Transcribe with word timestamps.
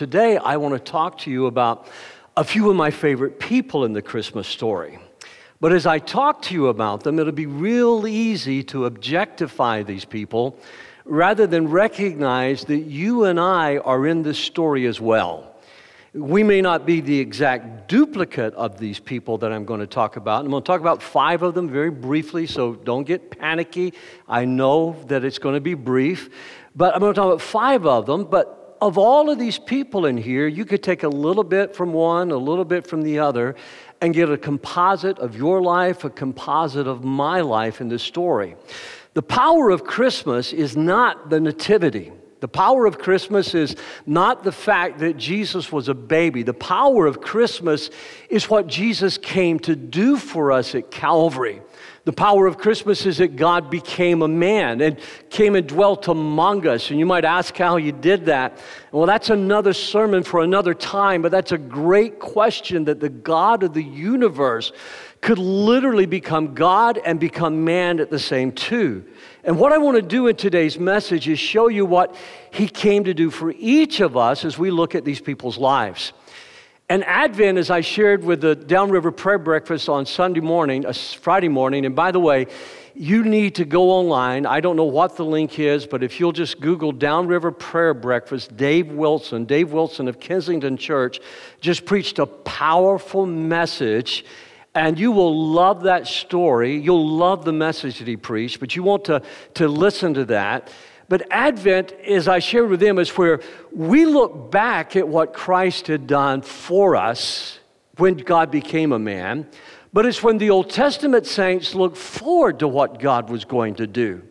Today, 0.00 0.38
I 0.38 0.56
want 0.56 0.72
to 0.72 0.80
talk 0.80 1.18
to 1.18 1.30
you 1.30 1.44
about 1.44 1.86
a 2.34 2.42
few 2.42 2.70
of 2.70 2.74
my 2.74 2.90
favorite 2.90 3.38
people 3.38 3.84
in 3.84 3.92
the 3.92 4.00
Christmas 4.00 4.48
story. 4.48 4.98
But 5.60 5.74
as 5.74 5.84
I 5.84 5.98
talk 5.98 6.40
to 6.44 6.54
you 6.54 6.68
about 6.68 7.02
them, 7.02 7.18
it'll 7.18 7.32
be 7.32 7.44
real 7.44 8.06
easy 8.06 8.62
to 8.62 8.86
objectify 8.86 9.82
these 9.82 10.06
people 10.06 10.58
rather 11.04 11.46
than 11.46 11.68
recognize 11.68 12.64
that 12.64 12.78
you 12.78 13.24
and 13.24 13.38
I 13.38 13.76
are 13.76 14.06
in 14.06 14.22
this 14.22 14.38
story 14.38 14.86
as 14.86 15.02
well. 15.02 15.54
We 16.14 16.44
may 16.44 16.62
not 16.62 16.86
be 16.86 17.02
the 17.02 17.20
exact 17.20 17.86
duplicate 17.90 18.54
of 18.54 18.78
these 18.78 18.98
people 18.98 19.36
that 19.36 19.52
I'm 19.52 19.66
going 19.66 19.80
to 19.80 19.86
talk 19.86 20.16
about. 20.16 20.46
I'm 20.46 20.50
going 20.50 20.62
to 20.62 20.66
talk 20.66 20.80
about 20.80 21.02
five 21.02 21.42
of 21.42 21.52
them 21.52 21.68
very 21.68 21.90
briefly, 21.90 22.46
so 22.46 22.72
don't 22.72 23.04
get 23.04 23.38
panicky. 23.38 23.92
I 24.26 24.46
know 24.46 24.96
that 25.08 25.26
it's 25.26 25.38
going 25.38 25.56
to 25.56 25.60
be 25.60 25.74
brief, 25.74 26.30
but 26.74 26.94
I'm 26.94 27.00
going 27.00 27.12
to 27.12 27.20
talk 27.20 27.26
about 27.26 27.42
five 27.42 27.84
of 27.84 28.06
them. 28.06 28.24
But 28.24 28.59
of 28.80 28.96
all 28.98 29.30
of 29.30 29.38
these 29.38 29.58
people 29.58 30.06
in 30.06 30.16
here, 30.16 30.46
you 30.46 30.64
could 30.64 30.82
take 30.82 31.02
a 31.02 31.08
little 31.08 31.44
bit 31.44 31.74
from 31.74 31.92
one, 31.92 32.30
a 32.30 32.36
little 32.36 32.64
bit 32.64 32.86
from 32.86 33.02
the 33.02 33.18
other, 33.18 33.54
and 34.00 34.14
get 34.14 34.30
a 34.30 34.38
composite 34.38 35.18
of 35.18 35.36
your 35.36 35.60
life, 35.60 36.04
a 36.04 36.10
composite 36.10 36.86
of 36.86 37.04
my 37.04 37.40
life 37.40 37.80
in 37.80 37.88
this 37.88 38.02
story. 38.02 38.56
The 39.14 39.22
power 39.22 39.70
of 39.70 39.84
Christmas 39.84 40.52
is 40.52 40.76
not 40.76 41.30
the 41.30 41.40
nativity. 41.40 42.12
The 42.40 42.48
power 42.48 42.86
of 42.86 42.98
Christmas 42.98 43.54
is 43.54 43.76
not 44.06 44.44
the 44.44 44.52
fact 44.52 45.00
that 45.00 45.18
Jesus 45.18 45.70
was 45.70 45.88
a 45.88 45.94
baby. 45.94 46.42
The 46.42 46.54
power 46.54 47.06
of 47.06 47.20
Christmas 47.20 47.90
is 48.30 48.48
what 48.48 48.66
Jesus 48.66 49.18
came 49.18 49.58
to 49.60 49.76
do 49.76 50.16
for 50.16 50.50
us 50.50 50.74
at 50.74 50.90
Calvary. 50.90 51.60
The 52.04 52.12
power 52.12 52.46
of 52.46 52.56
Christmas 52.56 53.04
is 53.04 53.18
that 53.18 53.36
God 53.36 53.70
became 53.70 54.22
a 54.22 54.28
man 54.28 54.80
and 54.80 54.98
came 55.28 55.54
and 55.54 55.66
dwelt 55.66 56.08
among 56.08 56.66
us. 56.66 56.90
And 56.90 56.98
you 56.98 57.04
might 57.04 57.26
ask 57.26 57.54
how 57.56 57.76
he 57.76 57.92
did 57.92 58.24
that. 58.26 58.58
Well, 58.90 59.06
that's 59.06 59.28
another 59.28 59.74
sermon 59.74 60.22
for 60.22 60.42
another 60.42 60.72
time, 60.72 61.20
but 61.20 61.30
that's 61.30 61.52
a 61.52 61.58
great 61.58 62.18
question 62.18 62.84
that 62.86 63.00
the 63.00 63.10
God 63.10 63.62
of 63.62 63.74
the 63.74 63.84
universe 63.84 64.72
could 65.20 65.38
literally 65.38 66.06
become 66.06 66.54
God 66.54 66.98
and 67.04 67.20
become 67.20 67.64
man 67.64 68.00
at 68.00 68.08
the 68.08 68.18
same 68.18 68.52
two. 68.52 69.04
And 69.44 69.58
what 69.58 69.72
I 69.72 69.78
want 69.78 69.96
to 69.96 70.02
do 70.02 70.26
in 70.28 70.36
today's 70.36 70.78
message 70.78 71.28
is 71.28 71.38
show 71.38 71.68
you 71.68 71.84
what 71.84 72.16
he 72.50 72.66
came 72.66 73.04
to 73.04 73.12
do 73.12 73.30
for 73.30 73.52
each 73.58 74.00
of 74.00 74.16
us 74.16 74.46
as 74.46 74.58
we 74.58 74.70
look 74.70 74.94
at 74.94 75.04
these 75.04 75.20
people's 75.20 75.58
lives. 75.58 76.14
And 76.90 77.04
Advent, 77.04 77.56
as 77.56 77.70
I 77.70 77.82
shared 77.82 78.24
with 78.24 78.40
the 78.40 78.56
Downriver 78.56 79.12
Prayer 79.12 79.38
Breakfast 79.38 79.88
on 79.88 80.06
Sunday 80.06 80.40
morning, 80.40 80.84
uh, 80.84 80.92
Friday 80.92 81.46
morning, 81.46 81.86
and 81.86 81.94
by 81.94 82.10
the 82.10 82.18
way, 82.18 82.48
you 82.94 83.22
need 83.22 83.54
to 83.54 83.64
go 83.64 83.92
online. 83.92 84.44
I 84.44 84.58
don't 84.58 84.74
know 84.74 84.82
what 84.82 85.14
the 85.14 85.24
link 85.24 85.60
is, 85.60 85.86
but 85.86 86.02
if 86.02 86.18
you'll 86.18 86.32
just 86.32 86.60
Google 86.60 86.90
Downriver 86.90 87.52
Prayer 87.52 87.94
Breakfast, 87.94 88.56
Dave 88.56 88.88
Wilson, 88.90 89.44
Dave 89.44 89.70
Wilson 89.70 90.08
of 90.08 90.18
Kensington 90.18 90.76
Church, 90.76 91.20
just 91.60 91.84
preached 91.84 92.18
a 92.18 92.26
powerful 92.26 93.24
message 93.24 94.24
and 94.74 94.98
you 94.98 95.12
will 95.12 95.52
love 95.52 95.82
that 95.82 96.08
story. 96.08 96.76
You'll 96.76 97.08
love 97.08 97.44
the 97.44 97.52
message 97.52 97.98
that 97.98 98.08
he 98.08 98.16
preached, 98.16 98.58
but 98.60 98.74
you 98.74 98.82
want 98.82 99.04
to, 99.04 99.22
to 99.54 99.68
listen 99.68 100.14
to 100.14 100.24
that. 100.26 100.72
But 101.10 101.26
Advent, 101.32 101.90
as 102.06 102.28
I 102.28 102.38
shared 102.38 102.70
with 102.70 102.78
them, 102.78 102.96
is 103.00 103.10
where 103.18 103.40
we 103.72 104.06
look 104.06 104.52
back 104.52 104.94
at 104.94 105.08
what 105.08 105.32
Christ 105.32 105.88
had 105.88 106.06
done 106.06 106.40
for 106.40 106.94
us 106.94 107.58
when 107.96 108.14
God 108.14 108.52
became 108.52 108.92
a 108.92 108.98
man, 108.98 109.48
but 109.92 110.06
it's 110.06 110.22
when 110.22 110.38
the 110.38 110.50
Old 110.50 110.70
Testament 110.70 111.26
saints 111.26 111.74
look 111.74 111.96
forward 111.96 112.60
to 112.60 112.68
what 112.68 113.00
God 113.00 113.28
was 113.28 113.44
going 113.44 113.74
to 113.74 113.88
do. 113.88 114.22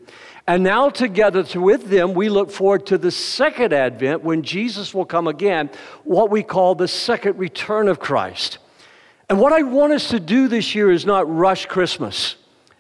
And 0.48 0.64
now, 0.64 0.90
together 0.90 1.44
with 1.60 1.90
them, 1.90 2.14
we 2.14 2.30
look 2.30 2.50
forward 2.50 2.86
to 2.88 2.98
the 2.98 3.12
second 3.12 3.74
advent 3.74 4.24
when 4.24 4.42
Jesus 4.42 4.94
will 4.94 5.04
come 5.04 5.28
again, 5.28 5.70
what 6.06 6.32
we 6.32 6.44
call 6.44 6.76
the 6.76 6.88
second 6.88 7.38
return 7.38 7.90
of 7.90 8.00
Christ. 8.00 8.58
And 9.28 9.38
what 9.38 9.52
I 9.52 9.64
want 9.64 9.92
us 9.92 10.08
to 10.12 10.20
do 10.22 10.48
this 10.48 10.74
year 10.74 10.90
is 10.90 11.06
not 11.06 11.30
rush 11.30 11.66
Christmas. 11.66 12.38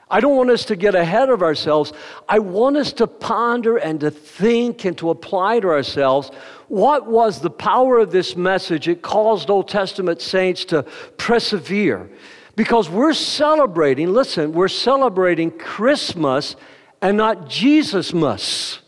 I 0.09 0.19
don't 0.19 0.35
want 0.35 0.49
us 0.49 0.65
to 0.65 0.75
get 0.75 0.95
ahead 0.95 1.29
of 1.29 1.44
ourselves. 1.44 1.94
I 2.28 2.39
want 2.39 2.78
us 2.78 2.94
to 2.94 3.06
ponder 3.06 3.78
and 3.78 4.00
to 4.00 4.09
think 4.09 4.84
and 4.85 4.97
to 4.97 5.11
apply 5.11 5.59
to 5.59 5.67
ourselves 5.67 6.31
what 6.67 7.06
was 7.07 7.41
the 7.41 7.51
power 7.51 8.00
of 8.00 8.11
this 8.11 8.35
message. 8.35 8.88
It 8.88 9.01
caused 9.03 9.50
Old 9.50 9.67
Testament 9.67 10.22
saints 10.22 10.66
to 10.66 10.84
persevere 11.17 12.09
because 12.56 12.89
we're 12.89 13.13
celebrating, 13.13 14.11
listen, 14.11 14.51
we're 14.51 14.67
celebrating 14.67 15.51
Christmas 15.51 16.55
and 17.01 17.16
not 17.16 17.47
Jesusmas. 17.47 18.79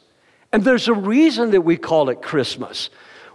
And 0.52 0.64
there's 0.64 0.88
a 0.88 0.94
reason 0.94 1.52
that 1.52 1.62
we 1.62 1.78
call 1.78 2.10
it 2.10 2.22
Christmas. 2.22 2.90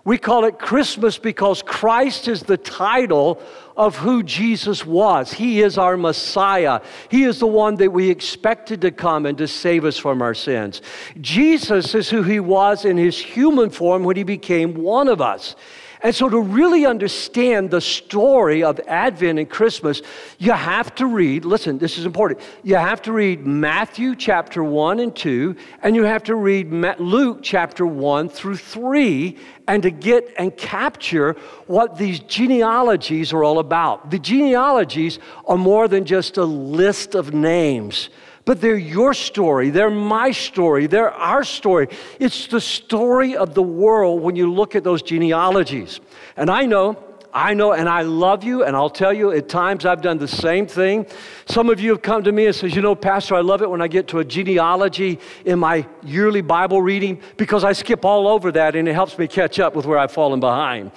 We 0.06 0.19
call 0.19 0.44
it 0.44 0.61
Christmas 0.61 1.19
because 1.19 1.62
Christ 1.62 2.28
is 2.28 2.44
the 2.44 2.56
title 2.56 3.43
of 3.77 3.97
who 3.97 4.22
Jesus 4.22 4.87
was. 4.87 5.33
He 5.33 5.62
is 5.62 5.77
our 5.78 5.97
Messiah. 5.97 6.81
He 7.09 7.25
is 7.25 7.41
the 7.41 7.49
one 7.49 7.75
that 7.77 7.93
we 7.93 8.09
expected 8.09 8.83
to 8.83 8.93
come 8.93 9.27
and 9.27 9.37
to 9.39 9.49
save 9.49 9.84
us 9.84 9.99
from 9.99 10.22
our 10.22 10.33
sins. 10.33 10.81
Jesus 11.21 11.93
is 11.93 12.09
who 12.09 12.22
he 12.22 12.39
was 12.39 12.84
in 12.84 12.97
his 12.97 13.19
human 13.19 13.69
form 13.69 14.05
when 14.05 14.15
he 14.15 14.22
became 14.22 14.75
one 14.75 15.09
of 15.09 15.21
us. 15.21 15.56
And 16.03 16.15
so, 16.15 16.29
to 16.29 16.41
really 16.41 16.84
understand 16.84 17.71
the 17.71 17.81
story 17.81 18.62
of 18.62 18.79
Advent 18.87 19.39
and 19.39 19.49
Christmas, 19.49 20.03
you 20.39 20.53
have 20.53 20.95
to 20.97 21.07
read, 21.07 21.45
listen, 21.45 21.79
this 21.79 21.97
is 21.97 22.05
important. 22.05 22.41
You 22.62 22.77
have 22.77 23.01
to 23.03 23.12
read 23.12 23.47
Matthew 23.47 24.15
chapter 24.15 24.62
1 24.62 25.01
and 25.01 25.15
2, 25.17 25.56
and 25.83 25.97
you 25.97 26.05
have 26.05 26.23
to 26.25 26.35
read 26.35 26.71
Luke 26.99 27.41
chapter 27.43 27.87
1 27.87 28.29
through 28.29 28.59
3, 28.59 29.39
and 29.69 29.83
to 29.83 29.91
get 29.91 30.35
and 30.39 30.56
capture 30.56 31.35
what 31.67 31.97
these 31.97 32.21
genealogies 32.21 33.33
are 33.33 33.43
all 33.43 33.59
about. 33.59 34.11
The 34.11 34.19
genealogies 34.19 35.19
are 35.47 35.59
more 35.59 35.89
than 35.89 36.05
just 36.05 36.37
a 36.37 36.45
list 36.45 37.15
of 37.15 37.33
names 37.33 38.11
but 38.47 38.61
they're 38.61 38.79
your 38.79 39.12
story. 39.12 39.69
They're 39.69 39.91
my 39.91 40.31
story. 40.31 40.87
They're 40.87 41.11
our 41.11 41.45
story. 41.45 41.89
It's 42.19 42.47
the 42.47 42.61
story 42.61 43.37
of 43.37 43.55
the 43.55 43.62
world 43.62 44.23
when 44.23 44.37
you 44.37 44.51
look 44.51 44.75
at 44.75 44.84
those 44.84 45.03
genealogies. 45.03 46.01
And 46.37 46.49
I 46.49 46.65
know, 46.65 46.97
I 47.35 47.55
know, 47.55 47.73
and 47.73 47.89
I 47.89 48.03
love 48.03 48.45
you, 48.45 48.62
and 48.62 48.77
I'll 48.77 48.89
tell 48.89 49.12
you, 49.12 49.33
at 49.33 49.49
times 49.49 49.85
I've 49.85 50.01
done 50.01 50.19
the 50.19 50.29
same 50.29 50.67
thing. 50.67 51.06
Some 51.47 51.69
of 51.69 51.81
you 51.81 51.91
have 51.91 52.03
come 52.03 52.23
to 52.23 52.33
me 52.33 52.47
and 52.47 52.55
says, 52.55 52.75
you 52.75 52.83
know, 52.83 52.95
Pastor, 52.95 53.35
I 53.35 53.41
love 53.41 53.62
it 53.62 53.69
when 53.69 53.83
I 53.83 53.89
get 53.89 54.06
to 54.09 54.21
a 54.21 54.25
genealogy 54.25 55.19
in 55.45 55.59
my 55.59 55.85
yearly 56.05 56.41
Bible 56.41 56.81
reading 56.81 57.21
because 57.37 57.65
I 57.65 57.73
skip 57.73 58.05
all 58.05 58.29
over 58.29 58.53
that 58.53 58.77
and 58.77 58.89
it 58.89 58.95
helps 58.95 59.19
me 59.19 59.27
catch 59.27 59.59
up 59.59 59.75
with 59.75 59.87
where 59.87 59.99
I've 59.99 60.12
fallen 60.12 60.39
behind. 60.39 60.93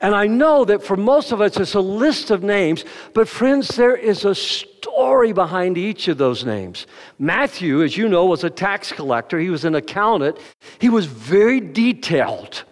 And 0.00 0.14
I 0.14 0.26
know 0.26 0.64
that 0.64 0.82
for 0.82 0.96
most 0.96 1.30
of 1.30 1.40
us, 1.40 1.58
it's 1.58 1.74
a 1.74 1.80
list 1.80 2.30
of 2.30 2.42
names, 2.42 2.84
but 3.12 3.28
friends, 3.28 3.68
there 3.68 3.96
is 3.96 4.24
a 4.24 4.34
story 4.34 5.32
behind 5.32 5.76
each 5.76 6.08
of 6.08 6.16
those 6.16 6.44
names. 6.44 6.86
Matthew, 7.18 7.82
as 7.82 7.96
you 7.96 8.08
know, 8.08 8.24
was 8.24 8.42
a 8.42 8.50
tax 8.50 8.92
collector, 8.92 9.38
he 9.38 9.50
was 9.50 9.64
an 9.64 9.74
accountant, 9.74 10.38
he 10.78 10.88
was 10.88 11.04
very 11.04 11.60
detailed. 11.60 12.64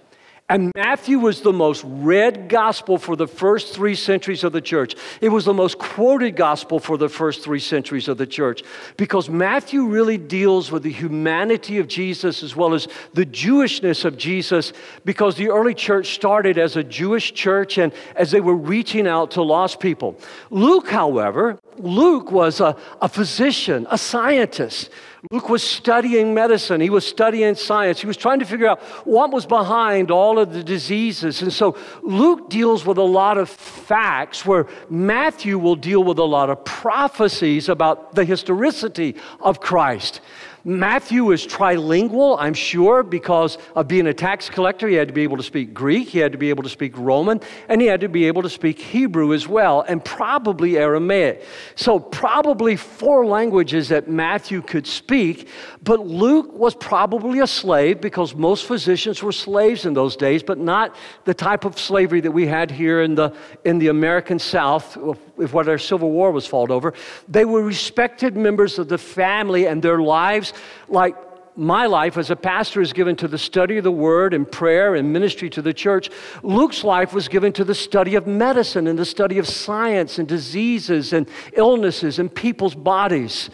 And 0.50 0.72
Matthew 0.74 1.18
was 1.18 1.42
the 1.42 1.52
most 1.52 1.84
read 1.86 2.48
gospel 2.48 2.96
for 2.96 3.16
the 3.16 3.26
first 3.26 3.74
three 3.74 3.94
centuries 3.94 4.44
of 4.44 4.52
the 4.52 4.62
church. 4.62 4.94
It 5.20 5.28
was 5.28 5.44
the 5.44 5.52
most 5.52 5.78
quoted 5.78 6.36
gospel 6.36 6.78
for 6.78 6.96
the 6.96 7.10
first 7.10 7.44
three 7.44 7.58
centuries 7.58 8.08
of 8.08 8.16
the 8.16 8.26
church 8.26 8.62
because 8.96 9.28
Matthew 9.28 9.84
really 9.84 10.16
deals 10.16 10.72
with 10.72 10.84
the 10.84 10.92
humanity 10.92 11.76
of 11.76 11.86
Jesus 11.86 12.42
as 12.42 12.56
well 12.56 12.72
as 12.72 12.88
the 13.12 13.26
Jewishness 13.26 14.06
of 14.06 14.16
Jesus 14.16 14.72
because 15.04 15.36
the 15.36 15.50
early 15.50 15.74
church 15.74 16.14
started 16.14 16.56
as 16.56 16.76
a 16.76 16.84
Jewish 16.84 17.34
church 17.34 17.76
and 17.76 17.92
as 18.16 18.30
they 18.30 18.40
were 18.40 18.56
reaching 18.56 19.06
out 19.06 19.32
to 19.32 19.42
lost 19.42 19.80
people. 19.80 20.18
Luke, 20.48 20.88
however, 20.88 21.58
Luke 21.76 22.32
was 22.32 22.60
a, 22.60 22.74
a 23.02 23.08
physician, 23.08 23.86
a 23.90 23.98
scientist. 23.98 24.88
Luke 25.30 25.48
was 25.48 25.62
studying 25.62 26.32
medicine, 26.32 26.80
he 26.80 26.90
was 26.90 27.06
studying 27.06 27.54
science, 27.54 28.00
he 28.00 28.06
was 28.06 28.16
trying 28.16 28.38
to 28.38 28.44
figure 28.44 28.68
out 28.68 28.80
what 29.04 29.32
was 29.32 29.46
behind 29.46 30.10
all 30.10 30.38
of 30.38 30.52
the 30.52 30.62
diseases. 30.62 31.42
And 31.42 31.52
so 31.52 31.76
Luke 32.02 32.48
deals 32.48 32.86
with 32.86 32.98
a 32.98 33.02
lot 33.02 33.36
of 33.36 33.48
facts, 33.48 34.46
where 34.46 34.66
Matthew 34.88 35.58
will 35.58 35.76
deal 35.76 36.04
with 36.04 36.18
a 36.18 36.24
lot 36.24 36.50
of 36.50 36.64
prophecies 36.64 37.68
about 37.68 38.14
the 38.14 38.24
historicity 38.24 39.16
of 39.40 39.60
Christ. 39.60 40.20
Matthew 40.68 41.30
is 41.30 41.46
trilingual, 41.46 42.36
I'm 42.38 42.52
sure, 42.52 43.02
because 43.02 43.56
of 43.74 43.88
being 43.88 44.06
a 44.06 44.12
tax 44.12 44.50
collector. 44.50 44.86
He 44.86 44.96
had 44.96 45.08
to 45.08 45.14
be 45.14 45.22
able 45.22 45.38
to 45.38 45.42
speak 45.42 45.72
Greek, 45.72 46.08
he 46.08 46.18
had 46.18 46.30
to 46.32 46.38
be 46.38 46.50
able 46.50 46.62
to 46.62 46.68
speak 46.68 46.92
Roman, 46.98 47.40
and 47.70 47.80
he 47.80 47.86
had 47.86 48.02
to 48.02 48.08
be 48.08 48.26
able 48.26 48.42
to 48.42 48.50
speak 48.50 48.78
Hebrew 48.78 49.32
as 49.32 49.48
well, 49.48 49.80
and 49.88 50.04
probably 50.04 50.76
Aramaic. 50.76 51.42
So, 51.74 51.98
probably 51.98 52.76
four 52.76 53.24
languages 53.24 53.88
that 53.88 54.08
Matthew 54.08 54.60
could 54.60 54.86
speak, 54.86 55.48
but 55.82 56.00
Luke 56.00 56.52
was 56.52 56.74
probably 56.74 57.40
a 57.40 57.46
slave 57.46 58.02
because 58.02 58.34
most 58.34 58.66
physicians 58.66 59.22
were 59.22 59.32
slaves 59.32 59.86
in 59.86 59.94
those 59.94 60.16
days, 60.16 60.42
but 60.42 60.58
not 60.58 60.94
the 61.24 61.32
type 61.32 61.64
of 61.64 61.78
slavery 61.78 62.20
that 62.20 62.32
we 62.32 62.46
had 62.46 62.70
here 62.70 63.00
in 63.00 63.14
the, 63.14 63.34
in 63.64 63.78
the 63.78 63.88
American 63.88 64.38
South, 64.38 64.98
if 65.40 65.52
what 65.52 65.68
our 65.68 65.78
Civil 65.78 66.10
War 66.10 66.30
was 66.30 66.46
fought 66.46 66.70
over. 66.70 66.94
They 67.28 67.44
were 67.44 67.62
respected 67.62 68.36
members 68.36 68.78
of 68.78 68.88
the 68.88 68.98
family, 68.98 69.66
and 69.66 69.82
their 69.82 70.00
lives 70.00 70.52
like 70.88 71.16
my 71.58 71.86
life 71.86 72.16
as 72.16 72.30
a 72.30 72.36
pastor 72.36 72.80
is 72.80 72.92
given 72.92 73.16
to 73.16 73.26
the 73.26 73.36
study 73.36 73.78
of 73.78 73.84
the 73.84 73.90
word 73.90 74.32
and 74.32 74.50
prayer 74.50 74.94
and 74.94 75.12
ministry 75.12 75.50
to 75.50 75.60
the 75.60 75.74
church. 75.74 76.08
Luke's 76.44 76.84
life 76.84 77.12
was 77.12 77.26
given 77.26 77.52
to 77.54 77.64
the 77.64 77.74
study 77.74 78.14
of 78.14 78.28
medicine 78.28 78.86
and 78.86 78.96
the 78.96 79.04
study 79.04 79.38
of 79.38 79.48
science 79.48 80.20
and 80.20 80.28
diseases 80.28 81.12
and 81.12 81.28
illnesses 81.54 82.20
and 82.20 82.32
people's 82.32 82.76
bodies. 82.76 83.50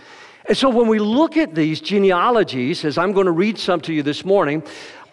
And 0.47 0.57
so 0.57 0.69
when 0.69 0.87
we 0.87 0.99
look 0.99 1.39
at 1.39 1.55
these 1.55 1.81
genealogies, 1.81 2.85
as 2.85 2.99
I'm 2.99 3.13
going 3.13 3.25
to 3.25 3.33
read 3.33 3.57
some 3.59 3.81
to 3.83 3.95
you 3.95 4.03
this 4.03 4.23
morning, 4.23 4.63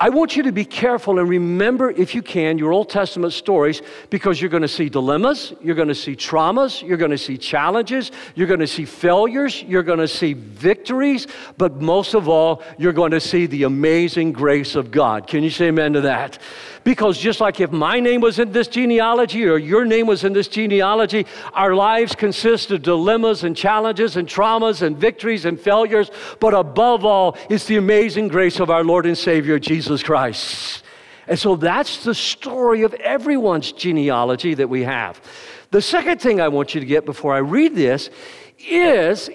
I 0.02 0.10
want 0.10 0.36
you 0.36 0.42
to 0.42 0.52
be 0.52 0.66
careful 0.66 1.20
and 1.20 1.30
remember, 1.30 1.92
if 1.92 2.16
you 2.16 2.24
can, 2.24 2.58
your 2.58 2.74
Old 2.74 2.90
Testament 2.90 3.34
stories 3.34 3.84
because 4.10 4.42
you're 4.42 4.50
going 4.50 4.64
to 4.64 4.68
see 4.68 4.90
dilemmas, 4.90 5.54
you're 5.62 5.76
going 5.76 5.90
to 5.90 5.94
see 5.94 6.16
traumas, 6.16 6.82
you're 6.82 6.98
going 6.98 7.12
to 7.12 7.20
see 7.20 7.38
challenges, 7.38 8.12
you're 8.34 8.48
going 8.48 8.62
to 8.62 8.66
see 8.66 8.86
failures, 8.86 9.62
you're 9.62 9.84
going 9.84 10.00
to 10.00 10.08
see 10.08 10.34
victories, 10.34 11.28
but 11.60 11.84
most 11.84 12.16
of 12.16 12.28
all, 12.28 12.64
you're 12.80 12.94
going 12.94 13.12
to 13.12 13.20
see 13.20 13.46
the 13.46 13.62
amazing 13.62 14.32
grace 14.32 14.74
of 14.74 14.90
God. 14.90 15.28
Can 15.28 15.44
you 15.44 15.52
say 15.52 15.68
amen 15.68 15.94
to 15.94 16.02
that? 16.02 16.40
Because 16.84 17.18
just 17.18 17.40
like 17.40 17.60
if 17.60 17.72
my 17.72 18.00
name 18.00 18.22
was 18.22 18.40
in 18.40 18.52
this 18.52 18.68
genealogy 18.68 19.46
or 19.46 19.58
your 19.58 19.86
name 19.86 20.08
was 20.08 20.24
in 20.24 20.34
this 20.34 20.48
genealogy, 20.48 21.28
our 21.54 21.76
lives 21.76 22.16
consist 22.16 22.72
of 22.72 22.82
dilemmas 22.82 23.44
and 23.44 23.56
challenges 23.56 24.18
and 24.18 24.28
traumas 24.28 24.82
and 24.82 24.98
victories 24.98 25.46
and 25.46 25.60
failures. 25.60 26.10
But 26.40 26.54
above 26.56 27.06
all, 27.06 27.38
it's 27.50 27.66
the 27.66 27.78
amazing 27.78 28.30
grace 28.30 28.60
of 28.60 28.70
our 28.72 28.84
Lord 28.84 29.06
and 29.06 29.18
Savior, 29.18 29.60
Jesus 29.60 30.02
Christ. 30.02 30.84
And 31.28 31.38
so 31.38 31.56
that's 31.56 32.04
the 32.04 32.16
story 32.16 32.82
of 32.82 32.94
everyone's 32.96 33.72
genealogy 33.72 34.56
that 34.56 34.70
we 34.70 34.84
have. 34.84 35.22
The 35.70 35.82
second 35.82 36.20
thing 36.20 36.42
I 36.42 36.48
want 36.48 36.74
you 36.74 36.82
to 36.82 36.86
get 36.86 37.06
before 37.06 37.34
I 37.34 37.40
read 37.40 37.76
this 37.76 38.10
is 38.58 39.30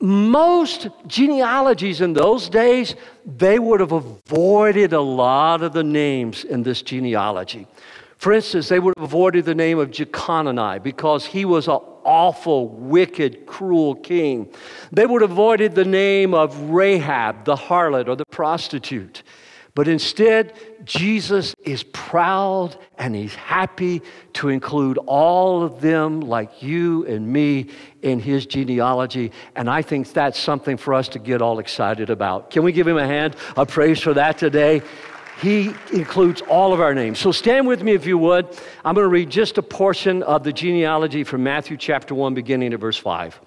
most 0.00 0.88
genealogies 1.06 2.00
in 2.00 2.14
those 2.14 2.48
days, 2.48 2.94
they 3.26 3.58
would 3.58 3.80
have 3.80 3.92
avoided 3.92 4.92
a 4.92 5.00
lot 5.00 5.62
of 5.62 5.72
the 5.72 5.84
names 5.84 6.44
in 6.44 6.62
this 6.62 6.82
genealogy. 6.82 7.66
For 8.16 8.32
instance, 8.32 8.68
they 8.68 8.78
would 8.78 8.94
have 8.96 9.04
avoided 9.04 9.44
the 9.44 9.54
name 9.54 9.78
of 9.78 9.90
Jeconiah 9.90 10.80
because 10.80 11.24
he 11.24 11.44
was 11.44 11.68
an 11.68 11.80
awful, 12.04 12.68
wicked, 12.68 13.46
cruel 13.46 13.94
king. 13.94 14.52
They 14.92 15.06
would 15.06 15.22
have 15.22 15.30
avoided 15.30 15.74
the 15.74 15.84
name 15.84 16.34
of 16.34 16.58
Rahab, 16.70 17.44
the 17.44 17.56
harlot 17.56 18.08
or 18.08 18.16
the 18.16 18.26
prostitute. 18.26 19.22
But 19.74 19.88
instead, 19.88 20.52
Jesus 20.90 21.54
is 21.62 21.84
proud 21.84 22.76
and 22.98 23.14
he's 23.14 23.36
happy 23.36 24.02
to 24.32 24.48
include 24.48 24.98
all 25.06 25.62
of 25.62 25.80
them, 25.80 26.20
like 26.20 26.64
you 26.64 27.06
and 27.06 27.28
me, 27.28 27.68
in 28.02 28.18
his 28.18 28.44
genealogy. 28.44 29.30
And 29.54 29.70
I 29.70 29.82
think 29.82 30.12
that's 30.12 30.36
something 30.36 30.76
for 30.76 30.94
us 30.94 31.06
to 31.10 31.20
get 31.20 31.42
all 31.42 31.60
excited 31.60 32.10
about. 32.10 32.50
Can 32.50 32.64
we 32.64 32.72
give 32.72 32.88
him 32.88 32.96
a 32.96 33.06
hand 33.06 33.36
of 33.56 33.68
praise 33.68 34.00
for 34.00 34.14
that 34.14 34.36
today? 34.36 34.82
He 35.40 35.72
includes 35.92 36.40
all 36.42 36.72
of 36.72 36.80
our 36.80 36.92
names. 36.92 37.20
So 37.20 37.30
stand 37.30 37.68
with 37.68 37.84
me 37.84 37.92
if 37.92 38.04
you 38.04 38.18
would. 38.18 38.46
I'm 38.84 38.96
going 38.96 39.04
to 39.04 39.08
read 39.08 39.30
just 39.30 39.58
a 39.58 39.62
portion 39.62 40.24
of 40.24 40.42
the 40.42 40.52
genealogy 40.52 41.22
from 41.22 41.44
Matthew 41.44 41.76
chapter 41.76 42.16
1, 42.16 42.34
beginning 42.34 42.72
at 42.72 42.80
verse 42.80 42.98
5. 42.98 43.40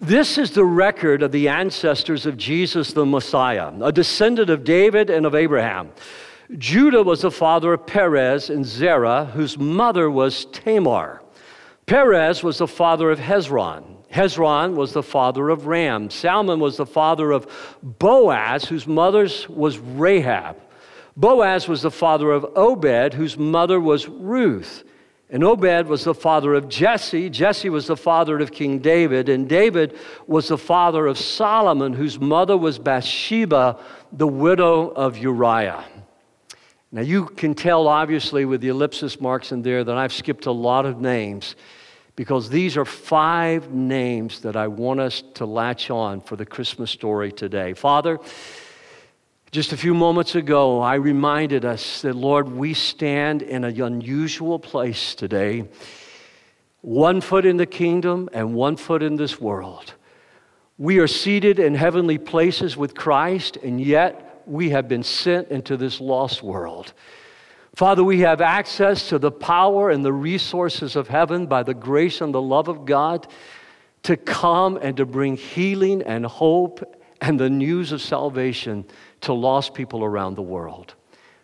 This 0.00 0.38
is 0.38 0.52
the 0.52 0.64
record 0.64 1.24
of 1.24 1.32
the 1.32 1.48
ancestors 1.48 2.24
of 2.24 2.36
Jesus 2.36 2.92
the 2.92 3.04
Messiah, 3.04 3.72
a 3.82 3.90
descendant 3.90 4.48
of 4.48 4.62
David 4.62 5.10
and 5.10 5.26
of 5.26 5.34
Abraham. 5.34 5.90
Judah 6.56 7.02
was 7.02 7.22
the 7.22 7.32
father 7.32 7.72
of 7.72 7.84
Perez 7.84 8.48
and 8.48 8.64
Zerah, 8.64 9.24
whose 9.34 9.58
mother 9.58 10.08
was 10.08 10.44
Tamar. 10.46 11.20
Perez 11.86 12.44
was 12.44 12.58
the 12.58 12.68
father 12.68 13.10
of 13.10 13.18
Hezron. 13.18 13.96
Hezron 14.12 14.74
was 14.74 14.92
the 14.92 15.02
father 15.02 15.50
of 15.50 15.66
Ram. 15.66 16.10
Salmon 16.10 16.60
was 16.60 16.76
the 16.76 16.86
father 16.86 17.32
of 17.32 17.76
Boaz, 17.82 18.66
whose 18.66 18.86
mother 18.86 19.28
was 19.48 19.78
Rahab. 19.78 20.56
Boaz 21.16 21.66
was 21.66 21.82
the 21.82 21.90
father 21.90 22.30
of 22.30 22.46
Obed, 22.54 23.14
whose 23.14 23.36
mother 23.36 23.80
was 23.80 24.06
Ruth. 24.06 24.84
And 25.30 25.44
Obed 25.44 25.86
was 25.86 26.04
the 26.04 26.14
father 26.14 26.54
of 26.54 26.68
Jesse. 26.68 27.28
Jesse 27.28 27.68
was 27.68 27.86
the 27.86 27.96
father 27.96 28.38
of 28.38 28.50
King 28.50 28.78
David. 28.78 29.28
And 29.28 29.48
David 29.48 29.98
was 30.26 30.48
the 30.48 30.56
father 30.56 31.06
of 31.06 31.18
Solomon, 31.18 31.92
whose 31.92 32.18
mother 32.18 32.56
was 32.56 32.78
Bathsheba, 32.78 33.78
the 34.10 34.26
widow 34.26 34.88
of 34.88 35.18
Uriah. 35.18 35.84
Now, 36.90 37.02
you 37.02 37.26
can 37.26 37.54
tell, 37.54 37.86
obviously, 37.86 38.46
with 38.46 38.62
the 38.62 38.68
ellipsis 38.68 39.20
marks 39.20 39.52
in 39.52 39.60
there, 39.60 39.84
that 39.84 39.98
I've 39.98 40.12
skipped 40.12 40.46
a 40.46 40.52
lot 40.52 40.86
of 40.86 40.98
names 40.98 41.54
because 42.16 42.48
these 42.48 42.76
are 42.76 42.86
five 42.86 43.70
names 43.70 44.40
that 44.40 44.56
I 44.56 44.66
want 44.66 44.98
us 44.98 45.22
to 45.34 45.44
latch 45.44 45.90
on 45.90 46.20
for 46.22 46.36
the 46.36 46.46
Christmas 46.46 46.90
story 46.90 47.30
today. 47.30 47.74
Father, 47.74 48.18
just 49.50 49.72
a 49.72 49.78
few 49.78 49.94
moments 49.94 50.34
ago, 50.34 50.80
I 50.80 50.96
reminded 50.96 51.64
us 51.64 52.02
that, 52.02 52.14
Lord, 52.14 52.50
we 52.50 52.74
stand 52.74 53.40
in 53.40 53.64
an 53.64 53.80
unusual 53.80 54.58
place 54.58 55.14
today 55.14 55.68
one 56.82 57.20
foot 57.20 57.44
in 57.46 57.56
the 57.56 57.66
kingdom 57.66 58.28
and 58.32 58.54
one 58.54 58.76
foot 58.76 59.02
in 59.02 59.16
this 59.16 59.40
world. 59.40 59.94
We 60.76 60.98
are 60.98 61.08
seated 61.08 61.58
in 61.58 61.74
heavenly 61.74 62.18
places 62.18 62.76
with 62.76 62.94
Christ, 62.94 63.56
and 63.56 63.80
yet 63.80 64.42
we 64.46 64.70
have 64.70 64.86
been 64.86 65.02
sent 65.02 65.48
into 65.48 65.76
this 65.76 66.00
lost 66.00 66.42
world. 66.42 66.92
Father, 67.74 68.04
we 68.04 68.20
have 68.20 68.40
access 68.40 69.08
to 69.08 69.18
the 69.18 69.32
power 69.32 69.90
and 69.90 70.04
the 70.04 70.12
resources 70.12 70.94
of 70.94 71.08
heaven 71.08 71.46
by 71.46 71.62
the 71.62 71.74
grace 71.74 72.20
and 72.20 72.34
the 72.34 72.42
love 72.42 72.68
of 72.68 72.84
God 72.84 73.26
to 74.02 74.16
come 74.16 74.78
and 74.80 74.96
to 74.98 75.06
bring 75.06 75.36
healing 75.36 76.02
and 76.02 76.26
hope 76.26 76.96
and 77.20 77.38
the 77.40 77.50
news 77.50 77.92
of 77.92 78.00
salvation 78.00 78.84
to 79.22 79.32
lost 79.32 79.74
people 79.74 80.04
around 80.04 80.34
the 80.34 80.42
world. 80.42 80.94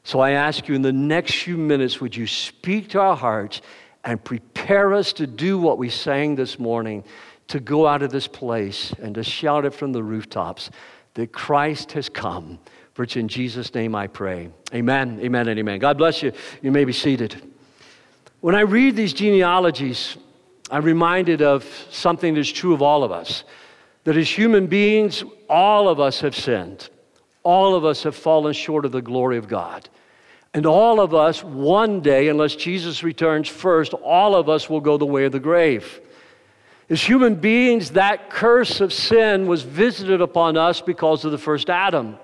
So 0.04 0.20
I 0.20 0.32
ask 0.32 0.68
you 0.68 0.74
in 0.74 0.82
the 0.82 0.92
next 0.92 1.34
few 1.34 1.56
minutes, 1.56 2.00
would 2.00 2.14
you 2.14 2.26
speak 2.26 2.90
to 2.90 3.00
our 3.00 3.16
hearts 3.16 3.62
and 4.04 4.22
prepare 4.22 4.92
us 4.92 5.12
to 5.14 5.26
do 5.26 5.58
what 5.58 5.78
we 5.78 5.88
sang 5.88 6.34
this 6.34 6.58
morning 6.58 7.04
to 7.48 7.60
go 7.60 7.86
out 7.86 8.02
of 8.02 8.10
this 8.10 8.26
place 8.26 8.92
and 9.02 9.14
to 9.14 9.24
shout 9.24 9.64
it 9.64 9.72
from 9.72 9.92
the 9.92 10.02
rooftops 10.02 10.70
that 11.14 11.32
Christ 11.32 11.92
has 11.92 12.08
come. 12.08 12.58
For 12.92 13.02
it's 13.02 13.16
in 13.16 13.28
Jesus' 13.28 13.74
name 13.74 13.94
I 13.94 14.06
pray. 14.06 14.50
Amen, 14.72 15.18
amen, 15.20 15.48
and 15.48 15.58
amen. 15.58 15.78
God 15.78 15.98
bless 15.98 16.22
you. 16.22 16.32
You 16.62 16.70
may 16.70 16.84
be 16.84 16.92
seated. 16.92 17.50
When 18.40 18.54
I 18.54 18.60
read 18.60 18.94
these 18.94 19.12
genealogies, 19.12 20.16
I'm 20.70 20.84
reminded 20.84 21.42
of 21.42 21.64
something 21.90 22.34
that's 22.34 22.50
true 22.50 22.74
of 22.74 22.82
all 22.82 23.04
of 23.04 23.10
us 23.10 23.44
that 24.04 24.16
as 24.16 24.28
human 24.28 24.66
beings, 24.66 25.24
all 25.48 25.88
of 25.88 25.98
us 25.98 26.20
have 26.20 26.36
sinned. 26.36 26.90
All 27.44 27.74
of 27.76 27.84
us 27.84 28.02
have 28.02 28.16
fallen 28.16 28.52
short 28.52 28.84
of 28.84 28.92
the 28.92 29.02
glory 29.02 29.38
of 29.38 29.46
God. 29.46 29.88
And 30.54 30.66
all 30.66 31.00
of 31.00 31.14
us, 31.14 31.42
one 31.42 32.00
day, 32.00 32.28
unless 32.28 32.54
Jesus 32.54 33.02
returns 33.02 33.48
first, 33.48 33.92
all 33.92 34.34
of 34.34 34.48
us 34.48 34.70
will 34.70 34.80
go 34.80 34.96
the 34.96 35.06
way 35.06 35.24
of 35.24 35.32
the 35.32 35.40
grave. 35.40 36.00
As 36.88 37.02
human 37.02 37.34
beings, 37.34 37.90
that 37.90 38.30
curse 38.30 38.80
of 38.80 38.92
sin 38.92 39.46
was 39.46 39.62
visited 39.62 40.20
upon 40.20 40.56
us 40.56 40.80
because 40.80 41.24
of 41.24 41.32
the 41.32 41.38
first 41.38 41.70
Adam. 41.70 42.18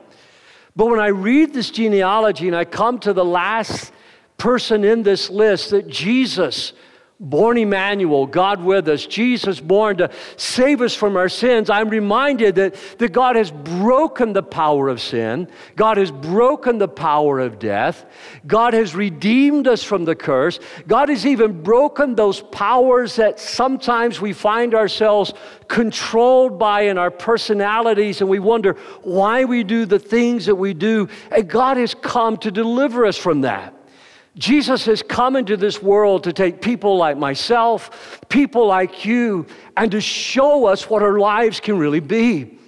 But 0.76 0.86
when 0.86 1.00
I 1.00 1.08
read 1.08 1.52
this 1.52 1.70
genealogy 1.70 2.46
and 2.46 2.56
I 2.56 2.64
come 2.64 2.98
to 3.00 3.12
the 3.12 3.24
last 3.24 3.92
person 4.38 4.84
in 4.84 5.02
this 5.02 5.28
list, 5.28 5.70
that 5.70 5.88
Jesus 5.88 6.72
born 7.20 7.58
Emmanuel, 7.58 8.26
God 8.26 8.64
with 8.64 8.88
us, 8.88 9.04
Jesus 9.04 9.60
born 9.60 9.98
to 9.98 10.10
save 10.38 10.80
us 10.80 10.94
from 10.94 11.18
our 11.18 11.28
sins, 11.28 11.68
I'm 11.68 11.90
reminded 11.90 12.54
that, 12.54 12.74
that 12.96 13.12
God 13.12 13.36
has 13.36 13.50
broken 13.50 14.32
the 14.32 14.42
power 14.42 14.88
of 14.88 15.02
sin. 15.02 15.46
God 15.76 15.98
has 15.98 16.10
broken 16.10 16.78
the 16.78 16.88
power 16.88 17.38
of 17.38 17.58
death. 17.58 18.06
God 18.46 18.72
has 18.72 18.94
redeemed 18.94 19.68
us 19.68 19.84
from 19.84 20.06
the 20.06 20.14
curse. 20.14 20.58
God 20.88 21.10
has 21.10 21.26
even 21.26 21.62
broken 21.62 22.14
those 22.14 22.40
powers 22.40 23.16
that 23.16 23.38
sometimes 23.38 24.18
we 24.18 24.32
find 24.32 24.74
ourselves 24.74 25.34
controlled 25.68 26.58
by 26.58 26.82
in 26.82 26.96
our 26.96 27.10
personalities 27.10 28.22
and 28.22 28.30
we 28.30 28.38
wonder 28.38 28.78
why 29.02 29.44
we 29.44 29.62
do 29.62 29.84
the 29.84 29.98
things 29.98 30.46
that 30.46 30.54
we 30.54 30.72
do. 30.72 31.06
And 31.30 31.48
God 31.48 31.76
has 31.76 31.94
come 31.94 32.38
to 32.38 32.50
deliver 32.50 33.04
us 33.04 33.18
from 33.18 33.42
that. 33.42 33.74
Jesus 34.36 34.84
has 34.86 35.02
come 35.02 35.34
into 35.36 35.56
this 35.56 35.82
world 35.82 36.24
to 36.24 36.32
take 36.32 36.62
people 36.62 36.96
like 36.96 37.18
myself, 37.18 38.20
people 38.28 38.66
like 38.66 39.04
you, 39.04 39.46
and 39.76 39.90
to 39.90 40.00
show 40.00 40.66
us 40.66 40.88
what 40.88 41.02
our 41.02 41.18
lives 41.18 41.58
can 41.60 41.78
really 41.78 42.00
be. 42.00 42.58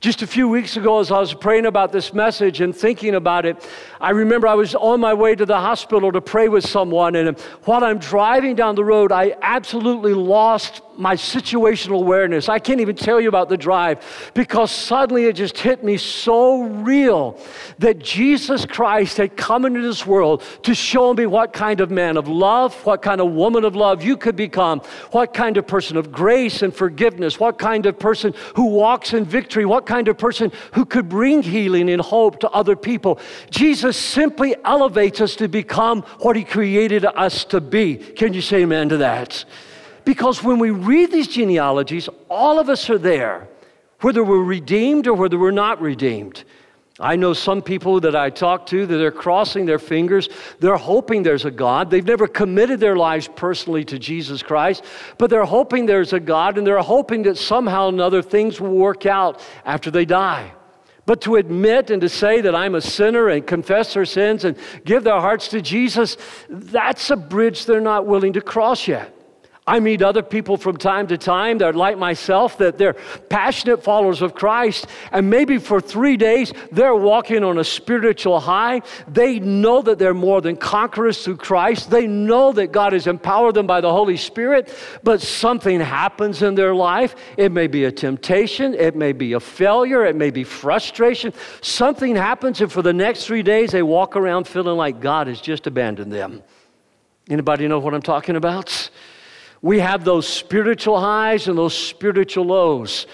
Just 0.00 0.22
a 0.22 0.26
few 0.26 0.48
weeks 0.48 0.78
ago, 0.78 0.98
as 0.98 1.12
I 1.12 1.18
was 1.18 1.34
praying 1.34 1.66
about 1.66 1.92
this 1.92 2.14
message 2.14 2.62
and 2.62 2.74
thinking 2.74 3.14
about 3.14 3.44
it, 3.44 3.68
I 4.00 4.10
remember 4.10 4.46
I 4.46 4.54
was 4.54 4.74
on 4.74 5.00
my 5.00 5.12
way 5.12 5.34
to 5.34 5.44
the 5.44 5.60
hospital 5.60 6.10
to 6.12 6.20
pray 6.22 6.48
with 6.48 6.66
someone, 6.66 7.16
and 7.16 7.38
while 7.64 7.84
I'm 7.84 7.98
driving 7.98 8.54
down 8.54 8.74
the 8.74 8.84
road, 8.84 9.12
I 9.12 9.36
absolutely 9.42 10.14
lost 10.14 10.80
my 11.00 11.14
situational 11.14 12.02
awareness. 12.02 12.48
I 12.48 12.58
can't 12.58 12.80
even 12.80 12.94
tell 12.94 13.20
you 13.20 13.28
about 13.28 13.48
the 13.48 13.56
drive 13.56 14.30
because 14.34 14.70
suddenly 14.70 15.24
it 15.24 15.32
just 15.34 15.56
hit 15.56 15.82
me 15.82 15.96
so 15.96 16.62
real 16.62 17.40
that 17.78 17.98
Jesus 17.98 18.66
Christ 18.66 19.16
had 19.16 19.36
come 19.36 19.64
into 19.64 19.80
this 19.80 20.06
world 20.06 20.42
to 20.62 20.74
show 20.74 21.14
me 21.14 21.24
what 21.24 21.54
kind 21.54 21.80
of 21.80 21.90
man 21.90 22.18
of 22.18 22.28
love, 22.28 22.74
what 22.84 23.00
kind 23.00 23.20
of 23.20 23.32
woman 23.32 23.64
of 23.64 23.74
love 23.74 24.02
you 24.02 24.16
could 24.16 24.36
become, 24.36 24.80
what 25.10 25.32
kind 25.32 25.56
of 25.56 25.66
person 25.66 25.96
of 25.96 26.12
grace 26.12 26.60
and 26.60 26.74
forgiveness, 26.74 27.40
what 27.40 27.58
kind 27.58 27.86
of 27.86 27.98
person 27.98 28.34
who 28.54 28.66
walks 28.66 29.14
in 29.14 29.24
victory, 29.24 29.64
what 29.64 29.86
kind 29.86 30.06
of 30.06 30.18
person 30.18 30.52
who 30.74 30.84
could 30.84 31.08
bring 31.08 31.42
healing 31.42 31.88
and 31.88 32.02
hope 32.02 32.40
to 32.40 32.50
other 32.50 32.76
people. 32.76 33.18
Jesus 33.48 33.89
simply 33.96 34.54
elevates 34.64 35.20
us 35.20 35.36
to 35.36 35.48
become 35.48 36.02
what 36.20 36.36
he 36.36 36.44
created 36.44 37.04
us 37.04 37.44
to 37.46 37.60
be. 37.60 37.96
Can 37.96 38.32
you 38.32 38.40
say 38.40 38.62
amen 38.62 38.88
to 38.90 38.98
that? 38.98 39.44
Because 40.04 40.42
when 40.42 40.58
we 40.58 40.70
read 40.70 41.12
these 41.12 41.28
genealogies, 41.28 42.08
all 42.28 42.58
of 42.58 42.68
us 42.68 42.88
are 42.90 42.98
there, 42.98 43.48
whether 44.00 44.24
we're 44.24 44.42
redeemed 44.42 45.06
or 45.06 45.14
whether 45.14 45.38
we're 45.38 45.50
not 45.50 45.80
redeemed. 45.80 46.44
I 47.00 47.16
know 47.16 47.32
some 47.32 47.62
people 47.62 47.98
that 48.00 48.14
I 48.14 48.28
talk 48.28 48.66
to 48.66 48.84
that 48.84 48.96
they're 48.96 49.10
crossing 49.10 49.64
their 49.64 49.78
fingers. 49.78 50.28
They're 50.58 50.76
hoping 50.76 51.22
there's 51.22 51.46
a 51.46 51.50
God. 51.50 51.90
They've 51.90 52.04
never 52.04 52.26
committed 52.26 52.78
their 52.78 52.96
lives 52.96 53.26
personally 53.26 53.84
to 53.86 53.98
Jesus 53.98 54.42
Christ, 54.42 54.84
but 55.16 55.30
they're 55.30 55.46
hoping 55.46 55.86
there's 55.86 56.12
a 56.12 56.20
God 56.20 56.58
and 56.58 56.66
they're 56.66 56.78
hoping 56.78 57.22
that 57.22 57.38
somehow 57.38 57.86
or 57.86 57.88
another 57.88 58.20
things 58.20 58.60
will 58.60 58.76
work 58.76 59.06
out 59.06 59.40
after 59.64 59.90
they 59.90 60.04
die. 60.04 60.52
But 61.10 61.22
to 61.22 61.34
admit 61.34 61.90
and 61.90 62.00
to 62.02 62.08
say 62.08 62.40
that 62.40 62.54
I'm 62.54 62.76
a 62.76 62.80
sinner 62.80 63.30
and 63.30 63.44
confess 63.44 63.94
their 63.94 64.04
sins 64.04 64.44
and 64.44 64.56
give 64.84 65.02
their 65.02 65.20
hearts 65.20 65.48
to 65.48 65.60
Jesus, 65.60 66.16
that's 66.48 67.10
a 67.10 67.16
bridge 67.16 67.66
they're 67.66 67.80
not 67.80 68.06
willing 68.06 68.34
to 68.34 68.40
cross 68.40 68.86
yet. 68.86 69.12
I 69.66 69.78
meet 69.78 70.02
other 70.02 70.22
people 70.22 70.56
from 70.56 70.78
time 70.78 71.06
to 71.08 71.18
time 71.18 71.58
that 71.58 71.64
are 71.66 71.72
like 71.72 71.98
myself, 71.98 72.58
that 72.58 72.78
they're 72.78 72.96
passionate 73.28 73.84
followers 73.84 74.22
of 74.22 74.34
Christ, 74.34 74.86
and 75.12 75.28
maybe 75.28 75.58
for 75.58 75.80
three 75.80 76.16
days 76.16 76.52
they're 76.72 76.94
walking 76.94 77.44
on 77.44 77.58
a 77.58 77.64
spiritual 77.64 78.40
high. 78.40 78.80
They 79.06 79.38
know 79.38 79.82
that 79.82 79.98
they're 79.98 80.14
more 80.14 80.40
than 80.40 80.56
conquerors 80.56 81.22
through 81.22 81.36
Christ. 81.36 81.90
They 81.90 82.06
know 82.06 82.52
that 82.52 82.72
God 82.72 82.94
has 82.94 83.06
empowered 83.06 83.54
them 83.54 83.66
by 83.66 83.80
the 83.80 83.92
Holy 83.92 84.16
Spirit, 84.16 84.74
but 85.02 85.20
something 85.20 85.78
happens 85.78 86.42
in 86.42 86.54
their 86.54 86.74
life. 86.74 87.14
It 87.36 87.52
may 87.52 87.66
be 87.66 87.84
a 87.84 87.92
temptation, 87.92 88.74
it 88.74 88.96
may 88.96 89.12
be 89.12 89.34
a 89.34 89.40
failure, 89.40 90.04
it 90.06 90.16
may 90.16 90.30
be 90.30 90.42
frustration. 90.42 91.34
Something 91.60 92.16
happens, 92.16 92.60
and 92.62 92.72
for 92.72 92.82
the 92.82 92.94
next 92.94 93.26
three 93.26 93.42
days 93.42 93.72
they 93.72 93.82
walk 93.82 94.16
around 94.16 94.48
feeling 94.48 94.78
like 94.78 95.00
God 95.00 95.26
has 95.26 95.40
just 95.40 95.66
abandoned 95.66 96.12
them. 96.12 96.42
Anybody 97.28 97.68
know 97.68 97.78
what 97.78 97.94
I'm 97.94 98.02
talking 98.02 98.36
about? 98.36 98.90
We 99.62 99.80
have 99.80 100.04
those 100.04 100.26
spiritual 100.26 100.98
highs 100.98 101.48
and 101.48 101.58
those 101.58 101.76
spiritual 101.76 102.46
lows. 102.46 103.06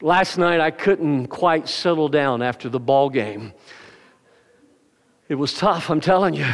Last 0.00 0.38
night 0.38 0.60
I 0.60 0.70
couldn't 0.70 1.28
quite 1.28 1.68
settle 1.68 2.08
down 2.08 2.42
after 2.42 2.68
the 2.68 2.80
ball 2.80 3.10
game. 3.10 3.52
It 5.28 5.36
was 5.36 5.54
tough, 5.54 5.90
I'm 5.90 6.00
telling 6.00 6.34
you. 6.34 6.46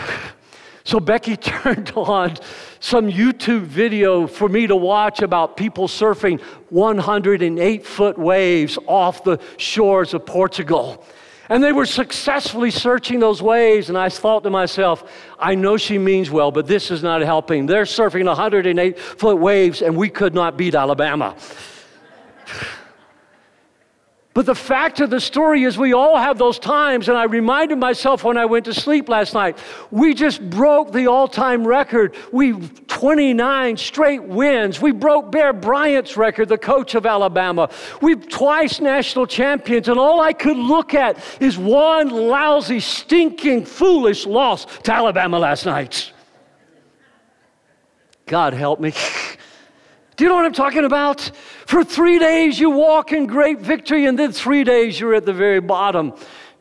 So 0.85 1.01
Becky 1.01 1.37
turned 1.39 1.93
on 1.97 2.37
some 2.81 3.11
YouTube 3.11 3.63
video 3.63 4.27
for 4.27 4.49
me 4.49 4.67
to 4.67 4.77
watch 4.77 5.23
about 5.23 5.57
people 5.57 5.89
surfing 5.89 6.41
108 6.71 7.87
foot 7.87 8.19
waves 8.19 8.79
off 8.87 9.25
the 9.25 9.39
shores 9.57 10.13
of 10.13 10.27
Portugal. 10.27 11.05
And 11.49 11.63
they 11.63 11.73
were 11.73 11.87
successfully 11.87 12.71
searching 12.71 13.21
those 13.21 13.43
waves. 13.43 13.89
And 13.89 13.99
I 13.99 14.09
thought 14.09 14.43
to 14.45 14.51
myself, 14.51 15.11
I 15.39 15.55
know 15.55 15.77
she 15.77 15.99
means 15.99 16.31
well, 16.31 16.51
but 16.51 16.67
this 16.67 16.91
is 16.91 17.03
not 17.03 17.21
helping. 17.21 17.67
They're 17.67 17.85
surfing 17.85 18.27
108 18.27 18.99
foot 18.99 19.39
waves, 19.39 19.83
and 19.83 19.97
we 19.97 20.09
could 20.09 20.35
not 20.35 20.57
beat 20.57 20.75
Alabama. 20.75 21.37
But 24.35 24.47
the 24.47 24.55
fact 24.55 24.99
of 24.99 25.11
the 25.11 25.21
story 25.21 25.63
is, 25.63 25.79
we 25.79 25.93
all 25.93 26.19
have 26.19 26.39
those 26.39 26.59
times, 26.59 27.09
and 27.09 27.17
I 27.17 27.23
reminded 27.23 27.79
myself 27.79 28.25
when 28.25 28.37
I 28.37 28.47
went 28.47 28.65
to 28.65 28.75
sleep 28.75 29.09
last 29.09 29.33
night, 29.33 29.57
we 29.93 30.13
just 30.13 30.51
broke 30.51 30.91
the 30.93 31.07
all 31.07 31.29
time 31.29 31.65
record. 31.65 32.17
We 32.33 32.53
29 32.89 33.77
straight 33.77 34.25
wins. 34.25 34.81
We 34.81 34.91
broke 34.91 35.31
Bear 35.31 35.53
Bryant's 35.53 36.17
record, 36.17 36.49
the 36.49 36.59
coach 36.59 36.97
of 36.97 37.07
Alabama. 37.07 37.71
We've 38.03 38.29
twice 38.29 38.81
national 38.81 39.29
champions, 39.29 39.89
and 39.89 40.01
all 40.01 40.21
I 40.21 40.33
could 40.33 40.57
look 40.57 40.95
at 40.95 41.17
is 41.41 41.57
one 41.57 42.09
lousy, 42.09 42.81
stinking, 42.81 43.67
foolish 43.67 44.27
loss 44.27 44.65
to 44.81 44.93
Alabama 44.93 45.39
last 45.39 45.65
night. 45.65 46.13
God 48.27 48.53
help 48.53 48.81
me. 48.81 48.93
Do 50.17 50.23
you 50.23 50.29
know 50.29 50.37
what 50.37 50.45
I'm 50.45 50.53
talking 50.53 50.85
about? 50.85 51.33
For 51.67 51.83
three 51.83 52.21
days 52.21 52.61
you 52.61 52.71
walk 52.71 53.13
in 53.13 53.27
great 53.27 53.59
victory, 53.59 54.07
and 54.07 54.17
then 54.17 54.31
three 54.31 54.63
days 54.63 55.01
you're 55.01 55.15
at 55.15 55.27
the 55.27 55.33
very 55.33 55.61
bottom. 55.61 56.13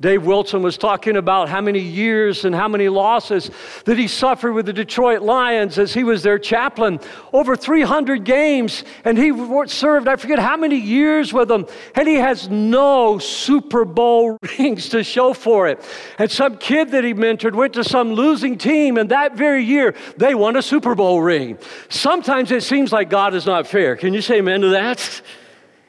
Dave 0.04 0.26
Wilson 0.26 0.62
was 0.62 0.78
talking 0.78 1.16
about 1.16 1.48
how 1.48 1.62
many 1.62 1.80
years 1.80 2.44
and 2.44 2.54
how 2.54 2.68
many 2.68 2.90
losses 2.90 3.50
that 3.86 3.98
he 3.98 4.10
suffered 4.10 4.52
with 4.52 4.66
the 4.66 4.74
Detroit 4.74 5.22
Lions 5.22 5.80
as 5.80 5.94
he 5.94 6.04
was 6.04 6.24
their 6.24 6.38
chaplain. 6.38 7.00
Over 7.32 7.56
300 7.56 8.26
games, 8.26 8.84
and 9.06 9.18
he 9.18 9.32
served, 9.68 10.10
I 10.10 10.18
forget 10.18 10.40
how 10.40 10.58
many 10.58 10.76
years 10.76 11.32
with 11.32 11.48
them, 11.48 11.68
and 11.96 12.06
he 12.06 12.16
has 12.16 12.50
no 12.50 13.18
Super 13.18 13.86
Bowl 13.86 14.38
rings 14.60 14.90
to 14.90 15.06
show 15.06 15.34
for 15.34 15.70
it. 15.70 15.82
And 16.20 16.30
some 16.30 16.58
kid 16.58 16.92
that 16.92 17.06
he 17.06 17.14
mentored 17.14 17.56
went 17.56 17.72
to 17.76 17.86
some 17.86 18.12
losing 18.12 18.58
team, 18.58 18.98
and 18.98 19.10
that 19.10 19.38
very 19.38 19.64
year 19.64 19.96
they 20.18 20.36
won 20.36 20.58
a 20.58 20.62
Super 20.62 20.96
Bowl 20.96 21.22
ring. 21.22 21.58
Sometimes 21.88 22.52
it 22.52 22.64
seems 22.64 22.92
like 22.92 23.10
God 23.10 23.34
is 23.34 23.46
not 23.46 23.68
fair. 23.68 23.96
Can 23.96 24.14
you 24.14 24.22
say 24.22 24.40
amen 24.40 24.62
to 24.62 24.70
that? 24.70 25.22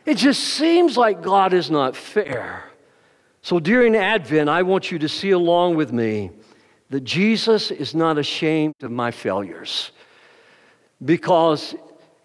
It 0.07 0.19
just 0.19 0.45
seems 0.45 0.99
like 0.99 1.23
God 1.23 1.55
is 1.55 1.71
not 1.71 1.97
fair. 1.97 2.74
So 3.45 3.61
during 3.61 3.95
Advent, 3.95 4.49
I 4.49 4.63
want 4.63 4.91
you 4.91 4.99
to 5.01 5.07
see 5.07 5.33
along 5.33 5.77
with 5.77 5.93
me 5.93 6.31
that 6.89 7.05
Jesus 7.05 7.71
is 7.71 7.95
not 7.95 8.17
ashamed 8.17 8.75
of 8.83 8.91
my 8.91 9.11
failures 9.11 9.93
because 11.05 11.75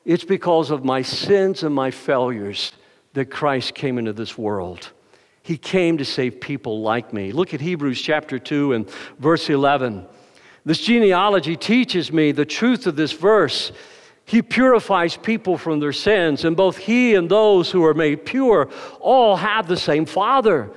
it's 0.05 0.23
because 0.23 0.71
of 0.71 0.85
my 0.85 1.01
sins 1.01 1.63
and 1.63 1.75
my 1.75 1.91
failures 1.91 2.71
that 3.15 3.25
Christ 3.25 3.75
came 3.75 3.97
into 3.97 4.13
this 4.13 4.37
world. 4.37 4.93
He 5.43 5.57
came 5.57 5.97
to 5.97 6.05
save 6.05 6.39
people 6.39 6.81
like 6.83 7.11
me. 7.11 7.33
Look 7.33 7.53
at 7.53 7.59
Hebrews 7.59 8.01
chapter 8.01 8.39
2 8.39 8.71
and 8.71 8.89
verse 9.19 9.49
11. 9.49 10.05
This 10.63 10.79
genealogy 10.79 11.57
teaches 11.57 12.13
me 12.13 12.31
the 12.31 12.45
truth 12.45 12.87
of 12.87 12.95
this 12.95 13.11
verse. 13.11 13.73
He 14.23 14.41
purifies 14.41 15.17
people 15.17 15.57
from 15.57 15.81
their 15.81 15.91
sins, 15.91 16.45
and 16.45 16.55
both 16.55 16.77
he 16.77 17.15
and 17.15 17.27
those 17.27 17.71
who 17.71 17.83
are 17.83 17.93
made 17.93 18.25
pure 18.25 18.69
all 19.01 19.35
have 19.35 19.67
the 19.67 19.75
same 19.75 20.05
Father. 20.05 20.71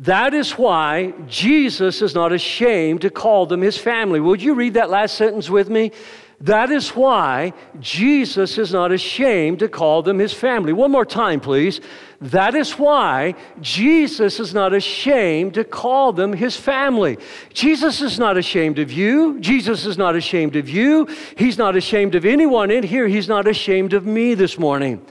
That 0.00 0.32
is 0.32 0.52
why 0.52 1.12
Jesus 1.26 2.00
is 2.00 2.14
not 2.14 2.32
ashamed 2.32 3.02
to 3.02 3.10
call 3.10 3.44
them 3.44 3.60
his 3.60 3.76
family. 3.76 4.18
Would 4.18 4.40
you 4.40 4.54
read 4.54 4.74
that 4.74 4.88
last 4.88 5.14
sentence 5.16 5.50
with 5.50 5.68
me? 5.68 5.92
That 6.40 6.70
is 6.70 6.88
why 6.96 7.52
Jesus 7.80 8.56
is 8.56 8.72
not 8.72 8.92
ashamed 8.92 9.58
to 9.58 9.68
call 9.68 10.00
them 10.00 10.18
his 10.18 10.32
family. 10.32 10.72
One 10.72 10.90
more 10.90 11.04
time, 11.04 11.38
please. 11.38 11.82
That 12.22 12.54
is 12.54 12.78
why 12.78 13.34
Jesus 13.60 14.40
is 14.40 14.54
not 14.54 14.72
ashamed 14.72 15.52
to 15.54 15.64
call 15.64 16.14
them 16.14 16.32
his 16.32 16.56
family. 16.56 17.18
Jesus 17.52 18.00
is 18.00 18.18
not 18.18 18.38
ashamed 18.38 18.78
of 18.78 18.90
you. 18.90 19.38
Jesus 19.40 19.84
is 19.84 19.98
not 19.98 20.16
ashamed 20.16 20.56
of 20.56 20.66
you. 20.70 21.08
He's 21.36 21.58
not 21.58 21.76
ashamed 21.76 22.14
of 22.14 22.24
anyone 22.24 22.70
in 22.70 22.84
here. 22.84 23.06
He's 23.06 23.28
not 23.28 23.46
ashamed 23.46 23.92
of 23.92 24.06
me 24.06 24.32
this 24.32 24.58
morning. 24.58 25.04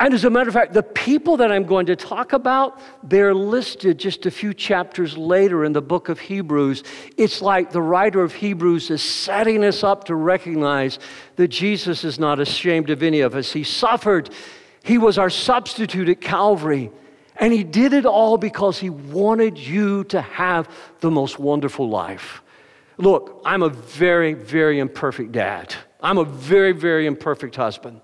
And 0.00 0.14
as 0.14 0.24
a 0.24 0.30
matter 0.30 0.48
of 0.48 0.54
fact, 0.54 0.72
the 0.72 0.82
people 0.82 1.36
that 1.36 1.52
I'm 1.52 1.64
going 1.64 1.84
to 1.86 1.94
talk 1.94 2.32
about, 2.32 2.80
they're 3.02 3.34
listed 3.34 3.98
just 3.98 4.24
a 4.24 4.30
few 4.30 4.54
chapters 4.54 5.14
later 5.14 5.62
in 5.62 5.74
the 5.74 5.82
book 5.82 6.08
of 6.08 6.18
Hebrews. 6.18 6.82
It's 7.18 7.42
like 7.42 7.70
the 7.70 7.82
writer 7.82 8.22
of 8.22 8.32
Hebrews 8.32 8.90
is 8.90 9.02
setting 9.02 9.62
us 9.62 9.84
up 9.84 10.04
to 10.04 10.14
recognize 10.14 10.98
that 11.36 11.48
Jesus 11.48 12.02
is 12.02 12.18
not 12.18 12.40
ashamed 12.40 12.88
of 12.88 13.02
any 13.02 13.20
of 13.20 13.34
us. 13.34 13.52
He 13.52 13.62
suffered, 13.62 14.30
He 14.82 14.96
was 14.96 15.18
our 15.18 15.28
substitute 15.28 16.08
at 16.08 16.22
Calvary. 16.22 16.90
And 17.36 17.52
He 17.52 17.62
did 17.62 17.92
it 17.92 18.06
all 18.06 18.38
because 18.38 18.78
He 18.78 18.88
wanted 18.88 19.58
you 19.58 20.04
to 20.04 20.22
have 20.22 20.74
the 21.00 21.10
most 21.10 21.38
wonderful 21.38 21.90
life. 21.90 22.40
Look, 22.96 23.42
I'm 23.44 23.62
a 23.62 23.68
very, 23.68 24.32
very 24.32 24.78
imperfect 24.78 25.32
dad. 25.32 25.74
I'm 26.00 26.16
a 26.16 26.24
very, 26.24 26.72
very 26.72 27.04
imperfect 27.04 27.56
husband. 27.56 28.00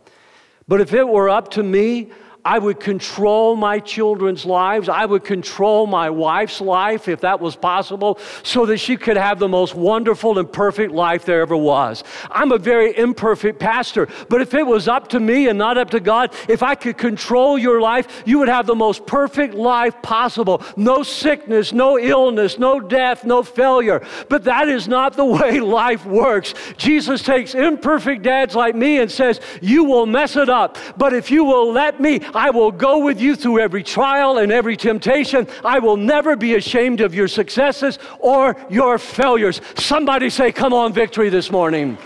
But 0.69 0.81
if 0.81 0.93
it 0.93 1.07
were 1.07 1.29
up 1.29 1.53
to 1.53 1.63
me, 1.63 2.11
I 2.47 2.61
would 2.61 2.79
control 2.79 3.57
my 3.57 3.81
children's 3.81 4.47
lives. 4.47 4.89
I 4.89 5.05
would 5.05 5.25
control 5.25 5.89
my 5.89 6.11
wife's 6.11 6.61
life 6.61 7.09
if 7.09 7.23
that 7.23 7.41
was 7.41 7.57
possible 7.57 8.21
so 8.45 8.67
that 8.67 8.79
she 8.79 8.97
could 8.97 9.17
have 9.17 9.41
the 9.41 9.49
most 9.49 9.75
wonderful 9.75 10.39
and 10.39 10.51
perfect 10.51 10.93
life 10.93 11.25
there 11.25 11.41
ever 11.41 11.57
was. 11.57 12.05
I'm 12.31 12.53
a 12.53 12.59
very 12.59 12.97
imperfect 12.97 13.59
pastor, 13.59 14.07
but 14.29 14.43
if 14.43 14.55
it 14.55 14.65
was 14.65 14.87
up 14.87 15.09
to 15.09 15.19
me 15.19 15.49
and 15.49 15.59
not 15.59 15.77
up 15.77 15.91
to 15.91 15.99
God, 15.99 16.33
if 16.49 16.63
I 16.63 16.77
could 16.77 16.97
control 16.97 17.59
your 17.59 17.81
life, 17.81 18.23
you 18.25 18.39
would 18.39 18.49
have 18.49 18.67
the 18.67 18.77
most 18.77 19.07
perfect 19.07 19.55
life 19.55 20.01
possible. 20.01 20.63
No 20.77 21.03
sickness, 21.03 21.73
no 21.73 21.99
illness, 21.99 22.61
no 22.61 22.79
death, 22.79 23.25
no 23.25 23.43
failure. 23.43 24.07
But 24.29 24.45
that 24.45 24.69
is 24.69 24.87
not 24.87 25.15
the 25.15 25.25
way 25.37 25.59
life 25.59 26.07
works. 26.07 26.55
Jesus 26.77 27.25
takes 27.25 27.57
imperfect 27.57 28.23
dads 28.23 28.55
like 28.55 28.77
me 28.77 29.01
and 29.01 29.11
says, 29.11 29.41
You 29.61 29.83
will 29.83 30.07
mess 30.07 30.37
it 30.37 30.49
up, 30.49 30.79
but 30.97 31.13
if 31.13 31.29
you 31.29 31.43
will 31.43 31.73
let 31.73 32.01
me, 32.01 32.21
I 32.37 32.51
will 32.51 32.71
go 32.71 32.99
with 32.99 33.19
you 33.19 33.35
through 33.35 33.61
every 33.61 33.83
trial 33.83 34.37
and 34.39 34.53
every 34.53 34.77
temptation. 34.77 35.49
I 35.65 35.79
will 35.79 35.97
never 35.97 36.37
be 36.37 36.55
ashamed 36.55 37.01
of 37.01 37.15
your 37.15 37.29
successes 37.29 37.99
or 38.19 38.57
your 38.69 38.99
failures. 38.99 39.63
Somebody 39.77 40.29
say, 40.29 40.53
Come 40.53 40.75
on, 40.75 40.93
victory 40.93 41.31
this 41.31 41.51
morning. 41.51 41.97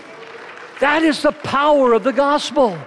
That 0.79 1.03
is 1.03 1.21
the 1.21 1.33
power 1.33 1.93
of 1.93 2.05
the 2.05 2.13
gospel. 2.13 2.77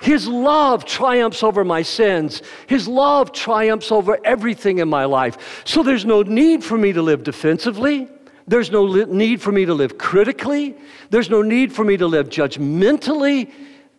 His 0.00 0.26
love 0.26 0.84
triumphs 0.84 1.42
over 1.44 1.64
my 1.64 1.82
sins. 1.82 2.42
His 2.66 2.88
love 2.88 3.32
triumphs 3.32 3.92
over 3.92 4.18
everything 4.24 4.78
in 4.78 4.88
my 4.88 5.04
life. 5.04 5.62
So 5.64 5.82
there's 5.84 6.04
no 6.04 6.22
need 6.22 6.64
for 6.64 6.76
me 6.76 6.92
to 6.92 7.02
live 7.02 7.22
defensively. 7.22 8.08
There's 8.48 8.70
no 8.72 9.04
need 9.04 9.40
for 9.40 9.52
me 9.52 9.64
to 9.64 9.74
live 9.74 9.96
critically. 9.96 10.74
There's 11.10 11.30
no 11.30 11.40
need 11.40 11.72
for 11.72 11.84
me 11.84 11.96
to 11.98 12.06
live 12.08 12.30
judgmentally. 12.30 13.52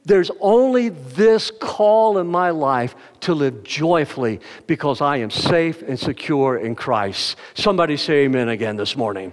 There's 0.04 0.32
only 0.40 0.90
this 0.90 1.52
call 1.52 2.18
in 2.18 2.28
my 2.28 2.50
life 2.50 2.96
to 3.22 3.36
live 3.36 3.64
joyfully 3.64 4.40
because 4.66 5.00
I 5.00 5.18
am 5.18 5.30
safe 5.30 5.84
and 5.84 6.00
secure 6.00 6.58
in 6.58 6.74
Christ. 6.74 7.38
Somebody 7.54 7.98
say 7.98 8.26
amen 8.26 8.50
again 8.50 8.78
this 8.78 8.96
morning. 8.96 9.32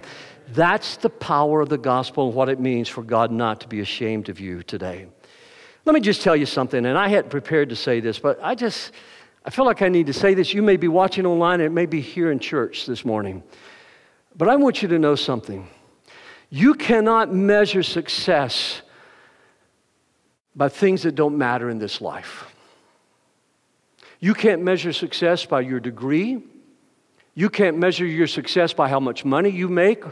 That's 0.53 0.97
the 0.97 1.09
power 1.09 1.61
of 1.61 1.69
the 1.69 1.77
gospel 1.77 2.27
and 2.27 2.35
what 2.35 2.49
it 2.49 2.59
means 2.59 2.87
for 2.87 3.03
God 3.03 3.31
not 3.31 3.61
to 3.61 3.67
be 3.67 3.79
ashamed 3.79 4.29
of 4.29 4.39
you 4.39 4.61
today. 4.61 5.07
Let 5.85 5.93
me 5.93 6.01
just 6.01 6.21
tell 6.21 6.35
you 6.35 6.45
something, 6.45 6.85
and 6.85 6.97
I 6.97 7.07
hadn't 7.07 7.31
prepared 7.31 7.69
to 7.69 7.75
say 7.75 7.99
this, 7.99 8.19
but 8.19 8.39
I 8.43 8.53
just, 8.53 8.91
I 9.45 9.49
feel 9.49 9.65
like 9.65 9.81
I 9.81 9.89
need 9.89 10.05
to 10.07 10.13
say 10.13 10.35
this. 10.35 10.53
You 10.53 10.61
may 10.61 10.77
be 10.77 10.87
watching 10.87 11.25
online, 11.25 11.61
it 11.61 11.71
may 11.71 11.87
be 11.87 12.01
here 12.01 12.31
in 12.31 12.37
church 12.37 12.85
this 12.85 13.03
morning. 13.03 13.41
But 14.35 14.49
I 14.49 14.55
want 14.55 14.83
you 14.83 14.87
to 14.89 14.99
know 14.99 15.15
something. 15.15 15.67
You 16.51 16.75
cannot 16.75 17.33
measure 17.33 17.81
success 17.81 18.81
by 20.55 20.69
things 20.69 21.03
that 21.03 21.15
don't 21.15 21.37
matter 21.37 21.69
in 21.69 21.79
this 21.79 22.01
life. 22.01 22.45
You 24.19 24.33
can't 24.33 24.61
measure 24.61 24.91
success 24.91 25.45
by 25.45 25.61
your 25.61 25.79
degree. 25.79 26.41
You 27.35 27.49
can't 27.49 27.77
measure 27.77 28.05
your 28.05 28.27
success 28.27 28.73
by 28.73 28.89
how 28.89 28.99
much 28.99 29.23
money 29.23 29.49
you 29.49 29.69
make. 29.69 30.03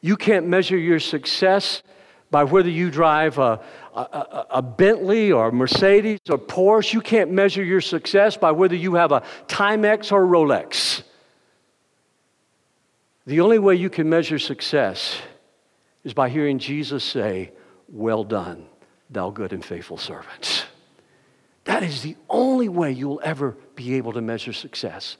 You 0.00 0.16
can't 0.16 0.48
measure 0.48 0.76
your 0.76 0.98
success 0.98 1.82
by 2.32 2.44
whether 2.44 2.70
you 2.70 2.90
drive 2.90 3.38
a, 3.38 3.60
a, 3.94 4.46
a, 4.50 4.62
Bentley 4.62 5.30
or 5.30 5.48
a 5.48 5.52
Mercedes 5.52 6.18
or 6.30 6.38
Porsche. 6.38 6.94
You 6.94 7.02
can't 7.02 7.30
measure 7.30 7.62
your 7.62 7.82
success 7.82 8.36
by 8.36 8.50
whether 8.52 8.74
you 8.74 8.94
have 8.94 9.12
a 9.12 9.22
Timex 9.46 10.10
or 10.10 10.24
a 10.24 10.26
Rolex. 10.26 11.02
The 13.26 13.40
only 13.40 13.58
way 13.58 13.76
you 13.76 13.90
can 13.90 14.08
measure 14.08 14.38
success 14.38 15.20
is 16.04 16.14
by 16.14 16.30
hearing 16.30 16.58
Jesus 16.58 17.04
say, 17.04 17.52
Well 17.88 18.24
done, 18.24 18.66
thou 19.12 19.30
good 19.30 19.52
and 19.52 19.64
faithful 19.64 19.96
servant. 19.96 20.66
That 21.64 21.82
is 21.82 22.02
the 22.02 22.16
only 22.28 22.68
way 22.68 22.92
you'll 22.92 23.20
ever 23.22 23.56
be 23.76 23.94
able 23.94 24.12
to 24.14 24.20
measure 24.20 24.52
success. 24.52 25.16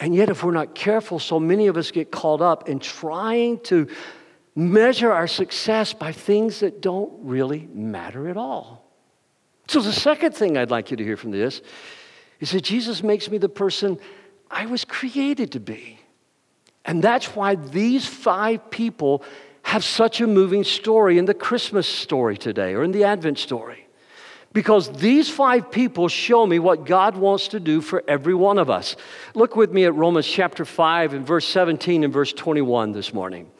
And 0.00 0.14
yet, 0.14 0.28
if 0.28 0.42
we're 0.42 0.52
not 0.52 0.74
careful, 0.74 1.18
so 1.18 1.38
many 1.38 1.68
of 1.68 1.76
us 1.76 1.90
get 1.92 2.10
caught 2.10 2.40
up 2.40 2.68
in 2.68 2.80
trying 2.80 3.60
to 3.60 3.88
measure 4.56 5.12
our 5.12 5.28
success 5.28 5.92
by 5.92 6.12
things 6.12 6.60
that 6.60 6.80
don't 6.80 7.12
really 7.22 7.68
matter 7.72 8.28
at 8.28 8.36
all. 8.36 8.84
So, 9.68 9.80
the 9.80 9.92
second 9.92 10.34
thing 10.34 10.56
I'd 10.56 10.70
like 10.70 10.90
you 10.90 10.96
to 10.96 11.04
hear 11.04 11.16
from 11.16 11.30
this 11.30 11.62
is 12.40 12.50
that 12.50 12.62
Jesus 12.62 13.02
makes 13.02 13.30
me 13.30 13.38
the 13.38 13.48
person 13.48 13.98
I 14.50 14.66
was 14.66 14.84
created 14.84 15.52
to 15.52 15.60
be. 15.60 15.98
And 16.84 17.02
that's 17.02 17.34
why 17.34 17.54
these 17.54 18.06
five 18.06 18.70
people 18.70 19.22
have 19.64 19.82
such 19.82 20.20
a 20.20 20.26
moving 20.26 20.62
story 20.62 21.18
in 21.18 21.24
the 21.24 21.34
Christmas 21.34 21.88
story 21.88 22.36
today 22.36 22.74
or 22.74 22.84
in 22.84 22.92
the 22.92 23.04
Advent 23.04 23.38
story. 23.38 23.86
Because 24.52 24.88
these 24.92 25.28
five 25.28 25.72
people 25.72 26.06
show 26.06 26.46
me 26.46 26.60
what 26.60 26.86
God 26.86 27.16
wants 27.16 27.48
to 27.48 27.60
do 27.60 27.80
for 27.80 28.04
every 28.06 28.34
one 28.34 28.58
of 28.58 28.70
us. 28.70 28.94
Look 29.34 29.56
with 29.56 29.72
me 29.72 29.84
at 29.84 29.94
Romans 29.94 30.28
chapter 30.28 30.64
5 30.64 31.14
and 31.14 31.26
verse 31.26 31.46
17 31.48 32.04
and 32.04 32.12
verse 32.12 32.32
21 32.32 32.92
this 32.92 33.12
morning. 33.12 33.50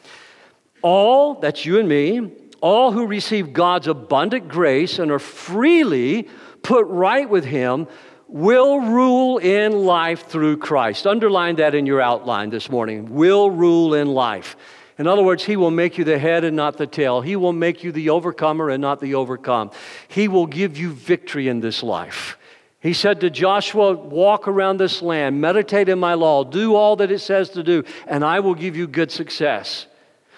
All, 0.81 1.33
that's 1.33 1.65
you 1.65 1.79
and 1.79 1.89
me, 1.89 2.31
all 2.61 2.91
who 2.93 3.07
receive 3.07 3.51
God's 3.51 3.87
abundant 3.87 4.47
grace 4.47 4.99
and 4.99 5.11
are 5.11 5.19
freely 5.19 6.29
put 6.61 6.85
right 6.85 7.29
with 7.29 7.43
Him 7.43 7.87
will 8.27 8.79
rule 8.79 9.37
in 9.37 9.71
life 9.85 10.27
through 10.27 10.57
Christ. 10.57 11.05
Underline 11.05 11.57
that 11.57 11.75
in 11.75 11.85
your 11.85 12.01
outline 12.01 12.49
this 12.49 12.69
morning. 12.69 13.13
Will 13.13 13.51
rule 13.51 13.93
in 13.93 14.07
life. 14.07 14.55
In 14.97 15.07
other 15.07 15.23
words, 15.23 15.43
He 15.43 15.57
will 15.57 15.71
make 15.71 15.97
you 15.97 16.03
the 16.03 16.17
head 16.17 16.43
and 16.43 16.55
not 16.55 16.77
the 16.77 16.87
tail. 16.87 17.21
He 17.21 17.35
will 17.35 17.53
make 17.53 17.83
you 17.83 17.91
the 17.91 18.09
overcomer 18.09 18.69
and 18.69 18.81
not 18.81 19.01
the 19.01 19.15
overcome. 19.15 19.71
He 20.07 20.27
will 20.27 20.47
give 20.47 20.77
you 20.77 20.91
victory 20.91 21.47
in 21.47 21.59
this 21.59 21.83
life. 21.83 22.37
He 22.79 22.93
said 22.93 23.19
to 23.21 23.29
Joshua, 23.29 23.93
Walk 23.93 24.47
around 24.47 24.77
this 24.77 25.01
land, 25.01 25.41
meditate 25.41 25.89
in 25.89 25.99
my 25.99 26.13
law, 26.13 26.43
do 26.43 26.75
all 26.75 26.95
that 26.97 27.11
it 27.11 27.19
says 27.19 27.49
to 27.51 27.63
do, 27.63 27.83
and 28.07 28.23
I 28.23 28.39
will 28.39 28.55
give 28.55 28.75
you 28.77 28.87
good 28.87 29.11
success. 29.11 29.87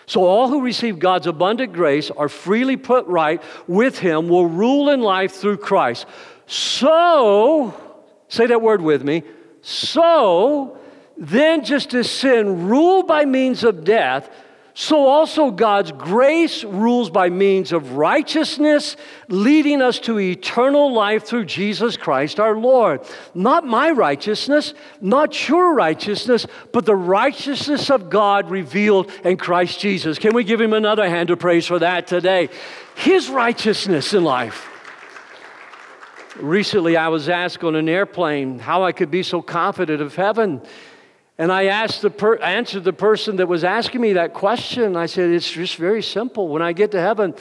So, 0.05 0.23
all 0.23 0.47
who 0.47 0.61
receive 0.61 0.99
God's 0.99 1.27
abundant 1.27 1.73
grace 1.73 2.09
are 2.09 2.29
freely 2.29 2.77
put 2.77 3.05
right 3.07 3.43
with 3.67 3.99
Him, 3.99 4.29
will 4.29 4.47
rule 4.47 4.89
in 4.89 5.01
life 5.01 5.33
through 5.33 5.57
Christ. 5.57 6.05
So, 6.45 7.73
say 8.29 8.47
that 8.47 8.61
word 8.61 8.81
with 8.81 9.03
me. 9.03 9.23
So, 9.61 10.77
then 11.17 11.65
just 11.65 11.93
as 11.93 12.09
sin 12.09 12.69
ruled 12.69 13.07
by 13.07 13.25
means 13.25 13.65
of 13.65 13.83
death, 13.83 14.29
so 14.79 15.07
also 15.07 15.49
God's 15.49 15.91
grace 15.91 16.63
rules 16.63 17.09
by 17.09 17.31
means 17.31 17.71
of 17.71 17.93
righteousness, 17.93 18.95
leading 19.27 19.81
us 19.81 19.97
to 20.01 20.19
eternal 20.19 20.93
life 20.93 21.23
through 21.23 21.45
Jesus 21.45 21.97
Christ 21.97 22.39
our 22.39 22.55
Lord. 22.55 23.01
Not 23.33 23.65
my 23.65 23.89
righteousness, 23.89 24.75
not 25.01 25.49
your 25.49 25.73
righteousness, 25.73 26.45
but 26.71 26.85
the 26.85 26.95
righteousness 26.95 27.89
of 27.89 28.11
God 28.11 28.51
revealed 28.51 29.11
in 29.23 29.37
Christ 29.37 29.79
Jesus. 29.79 30.19
Can 30.19 30.35
we 30.35 30.43
give 30.43 30.61
him 30.61 30.73
another 30.73 31.09
hand 31.09 31.31
of 31.31 31.39
praise 31.39 31.65
for 31.65 31.79
that 31.79 32.05
today? 32.05 32.47
His 32.93 33.29
righteousness 33.29 34.13
in 34.13 34.23
life. 34.23 34.69
Recently, 36.35 36.95
I 36.95 37.07
was 37.07 37.29
asked 37.29 37.63
on 37.63 37.73
an 37.73 37.89
airplane 37.89 38.59
how 38.59 38.83
I 38.83 38.91
could 38.91 39.09
be 39.09 39.23
so 39.23 39.41
confident 39.41 40.03
of 40.03 40.15
heaven. 40.15 40.61
And 41.37 41.51
I 41.51 41.65
asked 41.65 42.01
the 42.01 42.09
per- 42.09 42.37
answered 42.37 42.83
the 42.83 42.93
person 42.93 43.35
that 43.35 43.47
was 43.47 43.63
asking 43.63 44.01
me 44.01 44.13
that 44.13 44.33
question. 44.33 44.95
I 44.95 45.05
said, 45.05 45.29
It's 45.29 45.49
just 45.49 45.75
very 45.75 46.01
simple. 46.01 46.47
When 46.47 46.61
I 46.61 46.73
get 46.73 46.91
to 46.91 46.99
heaven, 46.99 47.35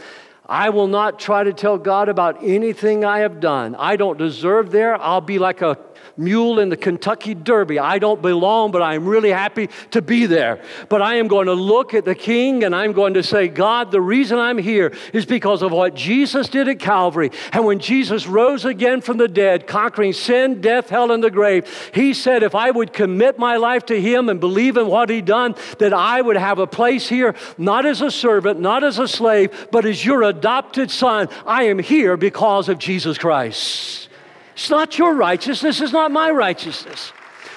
I 0.44 0.70
will 0.70 0.86
not 0.86 1.18
try 1.18 1.42
to 1.44 1.52
tell 1.52 1.78
God 1.78 2.08
about 2.08 2.44
anything 2.44 3.04
I 3.04 3.20
have 3.20 3.40
done. 3.40 3.74
I 3.74 3.96
don't 3.96 4.18
deserve 4.18 4.70
there. 4.70 5.00
I'll 5.00 5.20
be 5.20 5.38
like 5.38 5.62
a 5.62 5.78
mule 6.16 6.58
in 6.58 6.68
the 6.68 6.76
Kentucky 6.76 7.34
Derby. 7.34 7.78
I 7.78 7.98
don't 7.98 8.22
belong, 8.22 8.70
but 8.70 8.82
I'm 8.82 9.06
really 9.06 9.30
happy 9.30 9.68
to 9.90 10.02
be 10.02 10.26
there. 10.26 10.62
But 10.88 11.02
I 11.02 11.16
am 11.16 11.28
going 11.28 11.46
to 11.46 11.52
look 11.52 11.94
at 11.94 12.04
the 12.04 12.14
King 12.14 12.64
and 12.64 12.74
I'm 12.74 12.92
going 12.92 13.14
to 13.14 13.22
say, 13.22 13.48
God, 13.48 13.90
the 13.90 14.00
reason 14.00 14.38
I'm 14.38 14.58
here 14.58 14.94
is 15.12 15.26
because 15.26 15.62
of 15.62 15.72
what 15.72 15.94
Jesus 15.94 16.48
did 16.48 16.68
at 16.68 16.78
Calvary. 16.78 17.30
And 17.52 17.64
when 17.64 17.78
Jesus 17.78 18.26
rose 18.26 18.64
again 18.64 19.00
from 19.00 19.16
the 19.18 19.28
dead, 19.28 19.66
conquering 19.66 20.12
sin, 20.12 20.60
death, 20.60 20.88
hell, 20.88 21.10
and 21.10 21.22
the 21.22 21.30
grave, 21.30 21.90
he 21.94 22.14
said, 22.14 22.42
if 22.42 22.54
I 22.54 22.70
would 22.70 22.92
commit 22.92 23.38
my 23.38 23.56
life 23.56 23.86
to 23.86 24.00
him 24.00 24.28
and 24.28 24.40
believe 24.40 24.76
in 24.76 24.86
what 24.86 25.10
he 25.10 25.20
done, 25.20 25.54
that 25.78 25.92
I 25.92 26.20
would 26.20 26.36
have 26.36 26.58
a 26.58 26.66
place 26.66 27.08
here, 27.08 27.34
not 27.58 27.86
as 27.86 28.00
a 28.00 28.10
servant, 28.10 28.60
not 28.60 28.84
as 28.84 28.98
a 28.98 29.08
slave, 29.08 29.68
but 29.70 29.84
as 29.84 30.04
your 30.04 30.22
adopted 30.22 30.90
son. 30.90 31.28
I 31.44 31.64
am 31.64 31.78
here 31.78 32.16
because 32.16 32.68
of 32.68 32.78
Jesus 32.78 33.18
Christ. 33.18 34.08
It's 34.56 34.70
not 34.70 34.96
your 34.96 35.14
righteousness, 35.14 35.82
it's 35.82 35.92
not 35.92 36.10
my 36.10 36.30
righteousness. 36.30 37.12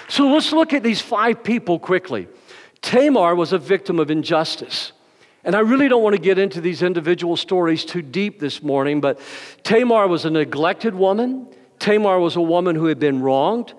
So 0.10 0.34
let's 0.34 0.52
look 0.52 0.74
at 0.74 0.84
these 0.84 1.00
five 1.00 1.46
people 1.46 1.80
quickly. 1.80 2.28
Tamar 2.82 3.36
was 3.36 3.54
a 3.54 3.58
victim 3.58 4.00
of 4.00 4.12
injustice. 4.12 4.92
And 5.46 5.56
I 5.56 5.60
really 5.60 5.88
don't 5.88 6.04
want 6.04 6.18
to 6.18 6.22
get 6.22 6.38
into 6.38 6.60
these 6.60 6.82
individual 6.82 7.38
stories 7.38 7.86
too 7.86 8.02
deep 8.02 8.42
this 8.42 8.62
morning, 8.62 9.00
but 9.00 9.18
Tamar 9.64 10.08
was 10.08 10.26
a 10.26 10.30
neglected 10.30 10.94
woman. 10.94 11.48
Tamar 11.80 12.20
was 12.20 12.36
a 12.36 12.42
woman 12.42 12.76
who 12.76 12.88
had 12.88 13.00
been 13.00 13.22
wronged. 13.22 13.74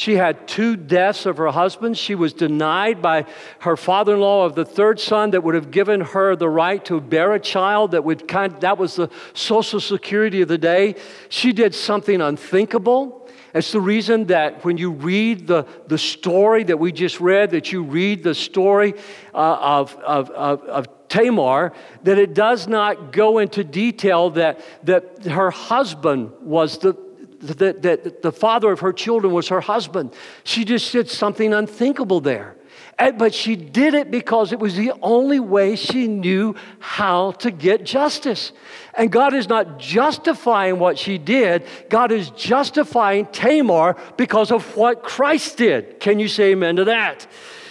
She 0.00 0.16
had 0.16 0.48
two 0.48 0.76
deaths 0.76 1.26
of 1.26 1.36
her 1.36 1.48
husband. 1.48 1.98
She 1.98 2.14
was 2.14 2.32
denied 2.32 3.02
by 3.02 3.26
her 3.58 3.76
father 3.76 4.14
in 4.14 4.20
law 4.20 4.46
of 4.46 4.54
the 4.54 4.64
third 4.64 4.98
son 4.98 5.32
that 5.32 5.42
would 5.42 5.54
have 5.54 5.70
given 5.70 6.00
her 6.00 6.34
the 6.34 6.48
right 6.48 6.82
to 6.86 7.02
bear 7.02 7.34
a 7.34 7.38
child 7.38 7.90
that 7.90 8.02
would 8.02 8.26
kind 8.26 8.58
that 8.62 8.78
was 8.78 8.96
the 8.96 9.10
social 9.34 9.78
security 9.78 10.40
of 10.40 10.48
the 10.48 10.56
day. 10.56 10.94
She 11.28 11.52
did 11.52 11.74
something 11.74 12.22
unthinkable. 12.22 13.28
It's 13.52 13.72
the 13.72 13.80
reason 13.82 14.28
that 14.28 14.64
when 14.64 14.78
you 14.78 14.90
read 14.90 15.46
the, 15.46 15.66
the 15.86 15.98
story 15.98 16.64
that 16.64 16.78
we 16.78 16.92
just 16.92 17.20
read, 17.20 17.50
that 17.50 17.70
you 17.70 17.82
read 17.82 18.22
the 18.22 18.34
story 18.34 18.94
uh, 19.34 19.36
of, 19.60 19.94
of, 19.96 20.30
of, 20.30 20.62
of 20.62 21.08
Tamar, 21.10 21.74
that 22.04 22.16
it 22.16 22.32
does 22.32 22.66
not 22.66 23.12
go 23.12 23.36
into 23.36 23.64
detail 23.64 24.30
that, 24.30 24.60
that 24.86 25.26
her 25.26 25.50
husband 25.50 26.32
was 26.40 26.78
the, 26.78 26.96
that, 27.40 27.82
that 27.82 28.22
the 28.22 28.32
father 28.32 28.70
of 28.70 28.80
her 28.80 28.92
children 28.92 29.32
was 29.32 29.48
her 29.48 29.60
husband. 29.60 30.14
She 30.44 30.64
just 30.64 30.92
did 30.92 31.08
something 31.08 31.52
unthinkable 31.52 32.20
there. 32.20 32.56
And, 32.98 33.16
but 33.16 33.32
she 33.32 33.56
did 33.56 33.94
it 33.94 34.10
because 34.10 34.52
it 34.52 34.58
was 34.58 34.76
the 34.76 34.92
only 35.00 35.40
way 35.40 35.74
she 35.74 36.06
knew 36.06 36.54
how 36.78 37.32
to 37.32 37.50
get 37.50 37.84
justice. 37.84 38.52
And 38.94 39.10
God 39.10 39.32
is 39.32 39.48
not 39.48 39.78
justifying 39.78 40.78
what 40.78 40.98
she 40.98 41.16
did, 41.16 41.66
God 41.88 42.12
is 42.12 42.30
justifying 42.30 43.26
Tamar 43.26 43.96
because 44.18 44.52
of 44.52 44.76
what 44.76 45.02
Christ 45.02 45.56
did. 45.56 45.98
Can 45.98 46.18
you 46.18 46.28
say 46.28 46.52
amen 46.52 46.76
to 46.76 46.84
that? 46.84 47.26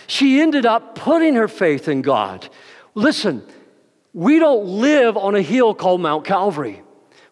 She 0.08 0.42
ended 0.42 0.66
up 0.66 0.96
putting 0.96 1.36
her 1.36 1.48
faith 1.48 1.88
in 1.88 2.02
God. 2.02 2.50
Listen, 2.96 3.46
we 4.14 4.40
don't 4.40 4.66
live 4.66 5.16
on 5.16 5.36
a 5.36 5.42
hill 5.42 5.76
called 5.76 6.02
Mount 6.02 6.26
Calvary. 6.26 6.82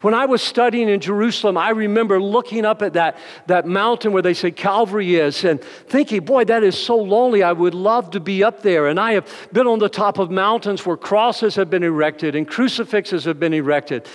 When 0.02 0.14
I 0.14 0.26
was 0.26 0.44
studying 0.44 0.90
in 0.90 1.00
Jerusalem, 1.00 1.58
I 1.58 1.72
remember 1.72 2.22
looking 2.22 2.66
up 2.66 2.84
at 2.84 2.94
that, 2.94 3.18
that 3.48 3.66
mountain 3.66 4.12
where 4.12 4.22
they 4.22 4.36
say 4.36 4.52
Calvary 4.52 5.16
is 5.16 5.44
and 5.44 5.60
thinking, 5.62 6.24
boy, 6.24 6.46
that 6.46 6.64
is 6.64 6.78
so 6.78 6.98
lonely. 6.98 7.42
I 7.42 7.52
would 7.52 7.74
love 7.74 8.12
to 8.12 8.20
be 8.20 8.44
up 8.44 8.62
there. 8.62 8.88
And 8.88 9.00
I 9.00 9.14
have 9.14 9.28
been 9.52 9.66
on 9.66 9.80
the 9.80 9.90
top 9.90 10.20
of 10.20 10.30
mountains 10.30 10.86
where 10.86 10.98
crosses 10.98 11.56
have 11.56 11.72
been 11.72 11.84
erected 11.84 12.36
and 12.36 12.48
crucifixes 12.48 13.26
have 13.26 13.40
been 13.40 13.54
erected. 13.54 14.08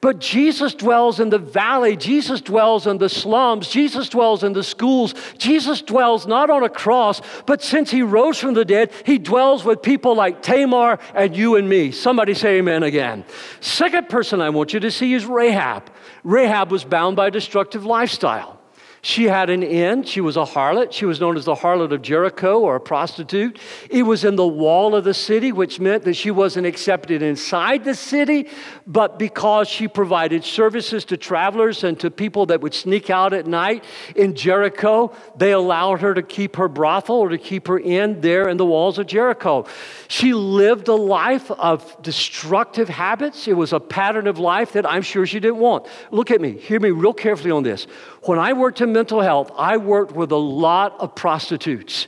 But 0.00 0.18
Jesus 0.18 0.74
dwells 0.74 1.20
in 1.20 1.28
the 1.28 1.38
valley. 1.38 1.94
Jesus 1.94 2.40
dwells 2.40 2.86
in 2.86 2.96
the 2.96 3.10
slums. 3.10 3.68
Jesus 3.68 4.08
dwells 4.08 4.42
in 4.42 4.54
the 4.54 4.62
schools. 4.62 5.14
Jesus 5.36 5.82
dwells 5.82 6.26
not 6.26 6.48
on 6.48 6.62
a 6.62 6.70
cross, 6.70 7.20
but 7.44 7.62
since 7.62 7.90
he 7.90 8.02
rose 8.02 8.38
from 8.38 8.54
the 8.54 8.64
dead, 8.64 8.92
he 9.04 9.18
dwells 9.18 9.64
with 9.64 9.82
people 9.82 10.14
like 10.14 10.40
Tamar 10.42 10.98
and 11.14 11.36
you 11.36 11.56
and 11.56 11.68
me. 11.68 11.90
Somebody 11.90 12.32
say 12.32 12.58
amen 12.58 12.82
again. 12.82 13.24
Second 13.60 14.08
person 14.08 14.40
I 14.40 14.48
want 14.48 14.72
you 14.72 14.80
to 14.80 14.90
see 14.90 15.12
is 15.12 15.26
Rahab. 15.26 15.90
Rahab 16.24 16.70
was 16.70 16.84
bound 16.84 17.16
by 17.16 17.26
a 17.26 17.30
destructive 17.30 17.84
lifestyle. 17.84 18.59
She 19.02 19.24
had 19.24 19.48
an 19.48 19.62
inn. 19.62 20.02
She 20.02 20.20
was 20.20 20.36
a 20.36 20.44
harlot. 20.44 20.92
She 20.92 21.06
was 21.06 21.20
known 21.20 21.36
as 21.36 21.46
the 21.46 21.54
harlot 21.54 21.92
of 21.92 22.02
Jericho 22.02 22.60
or 22.60 22.76
a 22.76 22.80
prostitute. 22.80 23.58
It 23.88 24.02
was 24.02 24.24
in 24.24 24.36
the 24.36 24.46
wall 24.46 24.94
of 24.94 25.04
the 25.04 25.14
city, 25.14 25.52
which 25.52 25.80
meant 25.80 26.04
that 26.04 26.14
she 26.14 26.30
wasn't 26.30 26.66
accepted 26.66 27.22
inside 27.22 27.84
the 27.84 27.94
city, 27.94 28.48
but 28.86 29.18
because 29.18 29.68
she 29.68 29.88
provided 29.88 30.44
services 30.44 31.06
to 31.06 31.16
travelers 31.16 31.82
and 31.82 31.98
to 32.00 32.10
people 32.10 32.46
that 32.46 32.60
would 32.60 32.74
sneak 32.74 33.08
out 33.08 33.32
at 33.32 33.46
night 33.46 33.84
in 34.16 34.34
Jericho, 34.34 35.14
they 35.36 35.52
allowed 35.52 36.02
her 36.02 36.12
to 36.12 36.22
keep 36.22 36.56
her 36.56 36.68
brothel 36.68 37.16
or 37.16 37.30
to 37.30 37.38
keep 37.38 37.68
her 37.68 37.78
inn 37.78 38.20
there 38.20 38.48
in 38.48 38.58
the 38.58 38.66
walls 38.66 38.98
of 38.98 39.06
Jericho. 39.06 39.66
She 40.08 40.34
lived 40.34 40.88
a 40.88 40.94
life 40.94 41.50
of 41.52 42.02
destructive 42.02 42.88
habits. 42.90 43.48
It 43.48 43.54
was 43.54 43.72
a 43.72 43.80
pattern 43.80 44.26
of 44.26 44.38
life 44.38 44.72
that 44.72 44.88
I'm 44.88 45.02
sure 45.02 45.24
she 45.24 45.40
didn't 45.40 45.58
want. 45.58 45.86
Look 46.10 46.30
at 46.30 46.40
me, 46.40 46.52
hear 46.52 46.80
me 46.80 46.90
real 46.90 47.14
carefully 47.14 47.50
on 47.50 47.62
this. 47.62 47.86
When 48.22 48.38
I 48.38 48.52
worked 48.52 48.82
in 48.82 48.89
mental 48.92 49.20
health, 49.20 49.50
I 49.56 49.76
worked 49.76 50.12
with 50.12 50.32
a 50.32 50.36
lot 50.36 50.98
of 51.00 51.14
prostitutes. 51.14 52.06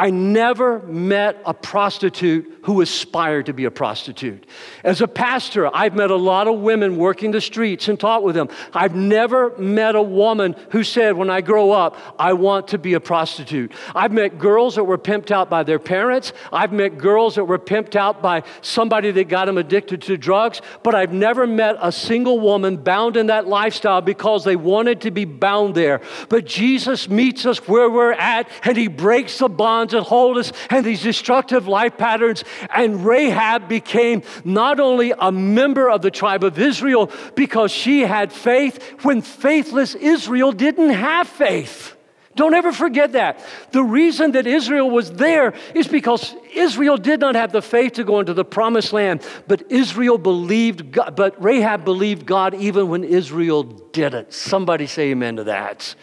I 0.00 0.08
never 0.08 0.78
met 0.86 1.42
a 1.44 1.52
prostitute 1.52 2.60
who 2.62 2.80
aspired 2.80 3.46
to 3.46 3.52
be 3.52 3.66
a 3.66 3.70
prostitute. 3.70 4.46
As 4.82 5.02
a 5.02 5.08
pastor, 5.08 5.74
I've 5.74 5.94
met 5.94 6.10
a 6.10 6.16
lot 6.16 6.48
of 6.48 6.58
women 6.60 6.96
working 6.96 7.32
the 7.32 7.40
streets 7.40 7.86
and 7.88 8.00
taught 8.00 8.22
with 8.22 8.34
them. 8.34 8.48
I've 8.72 8.94
never 8.94 9.56
met 9.58 9.96
a 9.96 10.02
woman 10.02 10.56
who 10.70 10.84
said, 10.84 11.16
When 11.16 11.28
I 11.28 11.42
grow 11.42 11.72
up, 11.72 11.98
I 12.18 12.32
want 12.32 12.68
to 12.68 12.78
be 12.78 12.94
a 12.94 13.00
prostitute. 13.00 13.72
I've 13.94 14.12
met 14.12 14.38
girls 14.38 14.76
that 14.76 14.84
were 14.84 14.96
pimped 14.96 15.30
out 15.30 15.50
by 15.50 15.64
their 15.64 15.78
parents. 15.78 16.32
I've 16.50 16.72
met 16.72 16.96
girls 16.96 17.34
that 17.34 17.44
were 17.44 17.58
pimped 17.58 17.94
out 17.94 18.22
by 18.22 18.44
somebody 18.62 19.10
that 19.10 19.28
got 19.28 19.46
them 19.46 19.58
addicted 19.58 20.00
to 20.02 20.16
drugs. 20.16 20.62
But 20.82 20.94
I've 20.94 21.12
never 21.12 21.46
met 21.46 21.76
a 21.78 21.92
single 21.92 22.40
woman 22.40 22.78
bound 22.78 23.18
in 23.18 23.26
that 23.26 23.48
lifestyle 23.48 24.00
because 24.00 24.44
they 24.44 24.56
wanted 24.56 25.02
to 25.02 25.10
be 25.10 25.26
bound 25.26 25.74
there. 25.74 26.00
But 26.30 26.46
Jesus 26.46 27.06
meets 27.08 27.44
us 27.44 27.68
where 27.68 27.90
we're 27.90 28.12
at 28.12 28.48
and 28.64 28.78
he 28.78 28.88
breaks 28.88 29.38
the 29.38 29.48
bonds 29.50 29.89
bonds 29.90 30.06
that 30.06 30.08
hold 30.08 30.38
us 30.38 30.52
and 30.70 30.84
these 30.84 31.02
destructive 31.02 31.66
life 31.66 31.96
patterns. 31.96 32.44
And 32.74 33.04
Rahab 33.04 33.68
became 33.68 34.22
not 34.44 34.80
only 34.80 35.12
a 35.18 35.32
member 35.32 35.90
of 35.90 36.02
the 36.02 36.10
tribe 36.10 36.44
of 36.44 36.58
Israel 36.58 37.10
because 37.34 37.70
she 37.70 38.00
had 38.02 38.32
faith 38.32 38.82
when 39.02 39.22
faithless 39.22 39.94
Israel 39.94 40.52
didn't 40.52 40.90
have 40.90 41.28
faith. 41.28 41.96
Don't 42.36 42.54
ever 42.54 42.72
forget 42.72 43.12
that. 43.12 43.44
The 43.72 43.82
reason 43.82 44.32
that 44.32 44.46
Israel 44.46 44.88
was 44.88 45.12
there 45.12 45.52
is 45.74 45.88
because 45.88 46.34
Israel 46.54 46.96
did 46.96 47.20
not 47.20 47.34
have 47.34 47.50
the 47.50 47.60
faith 47.60 47.94
to 47.94 48.04
go 48.04 48.20
into 48.20 48.32
the 48.34 48.44
promised 48.44 48.92
land, 48.92 49.26
but 49.48 49.70
Israel 49.70 50.16
believed 50.16 50.92
God, 50.92 51.16
but 51.16 51.42
Rahab 51.42 51.84
believed 51.84 52.24
God 52.24 52.54
even 52.54 52.88
when 52.88 53.02
Israel 53.02 53.64
didn't. 53.64 54.32
Somebody 54.32 54.86
say 54.86 55.10
amen 55.10 55.36
to 55.36 55.44
that. 55.44 55.94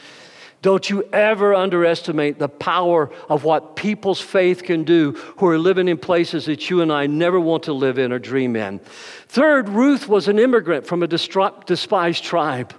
Don't 0.62 0.90
you 0.90 1.04
ever 1.14 1.54
underestimate 1.54 2.40
the 2.40 2.50
power 2.50 3.12
of 3.30 3.44
what 3.44 3.76
people's 3.76 4.20
faith 4.20 4.64
can 4.64 4.84
do 4.84 5.12
who 5.38 5.48
are 5.48 5.58
living 5.58 5.88
in 5.88 5.98
places 5.98 6.46
that 6.46 6.70
you 6.70 6.82
and 6.82 6.92
I 6.92 7.06
never 7.06 7.40
want 7.40 7.64
to 7.64 7.74
live 7.74 8.00
in 8.00 8.12
or 8.12 8.20
dream 8.20 8.56
in. 8.56 8.80
Third, 9.28 9.70
Ruth 9.70 10.08
was 10.08 10.28
an 10.28 10.40
immigrant 10.40 10.88
from 10.88 11.04
a 11.04 11.08
despised 11.08 12.24
tribe. 12.24 12.74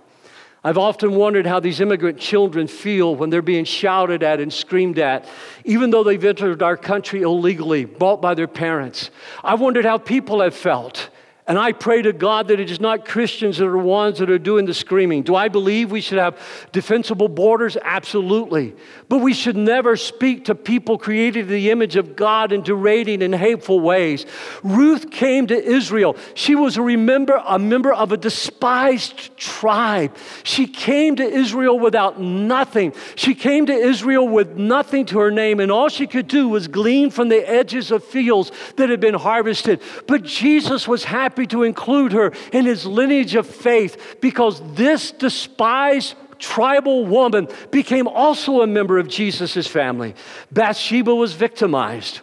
I've 0.65 0.77
often 0.77 1.15
wondered 1.15 1.47
how 1.47 1.61
these 1.61 1.81
immigrant 1.81 2.19
children 2.19 2.67
feel 2.67 3.15
when 3.15 3.31
they're 3.31 3.43
being 3.43 3.65
shouted 3.65 4.25
at 4.25 4.41
and 4.41 4.53
screamed 4.53 4.99
at, 4.99 5.25
even 5.65 5.91
though 5.91 6.03
they've 6.03 6.23
entered 6.23 6.63
our 6.63 6.77
country 6.77 7.23
illegally, 7.23 7.85
bought 7.85 8.21
by 8.21 8.35
their 8.35 8.49
parents. 8.49 9.11
I've 9.45 9.61
wondered 9.61 9.85
how 9.85 9.99
people 9.99 10.41
have 10.41 10.55
felt. 10.55 11.11
And 11.49 11.59
I 11.59 11.73
pray 11.73 12.03
to 12.03 12.13
God 12.13 12.49
that 12.49 12.61
it 12.61 12.71
is 12.71 12.79
not 12.79 13.07
Christians 13.07 13.57
that 13.57 13.67
are 13.67 13.73
the 13.73 13.79
ones 13.79 14.19
that 14.19 14.29
are 14.29 14.39
doing 14.39 14.67
the 14.67 14.75
screaming. 14.75 15.23
Do 15.23 15.35
I 15.35 15.49
believe 15.49 15.91
we 15.91 16.03
should 16.03 16.19
have 16.19 16.39
defensible 16.73 17.27
borders? 17.27 17.79
Absolutely. 17.81 18.77
But 19.09 19.23
we 19.23 19.33
should 19.33 19.57
never 19.57 19.97
speak 19.97 20.45
to 20.45 20.55
people 20.55 20.99
created 20.99 21.47
in 21.47 21.49
the 21.49 21.71
image 21.71 21.97
of 21.97 22.17
God 22.17 22.53
in 22.53 22.61
degrading 22.61 23.23
and 23.23 23.35
hateful 23.35 23.81
ways. 23.81 24.27
Ruth 24.63 25.11
came 25.11 25.47
to 25.47 25.57
Israel. 25.57 26.17
She 26.35 26.55
was 26.55 26.77
a, 26.77 26.83
remember, 26.83 27.43
a 27.47 27.59
member 27.59 27.95
of 27.95 28.13
a 28.13 28.19
despised 28.19 29.35
tribe. 29.39 30.15
She 30.43 30.67
came 30.67 31.17
to 31.17 31.25
Israel 31.25 31.79
without 31.79 32.21
nothing. 32.21 32.93
She 33.15 33.35
came 33.35 33.65
to 33.67 33.73
Israel 33.73 34.29
with 34.29 34.59
nothing 34.59 35.07
to 35.07 35.19
her 35.21 35.31
name, 35.31 35.61
and 35.61 35.73
all 35.73 35.89
she 35.89 36.07
could 36.07 36.29
do 36.29 36.51
was 36.51 36.69
glean 36.69 37.09
from 37.09 37.31
the 37.31 37.49
edges 37.49 37.91
of 37.91 38.05
fields 38.05 38.53
that 38.77 38.91
had 38.91 39.01
been 39.01 39.15
harvested. 39.15 39.81
But 40.07 40.25
Jesus 40.25 40.87
was 40.87 41.05
happy 41.05 41.38
happy 41.39 41.47
to 41.47 41.63
include 41.63 42.11
her 42.11 42.33
in 42.53 42.67
his 42.67 42.85
lineage 42.85 43.37
of 43.37 43.47
faith 43.47 44.17
because 44.21 44.61
this 44.75 45.13
despised 45.13 46.17
tribal 46.41 47.07
woman 47.07 47.47
became 47.71 48.09
also 48.09 48.63
a 48.63 48.67
member 48.67 48.99
of 48.99 49.07
Jesus' 49.07 49.69
family. 49.69 50.17
Bathsheba 50.51 51.15
was 51.15 51.35
victimized. 51.35 52.21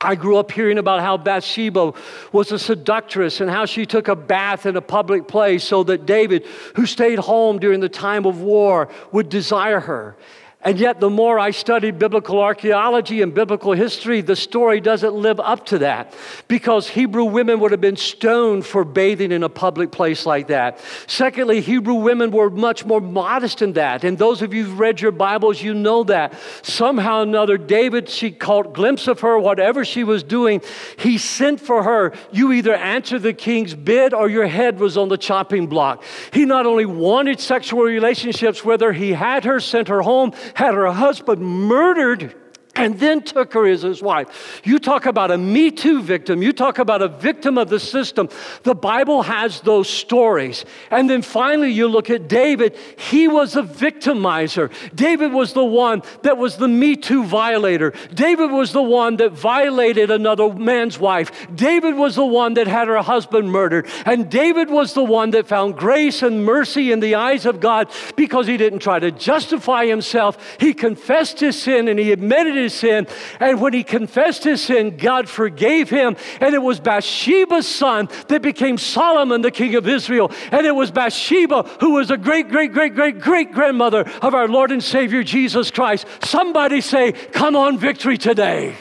I 0.00 0.14
grew 0.14 0.36
up 0.36 0.52
hearing 0.52 0.78
about 0.78 1.00
how 1.00 1.16
Bathsheba 1.16 1.92
was 2.30 2.52
a 2.52 2.58
seductress 2.58 3.40
and 3.40 3.50
how 3.50 3.66
she 3.66 3.84
took 3.84 4.06
a 4.06 4.14
bath 4.14 4.64
in 4.64 4.76
a 4.76 4.80
public 4.80 5.26
place 5.26 5.64
so 5.64 5.82
that 5.84 6.06
David, 6.06 6.46
who 6.76 6.86
stayed 6.86 7.18
home 7.18 7.58
during 7.58 7.80
the 7.80 7.88
time 7.88 8.26
of 8.26 8.42
war, 8.42 8.88
would 9.10 9.28
desire 9.28 9.80
her. 9.80 10.16
And 10.62 10.80
yet, 10.80 10.98
the 10.98 11.10
more 11.10 11.38
I 11.38 11.52
study 11.52 11.92
biblical 11.92 12.40
archaeology 12.40 13.22
and 13.22 13.32
biblical 13.32 13.72
history, 13.72 14.20
the 14.20 14.34
story 14.34 14.80
doesn't 14.80 15.14
live 15.14 15.38
up 15.38 15.66
to 15.66 15.78
that 15.78 16.12
because 16.48 16.88
Hebrew 16.88 17.24
women 17.24 17.60
would 17.60 17.70
have 17.70 17.80
been 17.80 17.96
stoned 17.96 18.66
for 18.66 18.84
bathing 18.84 19.30
in 19.30 19.44
a 19.44 19.48
public 19.48 19.92
place 19.92 20.26
like 20.26 20.48
that. 20.48 20.80
Secondly, 21.06 21.60
Hebrew 21.60 21.94
women 21.94 22.32
were 22.32 22.50
much 22.50 22.84
more 22.84 23.00
modest 23.00 23.62
in 23.62 23.74
that. 23.74 24.02
And 24.02 24.18
those 24.18 24.42
of 24.42 24.52
you 24.52 24.64
who've 24.64 24.80
read 24.80 25.00
your 25.00 25.12
Bibles, 25.12 25.62
you 25.62 25.72
know 25.72 26.02
that. 26.04 26.34
Somehow 26.62 27.20
or 27.20 27.22
another, 27.22 27.58
David, 27.58 28.08
she 28.08 28.32
caught 28.32 28.72
glimpse 28.72 29.06
of 29.06 29.20
her, 29.20 29.38
whatever 29.38 29.84
she 29.84 30.04
was 30.04 30.24
doing, 30.24 30.62
he 30.98 31.18
sent 31.18 31.60
for 31.60 31.82
her. 31.84 32.12
You 32.32 32.52
either 32.52 32.74
answer 32.74 33.18
the 33.18 33.34
king's 33.34 33.74
bid 33.74 34.14
or 34.14 34.28
your 34.28 34.46
head 34.46 34.80
was 34.80 34.96
on 34.96 35.10
the 35.10 35.18
chopping 35.18 35.68
block. 35.68 36.02
He 36.32 36.44
not 36.44 36.66
only 36.66 36.86
wanted 36.86 37.38
sexual 37.38 37.82
relationships, 37.82 38.64
whether 38.64 38.92
he 38.92 39.12
had 39.12 39.44
her, 39.44 39.60
sent 39.60 39.88
her 39.88 40.02
home, 40.02 40.32
had 40.54 40.74
her 40.74 40.90
husband 40.92 41.42
murdered, 41.42 42.34
and 42.76 43.00
then 43.00 43.22
took 43.22 43.54
her 43.54 43.66
as 43.66 43.82
his 43.82 44.02
wife. 44.02 44.60
You 44.64 44.78
talk 44.78 45.06
about 45.06 45.30
a 45.30 45.38
Me 45.38 45.70
Too 45.70 46.02
victim, 46.02 46.42
you 46.42 46.52
talk 46.52 46.78
about 46.78 47.02
a 47.02 47.08
victim 47.08 47.58
of 47.58 47.68
the 47.68 47.80
system. 47.80 48.28
The 48.62 48.74
Bible 48.74 49.22
has 49.22 49.60
those 49.62 49.88
stories. 49.88 50.64
And 50.90 51.08
then 51.08 51.22
finally, 51.22 51.72
you 51.72 51.88
look 51.88 52.10
at 52.10 52.28
David, 52.28 52.76
he 52.98 53.26
was 53.28 53.56
a 53.56 53.62
victimizer. 53.62 54.70
David 54.94 55.32
was 55.32 55.54
the 55.54 55.64
one 55.64 56.02
that 56.22 56.36
was 56.36 56.56
the 56.56 56.68
Me 56.68 56.96
Too 56.96 57.24
violator. 57.24 57.92
David 58.14 58.50
was 58.50 58.72
the 58.72 58.82
one 58.82 59.16
that 59.16 59.32
violated 59.32 60.10
another 60.10 60.52
man's 60.52 60.98
wife. 60.98 61.46
David 61.54 61.94
was 61.94 62.14
the 62.14 62.26
one 62.26 62.54
that 62.54 62.66
had 62.66 62.88
her 62.88 62.98
husband 62.98 63.50
murdered. 63.50 63.86
And 64.04 64.30
David 64.30 64.68
was 64.68 64.92
the 64.92 65.04
one 65.04 65.30
that 65.30 65.46
found 65.46 65.76
grace 65.76 66.22
and 66.22 66.44
mercy 66.44 66.92
in 66.92 67.00
the 67.00 67.14
eyes 67.14 67.46
of 67.46 67.60
God 67.60 67.90
because 68.16 68.46
he 68.46 68.56
didn't 68.56 68.80
try 68.80 68.98
to 68.98 69.10
justify 69.10 69.86
himself. 69.86 70.56
He 70.60 70.74
confessed 70.74 71.40
his 71.40 71.60
sin 71.60 71.88
and 71.88 71.98
he 71.98 72.12
admitted 72.12 72.54
his 72.66 72.74
sin. 72.74 73.06
And 73.40 73.60
when 73.60 73.72
he 73.72 73.84
confessed 73.84 74.44
his 74.44 74.60
sin, 74.60 74.96
God 74.96 75.28
forgave 75.28 75.88
him. 75.88 76.16
And 76.40 76.54
it 76.54 76.62
was 76.62 76.80
Bathsheba's 76.80 77.66
son 77.66 78.08
that 78.28 78.42
became 78.42 78.76
Solomon, 78.78 79.42
the 79.42 79.50
king 79.50 79.74
of 79.76 79.88
Israel. 79.88 80.32
And 80.50 80.66
it 80.66 80.74
was 80.74 80.90
Bathsheba 80.90 81.62
who 81.80 81.92
was 81.94 82.10
a 82.10 82.16
great, 82.16 82.48
great, 82.48 82.72
great, 82.72 82.94
great, 82.94 83.20
great 83.20 83.52
grandmother 83.52 84.00
of 84.20 84.34
our 84.34 84.48
Lord 84.48 84.72
and 84.72 84.82
Savior 84.82 85.22
Jesus 85.22 85.70
Christ. 85.70 86.06
Somebody 86.24 86.80
say, 86.80 87.12
Come 87.12 87.54
on, 87.56 87.78
victory 87.78 88.18
today. 88.18 88.74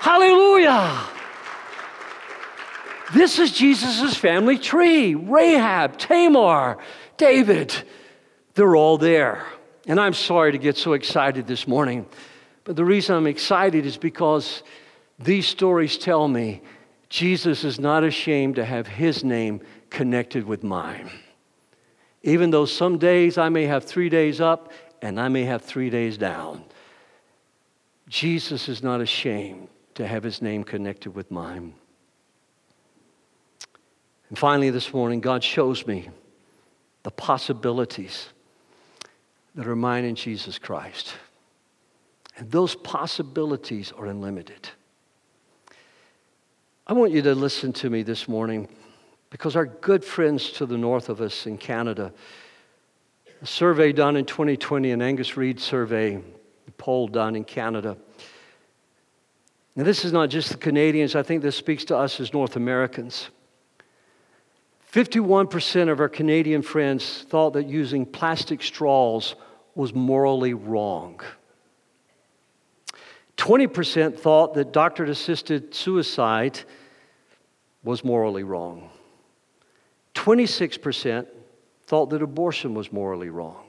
Hallelujah. 0.00 1.00
This 3.14 3.38
is 3.38 3.52
Jesus' 3.52 4.14
family 4.16 4.58
tree 4.58 5.14
Rahab, 5.14 5.98
Tamar, 5.98 6.78
David. 7.16 7.74
They're 8.54 8.76
all 8.76 8.98
there. 8.98 9.46
And 9.86 10.00
I'm 10.00 10.14
sorry 10.14 10.52
to 10.52 10.58
get 10.58 10.76
so 10.76 10.94
excited 10.94 11.46
this 11.46 11.68
morning. 11.68 12.06
But 12.64 12.76
the 12.76 12.84
reason 12.84 13.14
I'm 13.14 13.26
excited 13.26 13.86
is 13.86 13.96
because 13.96 14.62
these 15.18 15.46
stories 15.46 15.98
tell 15.98 16.26
me 16.26 16.62
Jesus 17.08 17.62
is 17.62 17.78
not 17.78 18.02
ashamed 18.02 18.56
to 18.56 18.64
have 18.64 18.86
his 18.86 19.22
name 19.22 19.60
connected 19.90 20.44
with 20.44 20.64
mine. 20.64 21.10
Even 22.22 22.50
though 22.50 22.64
some 22.64 22.98
days 22.98 23.36
I 23.36 23.50
may 23.50 23.66
have 23.66 23.84
three 23.84 24.08
days 24.08 24.40
up 24.40 24.72
and 25.02 25.20
I 25.20 25.28
may 25.28 25.44
have 25.44 25.62
three 25.62 25.90
days 25.90 26.16
down, 26.16 26.64
Jesus 28.08 28.68
is 28.68 28.82
not 28.82 29.00
ashamed 29.00 29.68
to 29.94 30.06
have 30.06 30.22
his 30.22 30.42
name 30.42 30.64
connected 30.64 31.14
with 31.14 31.30
mine. 31.30 31.74
And 34.30 34.38
finally, 34.38 34.70
this 34.70 34.92
morning, 34.92 35.20
God 35.20 35.44
shows 35.44 35.86
me 35.86 36.08
the 37.02 37.10
possibilities 37.10 38.30
that 39.54 39.66
are 39.66 39.76
mine 39.76 40.04
in 40.04 40.16
Jesus 40.16 40.58
Christ. 40.58 41.14
And 42.36 42.50
those 42.50 42.74
possibilities 42.74 43.92
are 43.92 44.06
unlimited. 44.06 44.68
I 46.86 46.92
want 46.92 47.12
you 47.12 47.22
to 47.22 47.34
listen 47.34 47.72
to 47.74 47.88
me 47.88 48.02
this 48.02 48.28
morning 48.28 48.68
because 49.30 49.56
our 49.56 49.66
good 49.66 50.04
friends 50.04 50.50
to 50.52 50.66
the 50.66 50.76
north 50.76 51.08
of 51.08 51.20
us 51.20 51.46
in 51.46 51.58
Canada, 51.58 52.12
a 53.40 53.46
survey 53.46 53.92
done 53.92 54.16
in 54.16 54.24
2020, 54.24 54.90
an 54.90 55.00
Angus 55.00 55.36
Reid 55.36 55.58
survey, 55.60 56.16
a 56.16 56.70
poll 56.72 57.08
done 57.08 57.36
in 57.36 57.44
Canada. 57.44 57.96
Now, 59.76 59.84
this 59.84 60.04
is 60.04 60.12
not 60.12 60.28
just 60.28 60.50
the 60.50 60.56
Canadians, 60.56 61.14
I 61.14 61.22
think 61.22 61.42
this 61.42 61.56
speaks 61.56 61.84
to 61.86 61.96
us 61.96 62.20
as 62.20 62.32
North 62.32 62.56
Americans. 62.56 63.28
51% 64.92 65.90
of 65.90 65.98
our 65.98 66.08
Canadian 66.08 66.62
friends 66.62 67.24
thought 67.28 67.54
that 67.54 67.66
using 67.66 68.06
plastic 68.06 68.62
straws 68.62 69.34
was 69.74 69.92
morally 69.92 70.54
wrong. 70.54 71.20
20% 73.36 74.18
thought 74.18 74.54
that 74.54 74.72
doctor 74.72 75.04
assisted 75.04 75.74
suicide 75.74 76.60
was 77.82 78.04
morally 78.04 78.42
wrong. 78.42 78.90
26% 80.14 81.26
thought 81.86 82.10
that 82.10 82.22
abortion 82.22 82.74
was 82.74 82.92
morally 82.92 83.28
wrong. 83.28 83.64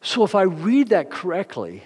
So, 0.00 0.22
if 0.22 0.34
I 0.34 0.42
read 0.42 0.90
that 0.90 1.10
correctly, 1.10 1.82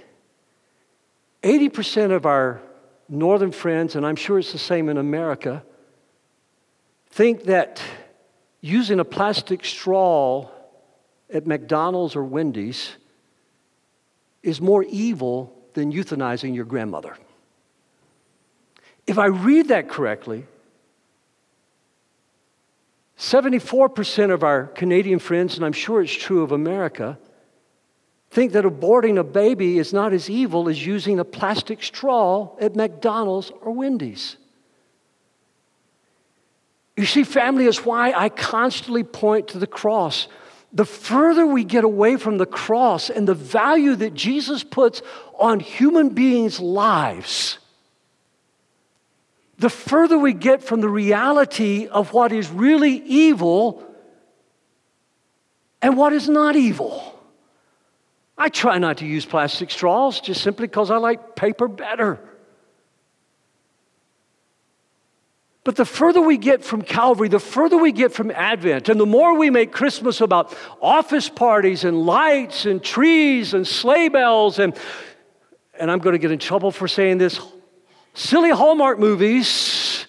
80% 1.42 2.12
of 2.12 2.26
our 2.26 2.60
northern 3.08 3.50
friends, 3.50 3.96
and 3.96 4.06
I'm 4.06 4.16
sure 4.16 4.38
it's 4.38 4.52
the 4.52 4.58
same 4.58 4.88
in 4.88 4.98
America, 4.98 5.64
think 7.10 7.44
that 7.44 7.82
using 8.60 9.00
a 9.00 9.04
plastic 9.04 9.64
straw 9.64 10.48
at 11.32 11.46
McDonald's 11.46 12.14
or 12.14 12.24
Wendy's 12.24 12.90
is 14.42 14.60
more 14.60 14.84
evil 14.84 15.56
than 15.74 15.92
euthanizing 15.92 16.54
your 16.54 16.64
grandmother. 16.64 17.16
If 19.06 19.18
I 19.18 19.26
read 19.26 19.68
that 19.68 19.88
correctly, 19.88 20.46
74% 23.18 24.32
of 24.32 24.42
our 24.42 24.66
Canadian 24.66 25.18
friends, 25.18 25.56
and 25.56 25.64
I'm 25.64 25.72
sure 25.72 26.00
it's 26.00 26.12
true 26.12 26.42
of 26.42 26.52
America, 26.52 27.18
think 28.30 28.52
that 28.52 28.64
aborting 28.64 29.18
a 29.18 29.24
baby 29.24 29.78
is 29.78 29.92
not 29.92 30.12
as 30.12 30.30
evil 30.30 30.68
as 30.68 30.86
using 30.86 31.18
a 31.18 31.24
plastic 31.24 31.82
straw 31.82 32.56
at 32.60 32.76
McDonald's 32.76 33.50
or 33.60 33.72
Wendy's. 33.72 34.36
You 36.96 37.06
see, 37.06 37.24
family 37.24 37.66
is 37.66 37.84
why 37.84 38.12
I 38.12 38.28
constantly 38.28 39.04
point 39.04 39.48
to 39.48 39.58
the 39.58 39.66
cross. 39.66 40.28
The 40.72 40.84
further 40.84 41.46
we 41.46 41.64
get 41.64 41.82
away 41.84 42.16
from 42.16 42.38
the 42.38 42.46
cross 42.46 43.10
and 43.10 43.26
the 43.26 43.34
value 43.34 43.96
that 43.96 44.14
Jesus 44.14 44.62
puts 44.62 45.02
on 45.38 45.58
human 45.58 46.10
beings' 46.10 46.60
lives, 46.60 47.58
the 49.58 49.70
further 49.70 50.16
we 50.16 50.32
get 50.32 50.62
from 50.62 50.80
the 50.80 50.88
reality 50.88 51.86
of 51.88 52.12
what 52.12 52.32
is 52.32 52.48
really 52.50 52.92
evil 52.92 53.84
and 55.82 55.96
what 55.96 56.12
is 56.12 56.28
not 56.28 56.56
evil. 56.56 57.18
I 58.38 58.48
try 58.48 58.78
not 58.78 58.98
to 58.98 59.06
use 59.06 59.26
plastic 59.26 59.70
straws 59.70 60.20
just 60.20 60.40
simply 60.40 60.66
because 60.66 60.90
I 60.90 60.96
like 60.96 61.36
paper 61.36 61.68
better. 61.68 62.20
But 65.62 65.76
the 65.76 65.84
further 65.84 66.22
we 66.22 66.38
get 66.38 66.64
from 66.64 66.82
Calvary, 66.82 67.28
the 67.28 67.38
further 67.38 67.76
we 67.76 67.92
get 67.92 68.12
from 68.12 68.30
Advent, 68.30 68.88
and 68.88 68.98
the 68.98 69.06
more 69.06 69.36
we 69.36 69.50
make 69.50 69.72
Christmas 69.72 70.20
about 70.20 70.56
office 70.80 71.28
parties 71.28 71.84
and 71.84 72.06
lights 72.06 72.64
and 72.64 72.82
trees 72.82 73.52
and 73.52 73.66
sleigh 73.66 74.08
bells 74.08 74.58
and, 74.58 74.74
and 75.78 75.90
I'm 75.90 75.98
going 75.98 76.14
to 76.14 76.18
get 76.18 76.30
in 76.30 76.38
trouble 76.38 76.70
for 76.70 76.88
saying 76.88 77.18
this, 77.18 77.38
silly 78.14 78.50
Hallmark 78.50 78.98
movies, 78.98 80.06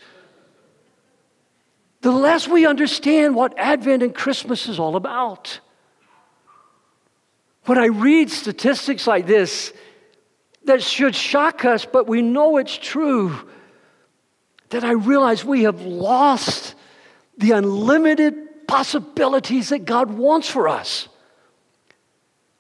the 2.00 2.12
less 2.12 2.48
we 2.48 2.66
understand 2.66 3.36
what 3.36 3.58
Advent 3.58 4.04
and 4.04 4.16
Christmas 4.16 4.68
is 4.68 4.80
all 4.80 4.96
about. 4.96 5.60
When 7.66 7.78
I 7.78 7.88
read 7.88 8.32
statistics 8.32 9.06
like 9.06 9.28
this, 9.28 9.74
that 10.64 10.82
should 10.82 11.14
shock 11.14 11.66
us, 11.66 11.86
but 11.86 12.08
we 12.08 12.22
know 12.22 12.58
it's 12.58 12.76
true 12.76 13.38
that 14.72 14.84
I 14.84 14.92
realize 14.92 15.46
we 15.46 15.64
have 15.64 15.82
lost 15.82 16.76
the 17.38 17.52
unlimited 17.52 18.68
possibilities 18.68 19.70
that 19.70 19.86
God 19.86 20.12
wants 20.12 20.50
for 20.50 20.68
us. 20.68 21.08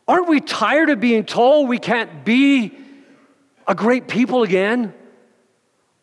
Aren't 0.07 0.27
we 0.27 0.41
tired 0.41 0.89
of 0.89 0.99
being 0.99 1.25
told 1.25 1.69
we 1.69 1.79
can't 1.79 2.25
be 2.25 2.77
a 3.67 3.75
great 3.75 4.07
people 4.07 4.43
again? 4.43 4.93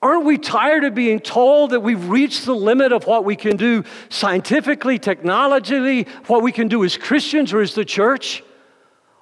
Aren't 0.01 0.25
we 0.25 0.39
tired 0.39 0.85
of 0.85 0.95
being 0.95 1.19
told 1.19 1.71
that 1.71 1.81
we've 1.81 2.09
reached 2.09 2.47
the 2.47 2.55
limit 2.55 2.93
of 2.93 3.07
what 3.07 3.25
we 3.25 3.35
can 3.35 3.57
do 3.57 3.85
scientifically, 4.09 4.99
technologically, 4.99 6.05
what 6.27 6.43
we 6.43 6.53
can 6.53 6.69
do 6.69 6.85
as 6.85 6.97
Christians 6.97 7.53
or 7.53 7.61
as 7.61 7.75
the 7.75 7.85
church? 7.85 8.43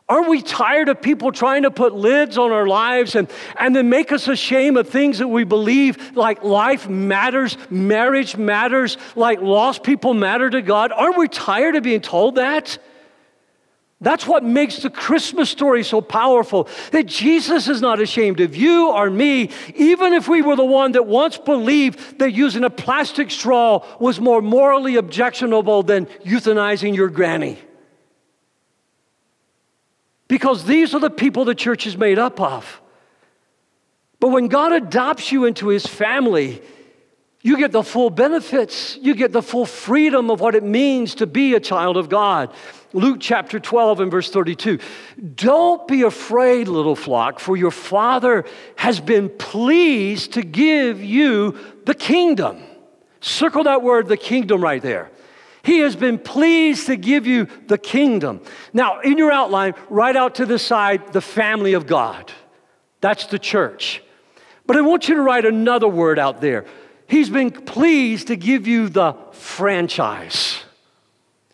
Aren't 0.09 0.29
we 0.29 0.41
tired 0.41 0.89
of 0.89 1.03
people 1.03 1.33
trying 1.33 1.65
to 1.65 1.71
put 1.71 1.93
lids 1.93 2.39
on 2.39 2.53
our 2.53 2.69
lives 2.69 3.17
and, 3.17 3.29
and 3.59 3.75
then 3.75 3.89
make 3.89 4.13
us 4.13 4.29
ashamed 4.29 4.77
of 4.77 4.89
things 4.89 5.19
that 5.19 5.27
we 5.27 5.43
believe, 5.43 6.17
like 6.17 6.45
life 6.45 6.89
matters, 6.89 7.59
marriage 7.71 8.37
matters, 8.37 8.99
like 9.17 9.41
lost 9.41 9.83
people 9.83 10.15
matter 10.15 10.49
to 10.49 10.63
God? 10.63 10.93
Aren't 10.93 11.19
we 11.19 11.27
tired 11.27 11.75
of 11.75 11.83
being 11.83 12.01
told 12.01 12.37
that? 12.37 12.79
That's 14.01 14.29
what 14.29 14.45
makes 14.45 14.83
the 14.83 14.91
Christmas 14.91 15.51
story 15.51 15.83
so 15.83 16.01
powerful 16.01 16.69
that 16.93 17.07
Jesus 17.07 17.67
is 17.67 17.81
not 17.81 18.01
ashamed 18.01 18.41
of 18.41 18.55
you 18.55 18.91
or 18.91 19.11
me, 19.11 19.51
even 19.75 20.13
if 20.13 20.29
we 20.29 20.41
were 20.41 20.55
the 20.55 20.65
one 20.65 20.93
that 20.93 21.07
once 21.07 21.39
believed 21.39 22.21
that 22.21 22.33
using 22.33 22.63
a 22.63 22.71
plastic 22.71 23.31
straw 23.31 23.85
was 23.99 24.21
more 24.21 24.43
morally 24.43 24.97
objectionable 24.97 25.83
than 25.83 26.07
euthanizing 26.25 26.95
your 26.95 27.09
granny. 27.09 27.59
Because 30.29 30.65
these 30.65 30.95
are 30.95 31.01
the 31.01 31.11
people 31.11 31.45
the 31.45 31.55
church 31.55 31.87
is 31.87 31.97
made 31.97 32.19
up 32.19 32.41
of. 32.41 32.81
But 34.19 34.29
when 34.29 34.49
God 34.49 34.73
adopts 34.73 35.31
you 35.31 35.45
into 35.45 35.69
his 35.69 35.87
family, 35.87 36.63
You 37.47 37.57
get 37.57 37.71
the 37.71 37.85
full 37.85 38.11
benefits. 38.11 38.99
You 39.01 39.15
get 39.15 39.31
the 39.31 39.41
full 39.41 39.67
freedom 39.67 40.33
of 40.33 40.41
what 40.41 40.57
it 40.57 40.65
means 40.65 41.15
to 41.15 41.29
be 41.29 41.55
a 41.55 41.61
child 41.61 41.97
of 41.97 42.09
God. 42.09 42.53
Luke 42.93 43.19
chapter 43.21 43.61
12 43.61 44.01
and 44.01 44.11
verse 44.11 44.31
32. 44.31 44.81
Don't 45.37 45.87
be 45.87 46.03
afraid, 46.03 46.67
little 46.67 46.97
flock, 46.97 47.39
for 47.39 47.57
your 47.57 47.71
Father 47.71 48.45
has 48.75 48.99
been 48.99 49.29
pleased 49.29 50.33
to 50.33 50.43
give 50.43 51.01
you 51.01 51.57
the 51.85 51.95
kingdom. 51.95 52.61
Circle 53.21 53.63
that 53.63 53.81
word, 53.81 54.09
the 54.09 54.17
kingdom, 54.17 54.61
right 54.61 54.83
there. 54.83 55.13
He 55.67 55.81
has 55.81 55.97
been 55.97 56.21
pleased 56.21 56.87
to 56.87 56.95
give 56.95 57.27
you 57.27 57.49
the 57.67 57.77
kingdom. 57.77 58.41
Now, 58.73 59.01
in 59.01 59.19
your 59.19 59.33
outline, 59.33 59.75
write 59.91 60.15
out 60.15 60.37
to 60.37 60.47
the 60.47 60.61
side 60.61 61.13
the 61.13 61.21
family 61.21 61.73
of 61.73 61.89
God. 61.89 62.31
That's 63.01 63.27
the 63.27 63.41
church. 63.41 64.01
But 64.65 64.77
I 64.77 64.83
want 64.83 65.09
you 65.09 65.17
to 65.17 65.23
write 65.23 65.45
another 65.45 65.89
word 65.89 66.21
out 66.21 66.41
there. 66.41 66.67
He's 67.09 67.31
been 67.31 67.51
pleased 67.51 68.29
to 68.29 68.37
give 68.37 68.69
you 68.69 68.89
the 68.89 69.15
franchise. 69.33 70.63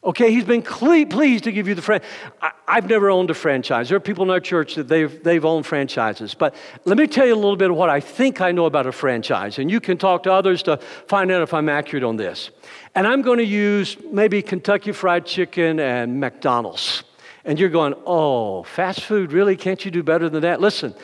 Okay, 0.05 0.33
he's 0.33 0.45
been 0.45 0.63
cle- 0.63 1.07
pleased 1.07 1.45
to 1.45 1.53
give 1.53 1.69
you 1.69 1.77
the 1.77 1.83
franchise. 1.83 2.11
I've 2.67 2.89
never 2.89 3.09
owned 3.09 3.31
a 3.31 3.35
franchise. 3.35 3.89
There 3.89 3.97
are 3.97 4.01
people 4.01 4.25
in 4.25 4.31
our 4.31 4.41
church 4.41 4.75
that 4.75 4.89
they've, 4.89 5.23
they've 5.23 5.45
owned 5.45 5.65
franchises. 5.65 6.35
But 6.35 6.57
let 6.85 6.99
me 6.99 7.07
tell 7.07 7.25
you 7.25 7.35
a 7.35 7.37
little 7.37 7.57
bit 7.57 7.71
of 7.71 7.77
what 7.77 7.89
I 7.89 8.01
think 8.01 8.41
I 8.41 8.51
know 8.51 8.67
about 8.67 8.87
a 8.87 8.93
franchise. 8.93 9.61
And 9.61 9.71
you 9.71 9.81
can 9.81 9.99
talk 9.99 10.25
to 10.25 10.33
others 10.33 10.65
to 10.65 10.79
find 11.07 11.31
out 11.31 11.43
if 11.43 11.55
I'm 11.55 11.69
accurate 11.69 12.03
on 12.03 12.17
this. 12.17 12.51
And 12.97 13.07
I'm 13.07 13.23
going 13.23 13.39
to 13.39 13.45
use 13.45 13.97
maybe 14.11 14.43
Kentucky 14.43 14.91
Fried 14.91 15.25
Chicken 15.25 15.79
and 15.79 16.19
McDonald's. 16.19 17.05
And 17.45 17.59
you're 17.59 17.71
going, 17.71 17.95
oh, 18.05 18.65
fast 18.65 19.03
food, 19.03 19.33
really? 19.33 19.57
Can't 19.57 19.85
you 19.85 19.93
do 19.93 20.03
better 20.03 20.29
than 20.29 20.43
that? 20.43 20.61
Listen, 20.61 20.95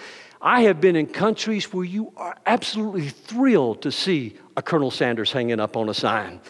I 0.40 0.62
have 0.62 0.80
been 0.80 0.96
in 0.96 1.06
countries 1.06 1.72
where 1.72 1.84
you 1.84 2.12
are 2.16 2.36
absolutely 2.46 3.08
thrilled 3.08 3.82
to 3.82 3.92
see 3.92 4.36
a 4.56 4.62
Colonel 4.62 4.90
Sanders 4.90 5.30
hanging 5.30 5.60
up 5.60 5.76
on 5.76 5.88
a 5.88 5.94
sign. 5.94 6.40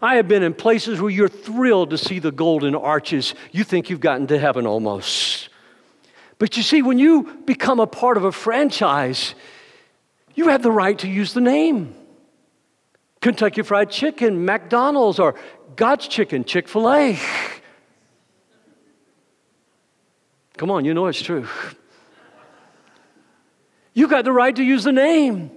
I 0.00 0.16
have 0.16 0.28
been 0.28 0.42
in 0.42 0.54
places 0.54 1.00
where 1.00 1.10
you're 1.10 1.28
thrilled 1.28 1.90
to 1.90 1.98
see 1.98 2.18
the 2.18 2.30
golden 2.30 2.74
arches. 2.74 3.34
You 3.50 3.64
think 3.64 3.90
you've 3.90 4.00
gotten 4.00 4.26
to 4.28 4.38
heaven 4.38 4.66
almost. 4.66 5.48
But 6.38 6.56
you 6.56 6.62
see, 6.62 6.82
when 6.82 6.98
you 6.98 7.42
become 7.44 7.80
a 7.80 7.86
part 7.86 8.16
of 8.16 8.24
a 8.24 8.30
franchise, 8.30 9.34
you 10.34 10.48
have 10.48 10.62
the 10.62 10.70
right 10.70 10.96
to 11.00 11.08
use 11.08 11.32
the 11.32 11.40
name 11.40 11.94
Kentucky 13.20 13.62
Fried 13.62 13.90
Chicken, 13.90 14.44
McDonald's, 14.44 15.18
or 15.18 15.34
God's 15.74 16.06
Chicken, 16.06 16.44
Chick 16.44 16.68
fil 16.68 16.88
A. 16.88 17.18
Come 20.56 20.70
on, 20.70 20.84
you 20.84 20.94
know 20.94 21.06
it's 21.06 21.20
true. 21.20 21.46
You 23.94 24.06
got 24.06 24.24
the 24.24 24.32
right 24.32 24.54
to 24.54 24.62
use 24.62 24.84
the 24.84 24.92
name. 24.92 25.50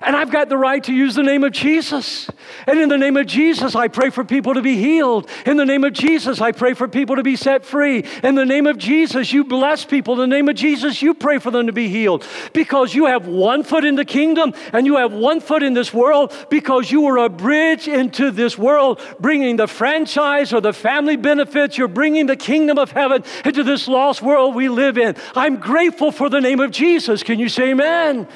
And 0.00 0.14
I've 0.14 0.30
got 0.30 0.48
the 0.48 0.56
right 0.56 0.82
to 0.84 0.92
use 0.92 1.16
the 1.16 1.22
name 1.22 1.42
of 1.42 1.52
Jesus. 1.52 2.30
And 2.66 2.78
in 2.78 2.88
the 2.88 2.98
name 2.98 3.16
of 3.16 3.26
Jesus, 3.26 3.74
I 3.74 3.88
pray 3.88 4.10
for 4.10 4.24
people 4.24 4.54
to 4.54 4.62
be 4.62 4.76
healed. 4.76 5.28
In 5.44 5.56
the 5.56 5.64
name 5.64 5.82
of 5.82 5.92
Jesus, 5.92 6.40
I 6.40 6.52
pray 6.52 6.74
for 6.74 6.86
people 6.86 7.16
to 7.16 7.24
be 7.24 7.34
set 7.34 7.64
free. 7.64 8.04
In 8.22 8.36
the 8.36 8.44
name 8.44 8.66
of 8.66 8.78
Jesus, 8.78 9.32
you 9.32 9.44
bless 9.44 9.84
people. 9.84 10.14
In 10.14 10.30
the 10.30 10.36
name 10.36 10.48
of 10.48 10.54
Jesus, 10.54 11.02
you 11.02 11.14
pray 11.14 11.38
for 11.38 11.50
them 11.50 11.66
to 11.66 11.72
be 11.72 11.88
healed. 11.88 12.24
Because 12.52 12.94
you 12.94 13.06
have 13.06 13.26
one 13.26 13.64
foot 13.64 13.84
in 13.84 13.96
the 13.96 14.04
kingdom 14.04 14.54
and 14.72 14.86
you 14.86 14.96
have 14.96 15.12
one 15.12 15.40
foot 15.40 15.64
in 15.64 15.74
this 15.74 15.92
world 15.92 16.32
because 16.48 16.90
you 16.92 17.06
are 17.06 17.18
a 17.18 17.28
bridge 17.28 17.88
into 17.88 18.30
this 18.30 18.56
world, 18.56 19.00
bringing 19.18 19.56
the 19.56 19.66
franchise 19.66 20.52
or 20.52 20.60
the 20.60 20.72
family 20.72 21.16
benefits. 21.16 21.76
You're 21.76 21.88
bringing 21.88 22.26
the 22.26 22.36
kingdom 22.36 22.78
of 22.78 22.92
heaven 22.92 23.24
into 23.44 23.64
this 23.64 23.88
lost 23.88 24.22
world 24.22 24.54
we 24.54 24.68
live 24.68 24.96
in. 24.96 25.16
I'm 25.34 25.56
grateful 25.56 26.12
for 26.12 26.28
the 26.28 26.40
name 26.40 26.60
of 26.60 26.70
Jesus. 26.70 27.24
Can 27.24 27.40
you 27.40 27.48
say 27.48 27.70
amen? 27.70 28.28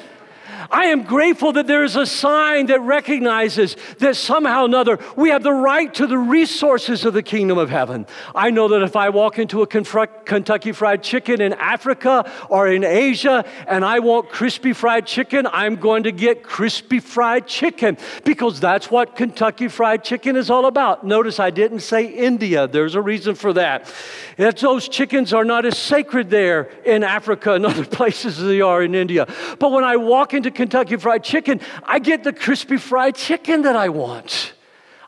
I 0.71 0.85
am 0.85 1.03
grateful 1.03 1.51
that 1.53 1.67
there 1.67 1.83
is 1.83 1.95
a 1.95 2.05
sign 2.05 2.67
that 2.67 2.81
recognizes 2.81 3.75
that 3.99 4.15
somehow 4.15 4.63
or 4.63 4.65
another 4.65 4.99
we 5.15 5.29
have 5.29 5.43
the 5.43 5.53
right 5.53 5.93
to 5.95 6.07
the 6.07 6.17
resources 6.17 7.05
of 7.05 7.13
the 7.13 7.23
kingdom 7.23 7.57
of 7.57 7.69
heaven. 7.69 8.07
I 8.33 8.49
know 8.49 8.67
that 8.69 8.81
if 8.81 8.95
I 8.95 9.09
walk 9.09 9.39
into 9.39 9.61
a 9.61 9.67
Kentucky 9.67 10.71
Fried 10.71 11.03
Chicken 11.03 11.41
in 11.41 11.53
Africa 11.53 12.31
or 12.49 12.67
in 12.67 12.83
Asia 12.83 13.45
and 13.67 13.85
I 13.85 13.99
want 13.99 14.29
crispy 14.29 14.73
fried 14.73 15.05
chicken, 15.05 15.47
I'm 15.51 15.75
going 15.75 16.03
to 16.03 16.11
get 16.11 16.43
crispy 16.43 16.99
fried 16.99 17.47
chicken 17.47 17.97
because 18.23 18.59
that's 18.59 18.89
what 18.89 19.15
Kentucky 19.15 19.67
Fried 19.67 20.03
Chicken 20.03 20.35
is 20.35 20.49
all 20.49 20.65
about. 20.65 21.05
Notice 21.05 21.39
I 21.39 21.49
didn't 21.49 21.81
say 21.81 22.05
India, 22.05 22.67
there's 22.67 22.95
a 22.95 23.01
reason 23.01 23.35
for 23.35 23.53
that. 23.53 23.91
If 24.37 24.59
those 24.59 24.87
chickens 24.87 25.33
are 25.33 25.45
not 25.45 25.65
as 25.65 25.77
sacred 25.77 26.29
there 26.29 26.69
in 26.85 27.03
Africa 27.03 27.53
and 27.53 27.65
other 27.65 27.85
places 27.97 28.39
as 28.39 28.45
they 28.45 28.61
are 28.61 28.81
in 28.81 28.95
India. 28.95 29.27
But 29.59 29.71
when 29.71 29.83
I 29.83 29.97
walk 29.97 30.33
into 30.33 30.51
Kentucky 30.55 30.97
Fried 30.97 31.23
Chicken, 31.23 31.59
I 31.83 31.99
get 31.99 32.23
the 32.23 32.33
crispy 32.33 32.77
fried 32.77 33.15
chicken 33.15 33.63
that 33.63 33.75
I 33.75 33.89
want. 33.89 34.53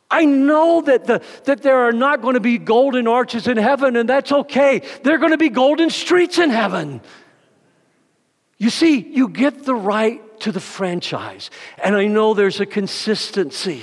I 0.10 0.26
know 0.26 0.82
that, 0.82 1.06
the, 1.06 1.22
that 1.46 1.64
there 1.64 1.80
are 1.80 1.92
not 1.92 2.22
going 2.22 2.36
to 2.36 2.40
be 2.40 2.58
golden 2.58 3.08
arches 3.08 3.48
in 3.48 3.58
heaven, 3.58 3.96
and 3.96 4.08
that's 4.08 4.32
okay. 4.32 4.82
There 5.04 5.16
are 5.16 5.18
going 5.18 5.32
to 5.32 5.38
be 5.38 5.50
golden 5.50 5.90
streets 5.90 6.38
in 6.38 6.52
heaven. 6.52 7.02
You 8.58 8.70
see, 8.70 9.00
you 9.00 9.28
get 9.28 9.66
the 9.66 9.76
right 9.76 10.22
to 10.42 10.52
the 10.52 10.60
franchise, 10.60 11.50
and 11.84 11.96
I 11.96 12.06
know 12.06 12.34
there's 12.34 12.60
a 12.60 12.66
consistency. 12.66 13.82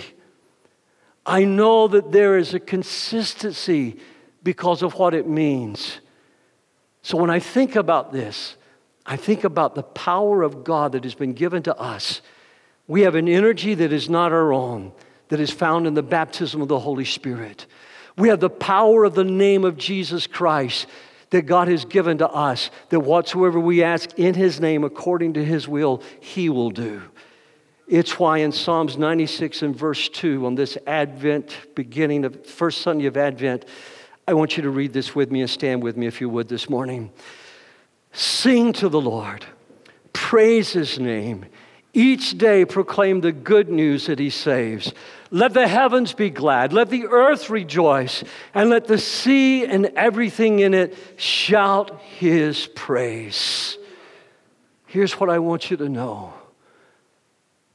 I 1.26 1.44
know 1.44 1.88
that 1.88 2.12
there 2.12 2.38
is 2.38 2.54
a 2.54 2.60
consistency 2.60 3.98
because 4.42 4.82
of 4.82 4.94
what 4.94 5.14
it 5.14 5.26
means. 5.26 6.00
So 7.02 7.16
when 7.16 7.30
I 7.30 7.40
think 7.40 7.76
about 7.76 8.12
this, 8.12 8.56
I 9.04 9.16
think 9.16 9.44
about 9.44 9.74
the 9.74 9.82
power 9.82 10.42
of 10.42 10.64
God 10.64 10.92
that 10.92 11.04
has 11.04 11.14
been 11.14 11.32
given 11.32 11.62
to 11.64 11.76
us. 11.76 12.22
We 12.86 13.02
have 13.02 13.14
an 13.14 13.28
energy 13.28 13.74
that 13.74 13.92
is 13.92 14.08
not 14.08 14.32
our 14.32 14.52
own, 14.52 14.92
that 15.28 15.40
is 15.40 15.50
found 15.50 15.86
in 15.86 15.94
the 15.94 16.02
baptism 16.02 16.62
of 16.62 16.68
the 16.68 16.78
Holy 16.78 17.04
Spirit. 17.04 17.66
We 18.16 18.28
have 18.28 18.40
the 18.40 18.50
power 18.50 19.04
of 19.04 19.14
the 19.14 19.24
name 19.24 19.64
of 19.64 19.76
Jesus 19.76 20.26
Christ 20.26 20.86
that 21.30 21.42
God 21.42 21.68
has 21.68 21.86
given 21.86 22.18
to 22.18 22.28
us, 22.28 22.70
that 22.90 23.00
whatsoever 23.00 23.58
we 23.58 23.82
ask 23.82 24.18
in 24.18 24.34
His 24.34 24.60
name 24.60 24.84
according 24.84 25.32
to 25.34 25.44
His 25.44 25.66
will, 25.66 26.02
He 26.20 26.50
will 26.50 26.70
do. 26.70 27.02
It's 27.88 28.18
why 28.18 28.38
in 28.38 28.52
Psalms 28.52 28.96
96 28.96 29.62
and 29.62 29.74
verse 29.76 30.08
2, 30.10 30.46
on 30.46 30.54
this 30.54 30.78
Advent, 30.86 31.56
beginning 31.74 32.24
of 32.24 32.46
first 32.46 32.82
Sunday 32.82 33.06
of 33.06 33.16
Advent, 33.16 33.64
I 34.28 34.34
want 34.34 34.56
you 34.56 34.62
to 34.62 34.70
read 34.70 34.92
this 34.92 35.14
with 35.14 35.32
me 35.32 35.40
and 35.40 35.50
stand 35.50 35.82
with 35.82 35.96
me 35.96 36.06
if 36.06 36.20
you 36.20 36.28
would 36.28 36.48
this 36.48 36.70
morning. 36.70 37.10
Sing 38.12 38.74
to 38.74 38.88
the 38.88 39.00
Lord, 39.00 39.46
praise 40.12 40.72
his 40.72 40.98
name. 40.98 41.46
Each 41.94 42.36
day 42.36 42.64
proclaim 42.64 43.20
the 43.20 43.32
good 43.32 43.68
news 43.68 44.06
that 44.06 44.18
he 44.18 44.30
saves. 44.30 44.92
Let 45.30 45.54
the 45.54 45.68
heavens 45.68 46.12
be 46.12 46.30
glad, 46.30 46.72
let 46.72 46.90
the 46.90 47.06
earth 47.06 47.50
rejoice, 47.50 48.22
and 48.54 48.70
let 48.70 48.86
the 48.86 48.98
sea 48.98 49.64
and 49.64 49.86
everything 49.96 50.60
in 50.60 50.74
it 50.74 50.96
shout 51.16 52.00
his 52.00 52.66
praise. 52.74 53.78
Here's 54.86 55.18
what 55.18 55.30
I 55.30 55.38
want 55.38 55.70
you 55.70 55.76
to 55.78 55.88
know 55.88 56.34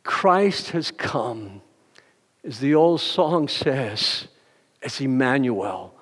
Christ 0.04 0.69
has 0.71 0.91
come, 0.91 1.62
as 2.43 2.60
the 2.60 2.76
old 2.76 3.02
song 3.02 3.47
says, 3.47 4.28
as 4.84 5.02
Emmanuel, 5.02 5.95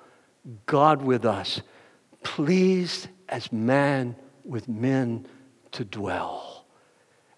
God 0.65 1.01
with 1.01 1.25
us, 1.25 1.61
pleased 2.21 3.07
as 3.29 3.51
man 3.51 4.15
with 4.45 4.67
men 4.67 5.25
to 5.71 5.83
dwell. 5.83 6.65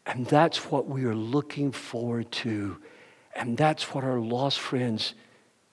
And 0.05 0.25
that's 0.25 0.71
what 0.71 0.87
we 0.87 1.03
are 1.05 1.15
looking 1.15 1.71
forward 1.71 2.31
to. 2.33 2.77
And 3.35 3.57
that's 3.57 3.93
what 3.93 4.03
our 4.03 4.19
lost 4.19 4.59
friends 4.59 5.13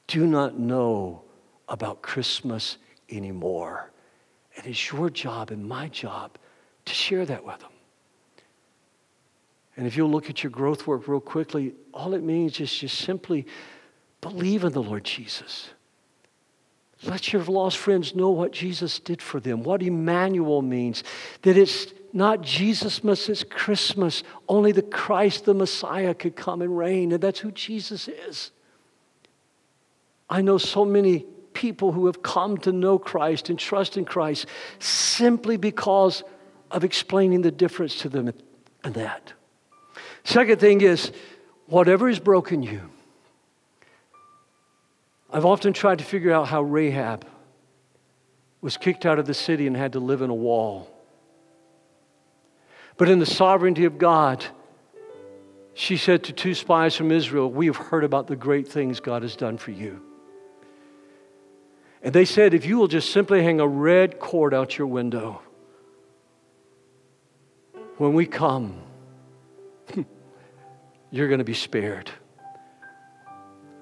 do 0.07 0.27
not 0.27 0.59
know 0.59 1.23
about 1.69 2.03
Christmas 2.03 2.79
anymore. 3.11 3.91
And 4.57 4.67
it's 4.67 4.93
your 4.93 5.11
job 5.11 5.51
and 5.51 5.67
my 5.67 5.89
job 5.89 6.37
to 6.85 6.95
share 6.95 7.25
that 7.27 7.45
with 7.45 7.59
them. 7.61 7.71
And 9.77 9.87
if 9.87 9.97
you'll 9.97 10.11
look 10.11 10.31
at 10.31 10.43
your 10.43 10.51
growth 10.51 10.87
work 10.87 11.09
real 11.09 11.21
quickly, 11.21 11.75
all 11.93 12.15
it 12.15 12.23
means 12.23 12.61
is 12.61 12.73
just 12.73 12.99
simply 12.99 13.47
believe 14.21 14.65
in 14.65 14.73
the 14.73 14.83
Lord 14.83 15.05
Jesus. 15.05 15.71
Let 17.07 17.33
your 17.33 17.45
lost 17.45 17.77
friends 17.77 18.15
know 18.15 18.31
what 18.31 18.53
Jesus 18.53 18.99
did 18.99 19.21
for 19.21 19.41
them, 19.41 19.63
what 19.63 19.83
Emmanuel 19.83 20.63
means, 20.63 21.05
that 21.43 21.57
it's 21.57 21.93
not 22.13 22.43
Jesus, 22.43 23.01
it's 23.03 23.45
Christmas. 23.45 24.23
Only 24.49 24.73
the 24.73 24.83
Christ, 24.83 25.45
the 25.45 25.55
Messiah, 25.55 26.15
could 26.15 26.37
come 26.37 26.63
and 26.63 26.77
reign, 26.77 27.13
and 27.13 27.23
that's 27.23 27.41
who 27.41 27.51
Jesus 27.51 28.09
is. 28.09 28.53
I 30.31 30.41
know 30.41 30.59
so 30.59 30.85
many 30.85 31.27
people 31.53 31.93
who 31.93 32.07
have 32.07 32.23
come 32.23 32.57
to 32.59 32.73
know 32.73 32.99
Christ 32.99 33.51
and 33.51 33.59
trust 33.59 33.97
in 33.97 34.05
Christ 34.05 34.47
simply 34.79 35.57
because 35.57 36.23
of 36.71 36.85
explaining 36.85 37.43
the 37.43 37.51
difference 37.51 37.97
to 37.99 38.09
them 38.09 38.33
in 38.85 38.93
that. 38.93 39.33
Second 40.25 40.59
thing 40.59 40.81
is, 40.81 41.13
whatever 41.67 42.09
has 42.09 42.19
broken 42.19 42.63
you, 42.63 42.91
I've 45.35 45.45
often 45.45 45.73
tried 45.73 45.99
to 45.99 46.05
figure 46.05 46.33
out 46.33 46.47
how 46.47 46.63
Rahab 46.63 47.27
was 48.61 48.77
kicked 48.77 49.05
out 49.05 49.19
of 49.19 49.27
the 49.27 49.35
city 49.35 49.67
and 49.67 49.77
had 49.77 49.95
to 49.95 49.99
live 49.99 50.23
in 50.23 50.31
a 50.31 50.35
wall. 50.35 50.89
But 52.97 53.09
in 53.09 53.19
the 53.19 53.27
sovereignty 53.27 53.85
of 53.85 53.99
God, 53.99 54.45
she 55.75 55.97
said 55.97 56.23
to 56.25 56.33
two 56.33 56.55
spies 56.55 56.95
from 56.95 57.11
Israel, 57.11 57.51
We 57.51 57.67
have 57.67 57.77
heard 57.77 58.05
about 58.05 58.29
the 58.29 58.37
great 58.37 58.69
things 58.69 59.01
God 59.01 59.23
has 59.23 59.35
done 59.35 59.59
for 59.59 59.73
you. 59.73 60.01
And 62.01 62.15
they 62.15 62.25
said, 62.25 62.55
If 62.55 62.65
you 62.65 62.79
will 62.79 62.87
just 62.87 63.11
simply 63.11 63.43
hang 63.43 63.59
a 63.59 63.67
red 63.67 64.21
cord 64.21 64.55
out 64.55 64.79
your 64.79 64.87
window, 64.87 65.43
when 67.99 68.15
we 68.15 68.25
come, 68.25 68.77
you're 71.11 71.29
going 71.29 71.39
to 71.39 71.45
be 71.45 71.55
spared. 71.55 72.09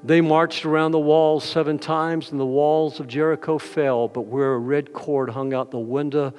They 0.05 0.21
marched 0.21 0.65
around 0.65 0.93
the 0.93 0.99
walls 0.99 1.45
seven 1.45 1.79
times, 1.79 2.31
and 2.31 2.41
the 2.41 2.47
walls 2.47 2.99
of 2.99 3.07
Jericho 3.07 3.59
fell, 3.59 4.09
but 4.09 4.23
where 4.23 4.53
a 4.53 4.59
red 4.59 4.93
cord 4.93 5.31
hung 5.31 5.55
out 5.55 5.71
the 5.71 5.79
window 5.79 6.35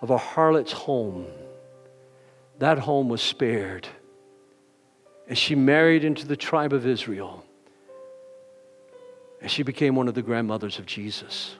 of 0.00 0.10
a 0.10 0.18
harlot's 0.18 0.72
home, 0.72 1.26
that 2.58 2.80
home 2.80 3.08
was 3.08 3.22
spared. 3.22 3.86
And 5.28 5.38
she 5.38 5.54
married 5.54 6.04
into 6.04 6.26
the 6.26 6.36
tribe 6.36 6.72
of 6.72 6.86
Israel. 6.86 7.44
And 9.40 9.50
she 9.50 9.62
became 9.62 9.94
one 9.94 10.08
of 10.08 10.14
the 10.14 10.22
grandmothers 10.22 10.80
of 10.80 10.86
Jesus. 10.86 11.54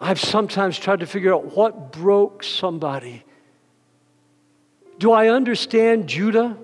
I've 0.00 0.20
sometimes 0.20 0.78
tried 0.78 1.00
to 1.00 1.06
figure 1.06 1.34
out 1.34 1.56
what 1.56 1.92
broke 1.92 2.44
somebody. 2.44 3.24
Do 4.98 5.10
I 5.10 5.28
understand 5.28 6.08
Judah? 6.08 6.56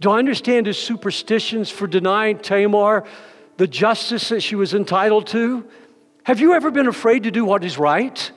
Do 0.00 0.10
I 0.10 0.18
understand 0.18 0.66
his 0.66 0.78
superstitions 0.78 1.70
for 1.70 1.86
denying 1.86 2.38
Tamar 2.38 3.04
the 3.58 3.66
justice 3.66 4.30
that 4.30 4.40
she 4.40 4.56
was 4.56 4.72
entitled 4.72 5.26
to? 5.28 5.66
Have 6.24 6.40
you 6.40 6.54
ever 6.54 6.70
been 6.70 6.86
afraid 6.86 7.24
to 7.24 7.30
do 7.30 7.44
what 7.44 7.62
is 7.64 7.76
right? 7.76 8.32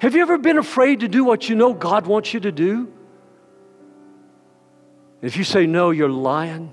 Have 0.00 0.14
you 0.16 0.22
ever 0.22 0.36
been 0.36 0.58
afraid 0.58 1.00
to 1.00 1.08
do 1.08 1.24
what 1.24 1.48
you 1.48 1.54
know 1.54 1.72
God 1.72 2.06
wants 2.06 2.34
you 2.34 2.40
to 2.40 2.52
do? 2.52 2.92
If 5.22 5.36
you 5.36 5.44
say 5.44 5.66
no, 5.66 5.90
you're 5.90 6.08
lying. 6.08 6.72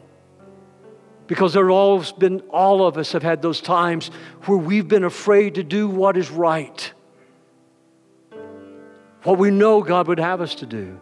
Because 1.28 1.54
there 1.54 1.66
have 1.66 1.72
always 1.72 2.12
been, 2.12 2.42
all 2.50 2.86
of 2.86 2.98
us 2.98 3.12
have 3.14 3.24
had 3.24 3.42
those 3.42 3.62
times 3.62 4.12
where 4.46 4.58
we've 4.58 4.88
been 4.88 5.04
afraid 5.04 5.56
to 5.56 5.64
do 5.64 5.88
what 5.88 6.18
is 6.18 6.30
right, 6.30 6.94
what 9.24 9.40
we 9.40 9.50
know 9.50 9.82
God 9.82 10.08
would 10.08 10.20
have 10.20 10.42
us 10.42 10.56
to 10.56 10.68
do. 10.68 11.00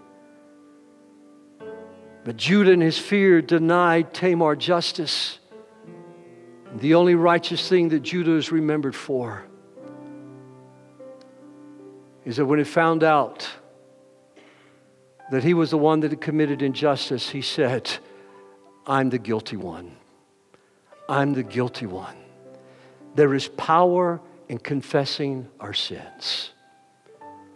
But 2.24 2.38
Judah, 2.38 2.72
in 2.72 2.82
his 2.82 2.98
fear, 2.98 3.42
denied 3.42 4.14
Tamar 4.14 4.56
justice. 4.56 5.40
The 6.76 6.96
only 6.96 7.16
righteous 7.16 7.68
thing 7.68 7.90
that 7.90 8.00
Judah 8.00 8.36
is 8.36 8.52
remembered 8.52 8.96
for 8.96 9.44
is 12.26 12.38
that 12.38 12.46
when 12.46 12.58
he 12.58 12.66
found 12.66 13.04
out 13.04 13.48
that 15.32 15.44
he 15.44 15.54
was 15.54 15.72
the 15.72 15.78
one 15.78 16.00
that 16.00 16.12
had 16.12 16.22
committed 16.22 16.62
injustice, 16.62 17.30
he 17.30 17.42
said, 17.42 17.92
I'm 18.88 19.10
the 19.10 19.20
guilty 19.20 19.58
one. 19.58 19.98
I'm 21.10 21.34
the 21.34 21.44
guilty 21.44 21.86
one. 21.86 22.16
There 23.16 23.34
is 23.34 23.50
power 23.50 24.22
in 24.48 24.58
confessing 24.58 25.50
our 25.60 25.74
sins. 25.74 26.52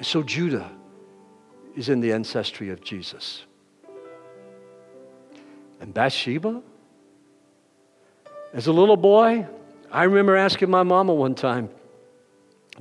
So 0.01 0.22
Judah 0.22 0.70
is 1.76 1.89
in 1.89 2.01
the 2.01 2.11
ancestry 2.13 2.70
of 2.70 2.82
Jesus. 2.82 3.47
And 5.80 5.93
Bathsheba? 5.93 6.61
As 8.53 8.67
a 8.67 8.71
little 8.71 8.97
boy, 8.97 9.45
I 9.91 10.03
remember 10.03 10.36
asking 10.36 10.69
my 10.69 10.84
mama 10.84 11.13
one 11.13 11.36
time, 11.36 11.69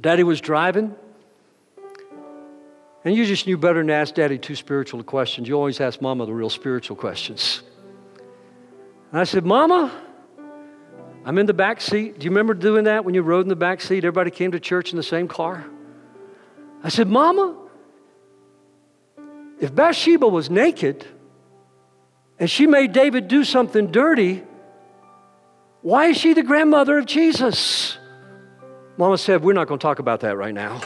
Daddy 0.00 0.22
was 0.22 0.40
driving, 0.40 0.94
and 3.04 3.14
you 3.14 3.24
just 3.24 3.46
knew 3.46 3.56
better 3.56 3.78
than 3.78 3.86
to 3.86 3.92
ask 3.92 4.14
Daddy 4.14 4.36
two 4.36 4.56
spiritual 4.56 5.02
questions. 5.04 5.46
You 5.46 5.54
always 5.54 5.80
ask 5.80 6.00
Mama 6.00 6.26
the 6.26 6.32
real 6.32 6.50
spiritual 6.50 6.96
questions. 6.96 7.62
And 9.12 9.20
I 9.20 9.24
said, 9.24 9.46
Mama, 9.46 9.92
I'm 11.24 11.38
in 11.38 11.46
the 11.46 11.54
back 11.54 11.80
seat. 11.80 12.18
Do 12.18 12.24
you 12.24 12.30
remember 12.30 12.52
doing 12.52 12.84
that 12.84 13.04
when 13.04 13.14
you 13.14 13.22
rode 13.22 13.42
in 13.42 13.48
the 13.48 13.54
back 13.54 13.80
seat? 13.80 13.98
Everybody 13.98 14.32
came 14.32 14.50
to 14.52 14.60
church 14.60 14.90
in 14.90 14.96
the 14.96 15.04
same 15.04 15.28
car. 15.28 15.64
I 16.82 16.88
said, 16.88 17.08
Mama, 17.08 17.56
if 19.60 19.72
Bathsheba 19.72 20.26
was 20.26 20.50
naked 20.50 21.06
and 22.38 22.50
she 22.50 22.66
made 22.66 22.92
David 22.92 23.28
do 23.28 23.44
something 23.44 23.90
dirty, 23.90 24.42
why 25.82 26.06
is 26.06 26.16
she 26.16 26.34
the 26.34 26.42
grandmother 26.42 26.98
of 26.98 27.06
Jesus? 27.06 27.96
Mama 28.96 29.18
said, 29.18 29.42
We're 29.42 29.52
not 29.52 29.68
going 29.68 29.78
to 29.78 29.82
talk 29.82 29.98
about 29.98 30.20
that 30.20 30.36
right 30.36 30.54
now. 30.54 30.80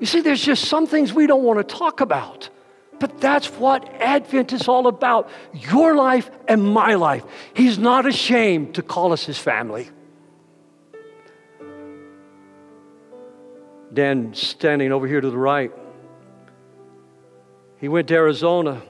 you 0.00 0.06
see, 0.06 0.20
there's 0.20 0.42
just 0.42 0.64
some 0.64 0.86
things 0.86 1.12
we 1.12 1.26
don't 1.26 1.42
want 1.42 1.58
to 1.58 1.74
talk 1.76 2.00
about. 2.00 2.50
But 2.98 3.20
that's 3.20 3.48
what 3.48 3.86
Advent 4.00 4.52
is 4.54 4.68
all 4.68 4.86
about 4.86 5.28
your 5.52 5.94
life 5.94 6.30
and 6.48 6.64
my 6.64 6.94
life. 6.94 7.24
He's 7.52 7.78
not 7.78 8.06
ashamed 8.06 8.76
to 8.76 8.82
call 8.82 9.12
us 9.12 9.24
his 9.24 9.38
family. 9.38 9.90
Dan, 13.92 14.34
standing 14.34 14.92
over 14.92 15.06
here 15.06 15.20
to 15.20 15.30
the 15.30 15.38
right, 15.38 15.72
he 17.78 17.88
went 17.88 18.08
to 18.08 18.14
Arizona. 18.14 18.82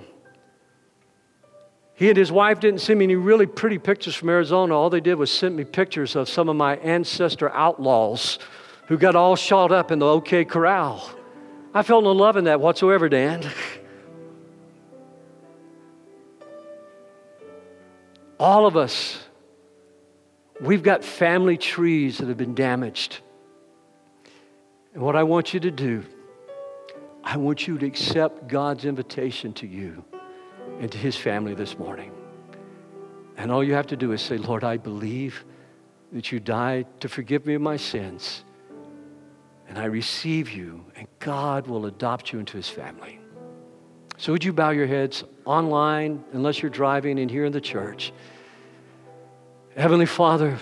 He 1.96 2.10
and 2.10 2.16
his 2.16 2.30
wife 2.30 2.60
didn't 2.60 2.82
send 2.82 2.98
me 2.98 3.06
any 3.06 3.16
really 3.16 3.46
pretty 3.46 3.78
pictures 3.78 4.14
from 4.14 4.28
Arizona. 4.28 4.74
All 4.76 4.90
they 4.90 5.00
did 5.00 5.14
was 5.14 5.32
send 5.32 5.56
me 5.56 5.64
pictures 5.64 6.14
of 6.14 6.28
some 6.28 6.50
of 6.50 6.54
my 6.54 6.76
ancestor 6.76 7.50
outlaws 7.50 8.38
who 8.88 8.98
got 8.98 9.16
all 9.16 9.34
shot 9.34 9.72
up 9.72 9.90
in 9.90 9.98
the 9.98 10.06
OK 10.06 10.44
Corral. 10.44 11.10
I 11.72 11.82
felt 11.82 12.04
no 12.04 12.12
love 12.12 12.36
in 12.36 12.44
that 12.44 12.60
whatsoever, 12.60 13.08
Dan. 13.08 13.50
All 18.38 18.66
of 18.66 18.76
us, 18.76 19.18
we've 20.60 20.82
got 20.82 21.02
family 21.02 21.56
trees 21.56 22.18
that 22.18 22.28
have 22.28 22.36
been 22.36 22.54
damaged. 22.54 23.20
And 24.92 25.02
what 25.02 25.16
I 25.16 25.22
want 25.22 25.54
you 25.54 25.60
to 25.60 25.70
do, 25.70 26.04
I 27.24 27.38
want 27.38 27.66
you 27.66 27.78
to 27.78 27.86
accept 27.86 28.48
God's 28.48 28.84
invitation 28.84 29.54
to 29.54 29.66
you 29.66 30.04
and 30.80 30.90
to 30.92 30.98
his 30.98 31.16
family 31.16 31.54
this 31.54 31.78
morning. 31.78 32.12
And 33.36 33.50
all 33.50 33.62
you 33.62 33.74
have 33.74 33.86
to 33.88 33.96
do 33.96 34.12
is 34.12 34.22
say, 34.22 34.38
Lord, 34.38 34.64
I 34.64 34.76
believe 34.76 35.44
that 36.12 36.32
you 36.32 36.40
died 36.40 36.86
to 37.00 37.08
forgive 37.08 37.46
me 37.46 37.54
of 37.54 37.62
my 37.62 37.76
sins. 37.76 38.44
And 39.68 39.78
I 39.78 39.86
receive 39.86 40.50
you, 40.50 40.84
and 40.94 41.06
God 41.18 41.66
will 41.66 41.86
adopt 41.86 42.32
you 42.32 42.38
into 42.38 42.56
his 42.56 42.68
family. 42.68 43.20
So, 44.16 44.32
would 44.32 44.44
you 44.44 44.52
bow 44.52 44.70
your 44.70 44.86
heads 44.86 45.24
online, 45.44 46.24
unless 46.32 46.62
you're 46.62 46.70
driving, 46.70 47.18
and 47.18 47.30
here 47.30 47.44
in 47.44 47.52
the 47.52 47.60
church? 47.60 48.12
Heavenly 49.76 50.06
Father, 50.06 50.58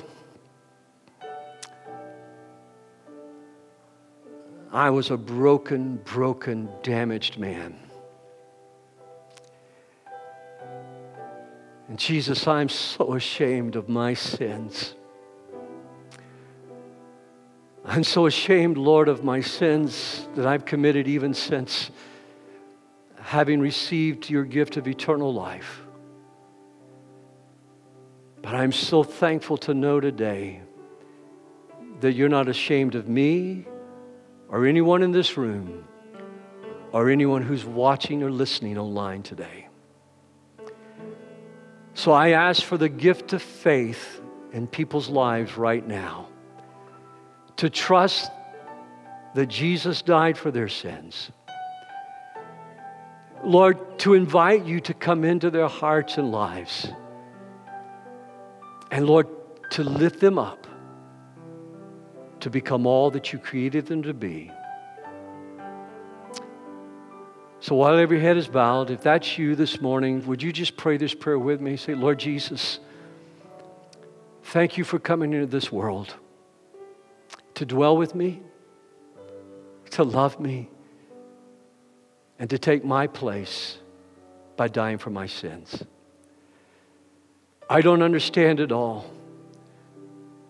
I 4.73 4.91
was 4.91 5.13
a 5.13 5.17
broken, 5.17 5.99
broken, 5.99 6.69
damaged 6.83 7.39
man. 7.39 7.79
And 11.89 11.99
Jesus, 11.99 12.47
I'm 12.47 12.69
so 12.69 13.15
ashamed 13.15 13.77
of 13.77 13.89
my 13.89 14.15
sins. 14.15 14.95
I'm 17.85 18.05
so 18.05 18.27
ashamed, 18.27 18.79
Lord, 18.79 19.09
of 19.09 19.23
my 19.23 19.43
sins 19.43 20.27
that 20.37 20.47
I've 20.47 20.65
committed 20.65 21.07
even 21.07 21.35
since 21.35 21.91
having 23.21 23.61
received 23.61 24.31
your 24.31 24.45
gift 24.45 24.77
of 24.79 24.89
eternal 24.89 25.33
life. 25.33 25.83
But 28.41 28.55
I'm 28.55 28.73
so 28.73 29.03
thankful 29.03 29.59
to 29.59 29.75
know 29.75 30.01
today 30.01 30.63
that 32.01 32.13
you're 32.13 32.29
not 32.29 32.49
ashamed 32.49 32.95
of 32.95 33.09
me 33.09 33.67
or 34.49 34.67
anyone 34.67 35.03
in 35.03 35.11
this 35.11 35.37
room 35.37 35.85
or 36.93 37.11
anyone 37.11 37.43
who's 37.43 37.65
watching 37.65 38.23
or 38.23 38.31
listening 38.31 38.79
online 38.79 39.23
today. 39.23 39.64
So 41.95 42.13
I 42.13 42.31
ask 42.31 42.63
for 42.63 42.77
the 42.77 42.89
gift 42.89 43.33
of 43.33 43.43
faith 43.43 44.21
in 44.53 44.67
people's 44.67 45.09
lives 45.09 45.57
right 45.57 45.87
now 45.87 46.29
to 47.57 47.71
trust 47.71 48.31
that 49.35 49.47
Jesus 49.47 50.03
died 50.03 50.37
for 50.37 50.51
their 50.51 50.69
sins. 50.69 51.31
Lord, 53.43 53.99
to 54.01 54.15
invite 54.15 54.65
you 54.65 54.81
to 54.81 54.95
come 54.95 55.25
into 55.25 55.51
their 55.51 55.69
hearts 55.69 56.19
and 56.19 56.31
lives 56.31 56.89
and 58.95 59.07
Lord, 59.07 59.27
to 59.71 59.83
lift 59.83 60.21
them 60.21 60.39
up 60.39 60.69
to 62.39 62.49
become 62.49 62.87
all 62.87 63.11
that 63.11 63.33
you 63.33 63.41
created 63.41 63.87
them 63.87 64.05
to 64.05 64.15
be. 64.15 64.53
So 67.65 67.77
while 67.77 67.97
every 67.97 68.21
head 68.21 68.37
is 68.37 68.47
bowed, 68.47 68.91
if 68.91 69.01
that's 69.01 69.39
you 69.39 69.57
this 69.57 69.81
morning, 69.81 70.27
would 70.27 70.43
you 70.43 70.53
just 70.53 70.77
pray 70.77 70.99
this 70.99 71.15
prayer 71.15 71.39
with 71.39 71.63
me? 71.63 71.79
Say, 71.79 71.95
Lord 71.95 72.19
Jesus, 72.19 72.79
thank 74.43 74.77
you 74.77 74.85
for 74.85 74.99
coming 74.99 75.33
into 75.33 75.47
this 75.47 75.73
world 75.73 76.15
to 77.55 77.65
dwell 77.65 77.97
with 77.97 78.15
me, 78.15 78.43
to 79.93 80.05
love 80.05 80.39
me, 80.39 80.69
and 82.39 82.51
to 82.51 82.59
take 82.59 82.85
my 82.85 83.07
place 83.07 83.79
by 84.59 84.69
dying 84.69 84.99
for 84.99 85.09
my 85.09 85.27
sins. 85.27 85.85
I 87.71 87.81
don't 87.81 88.03
understand 88.03 88.61
it 88.61 88.73
all, 88.73 89.11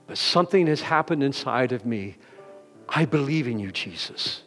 but 0.08 0.18
something 0.18 0.66
has 0.66 0.80
happened 0.80 1.22
inside 1.22 1.70
of 1.70 1.86
me. 1.86 2.16
I 2.88 3.04
believe 3.04 3.46
in 3.46 3.60
you, 3.60 3.70
Jesus. 3.70 4.42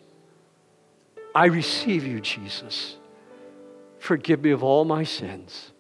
I 1.38 1.46
receive 1.46 2.04
you, 2.04 2.20
Jesus. 2.20 2.98
Forgive 4.00 4.42
me 4.42 4.50
of 4.50 4.64
all 4.64 4.86
my 4.86 5.04
sins. 5.04 5.72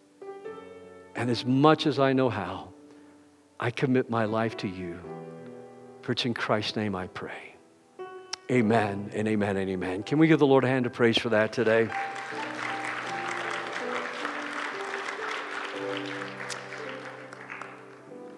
And 1.15 1.31
as 1.31 1.45
much 1.45 1.87
as 1.87 1.97
I 1.97 2.13
know 2.13 2.29
how, 2.29 2.73
I 3.59 3.71
commit 3.71 4.07
my 4.07 4.25
life 4.25 4.55
to 4.57 4.67
you. 4.67 4.99
For 6.03 6.11
it's 6.11 6.25
in 6.25 6.35
Christ's 6.35 6.75
name 6.75 6.95
I 6.95 7.07
pray. 7.07 7.55
Amen 8.51 9.09
and 9.15 9.27
amen 9.27 9.57
and 9.57 9.67
amen. 9.67 10.03
Can 10.03 10.19
we 10.19 10.27
give 10.27 10.37
the 10.37 10.45
Lord 10.45 10.63
a 10.63 10.67
hand 10.67 10.85
of 10.85 10.93
praise 10.93 11.17
for 11.17 11.29
that 11.29 11.53
today? 11.53 11.89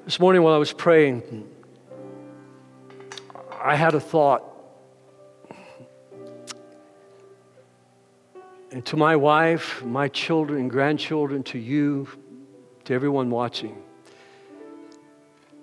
This 0.05 0.21
morning 0.21 0.41
while 0.41 0.53
I 0.53 0.57
was 0.57 0.71
praying, 0.71 1.49
I 3.61 3.75
had 3.75 3.93
a 3.93 3.99
thought. 3.99 4.45
And 8.71 8.85
to 8.87 8.97
my 8.97 9.15
wife, 9.15 9.83
my 9.83 10.07
children, 10.07 10.67
grandchildren, 10.67 11.43
to 11.43 11.57
you, 11.57 12.07
to 12.85 12.93
everyone 12.93 13.29
watching, 13.29 13.81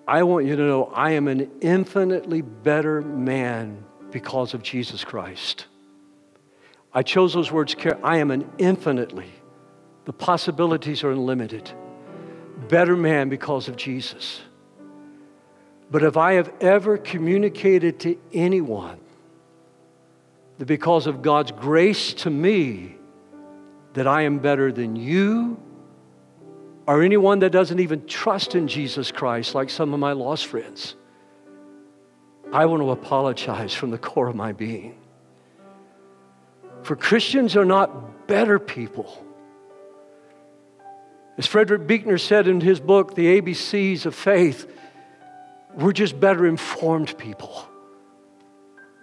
I 0.09 0.23
want 0.25 0.47
you 0.47 0.57
to 0.57 0.63
know 0.63 0.87
I 0.87 1.13
am 1.13 1.29
an 1.29 1.51
infinitely 1.61 2.43
better 2.43 3.03
man 3.03 3.85
because 4.11 4.55
of 4.55 4.63
Jesus 4.63 5.05
Christ. 5.05 5.67
I 6.93 7.03
chose 7.03 7.35
those 7.35 7.53
words 7.53 7.75
care. 7.75 7.99
I 8.05 8.19
am 8.19 8.31
an 8.31 8.51
infinitely, 8.59 9.31
the 10.05 10.13
possibilities 10.13 11.05
are 11.05 11.11
unlimited, 11.11 11.71
better 12.69 12.97
man 12.97 13.29
because 13.29 13.69
of 13.69 13.77
Jesus. 13.77 14.41
But 15.91 16.03
if 16.03 16.17
I 16.17 16.35
have 16.35 16.53
ever 16.61 16.99
communicated 16.99 18.01
to 18.01 18.19
anyone 18.33 18.99
that 20.59 20.67
because 20.67 21.07
of 21.07 21.23
God's 21.23 21.53
grace 21.53 22.15
to 22.15 22.31
me, 22.31 22.97
that 23.95 24.07
I 24.07 24.23
am 24.23 24.39
better 24.39 24.73
than 24.73 24.97
you 24.97 25.61
or 26.87 27.03
anyone 27.03 27.41
that 27.41 27.51
doesn't 27.51 27.81
even 27.81 28.07
trust 28.07 28.55
in 28.55 28.69
Jesus 28.69 29.11
Christ, 29.11 29.55
like 29.55 29.71
some 29.71 29.93
of 29.93 29.99
my 29.99 30.13
lost 30.13 30.47
friends, 30.47 30.95
I 32.53 32.67
want 32.67 32.83
to 32.83 32.91
apologize 32.91 33.75
from 33.75 33.91
the 33.91 33.99
core 33.99 34.29
of 34.29 34.37
my 34.37 34.53
being. 34.53 34.97
For 36.83 36.95
Christians 36.95 37.57
are 37.57 37.65
not 37.65 38.29
better 38.29 38.61
people. 38.61 39.25
As 41.37 41.47
Frederick 41.47 41.87
Buechner 41.87 42.19
said 42.19 42.47
in 42.47 42.61
his 42.61 42.79
book, 42.79 43.15
The 43.15 43.41
ABCs 43.41 44.07
of 44.07 44.15
Faith, 44.15 44.71
we're 45.75 45.93
just 45.93 46.19
better 46.19 46.47
informed 46.47 47.19
people. 47.19 47.69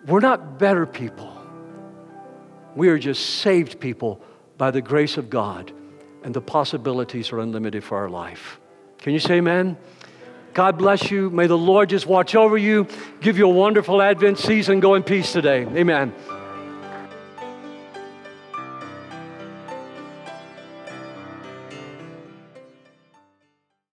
We're 0.08 0.22
not 0.22 0.58
better 0.58 0.86
people. 0.86 1.43
We 2.76 2.90
are 2.90 2.98
just 2.98 3.26
saved 3.42 3.80
people 3.80 4.22
by 4.58 4.72
the 4.72 4.82
grace 4.82 5.18
of 5.18 5.30
God 5.30 5.72
and 6.24 6.34
the 6.34 6.42
possibilities 6.42 7.32
are 7.32 7.40
unlimited 7.40 7.84
for 7.84 7.98
our 7.98 8.10
life. 8.10 8.60
Can 9.00 9.14
you 9.14 9.20
say 9.20 9.36
amen? 9.36 9.78
God 10.54 10.78
bless 10.78 11.10
you. 11.10 11.30
May 11.30 11.48
the 11.48 11.58
Lord 11.58 11.90
just 11.90 12.06
watch 12.06 12.36
over 12.36 12.58
you, 12.58 12.88
give 13.22 13.38
you 13.38 13.46
a 13.46 13.54
wonderful 13.54 14.02
Advent 14.02 14.38
season. 14.38 14.80
Go 14.80 14.96
in 14.96 15.04
peace 15.04 15.34
today. 15.34 15.66
Amen. 15.66 16.14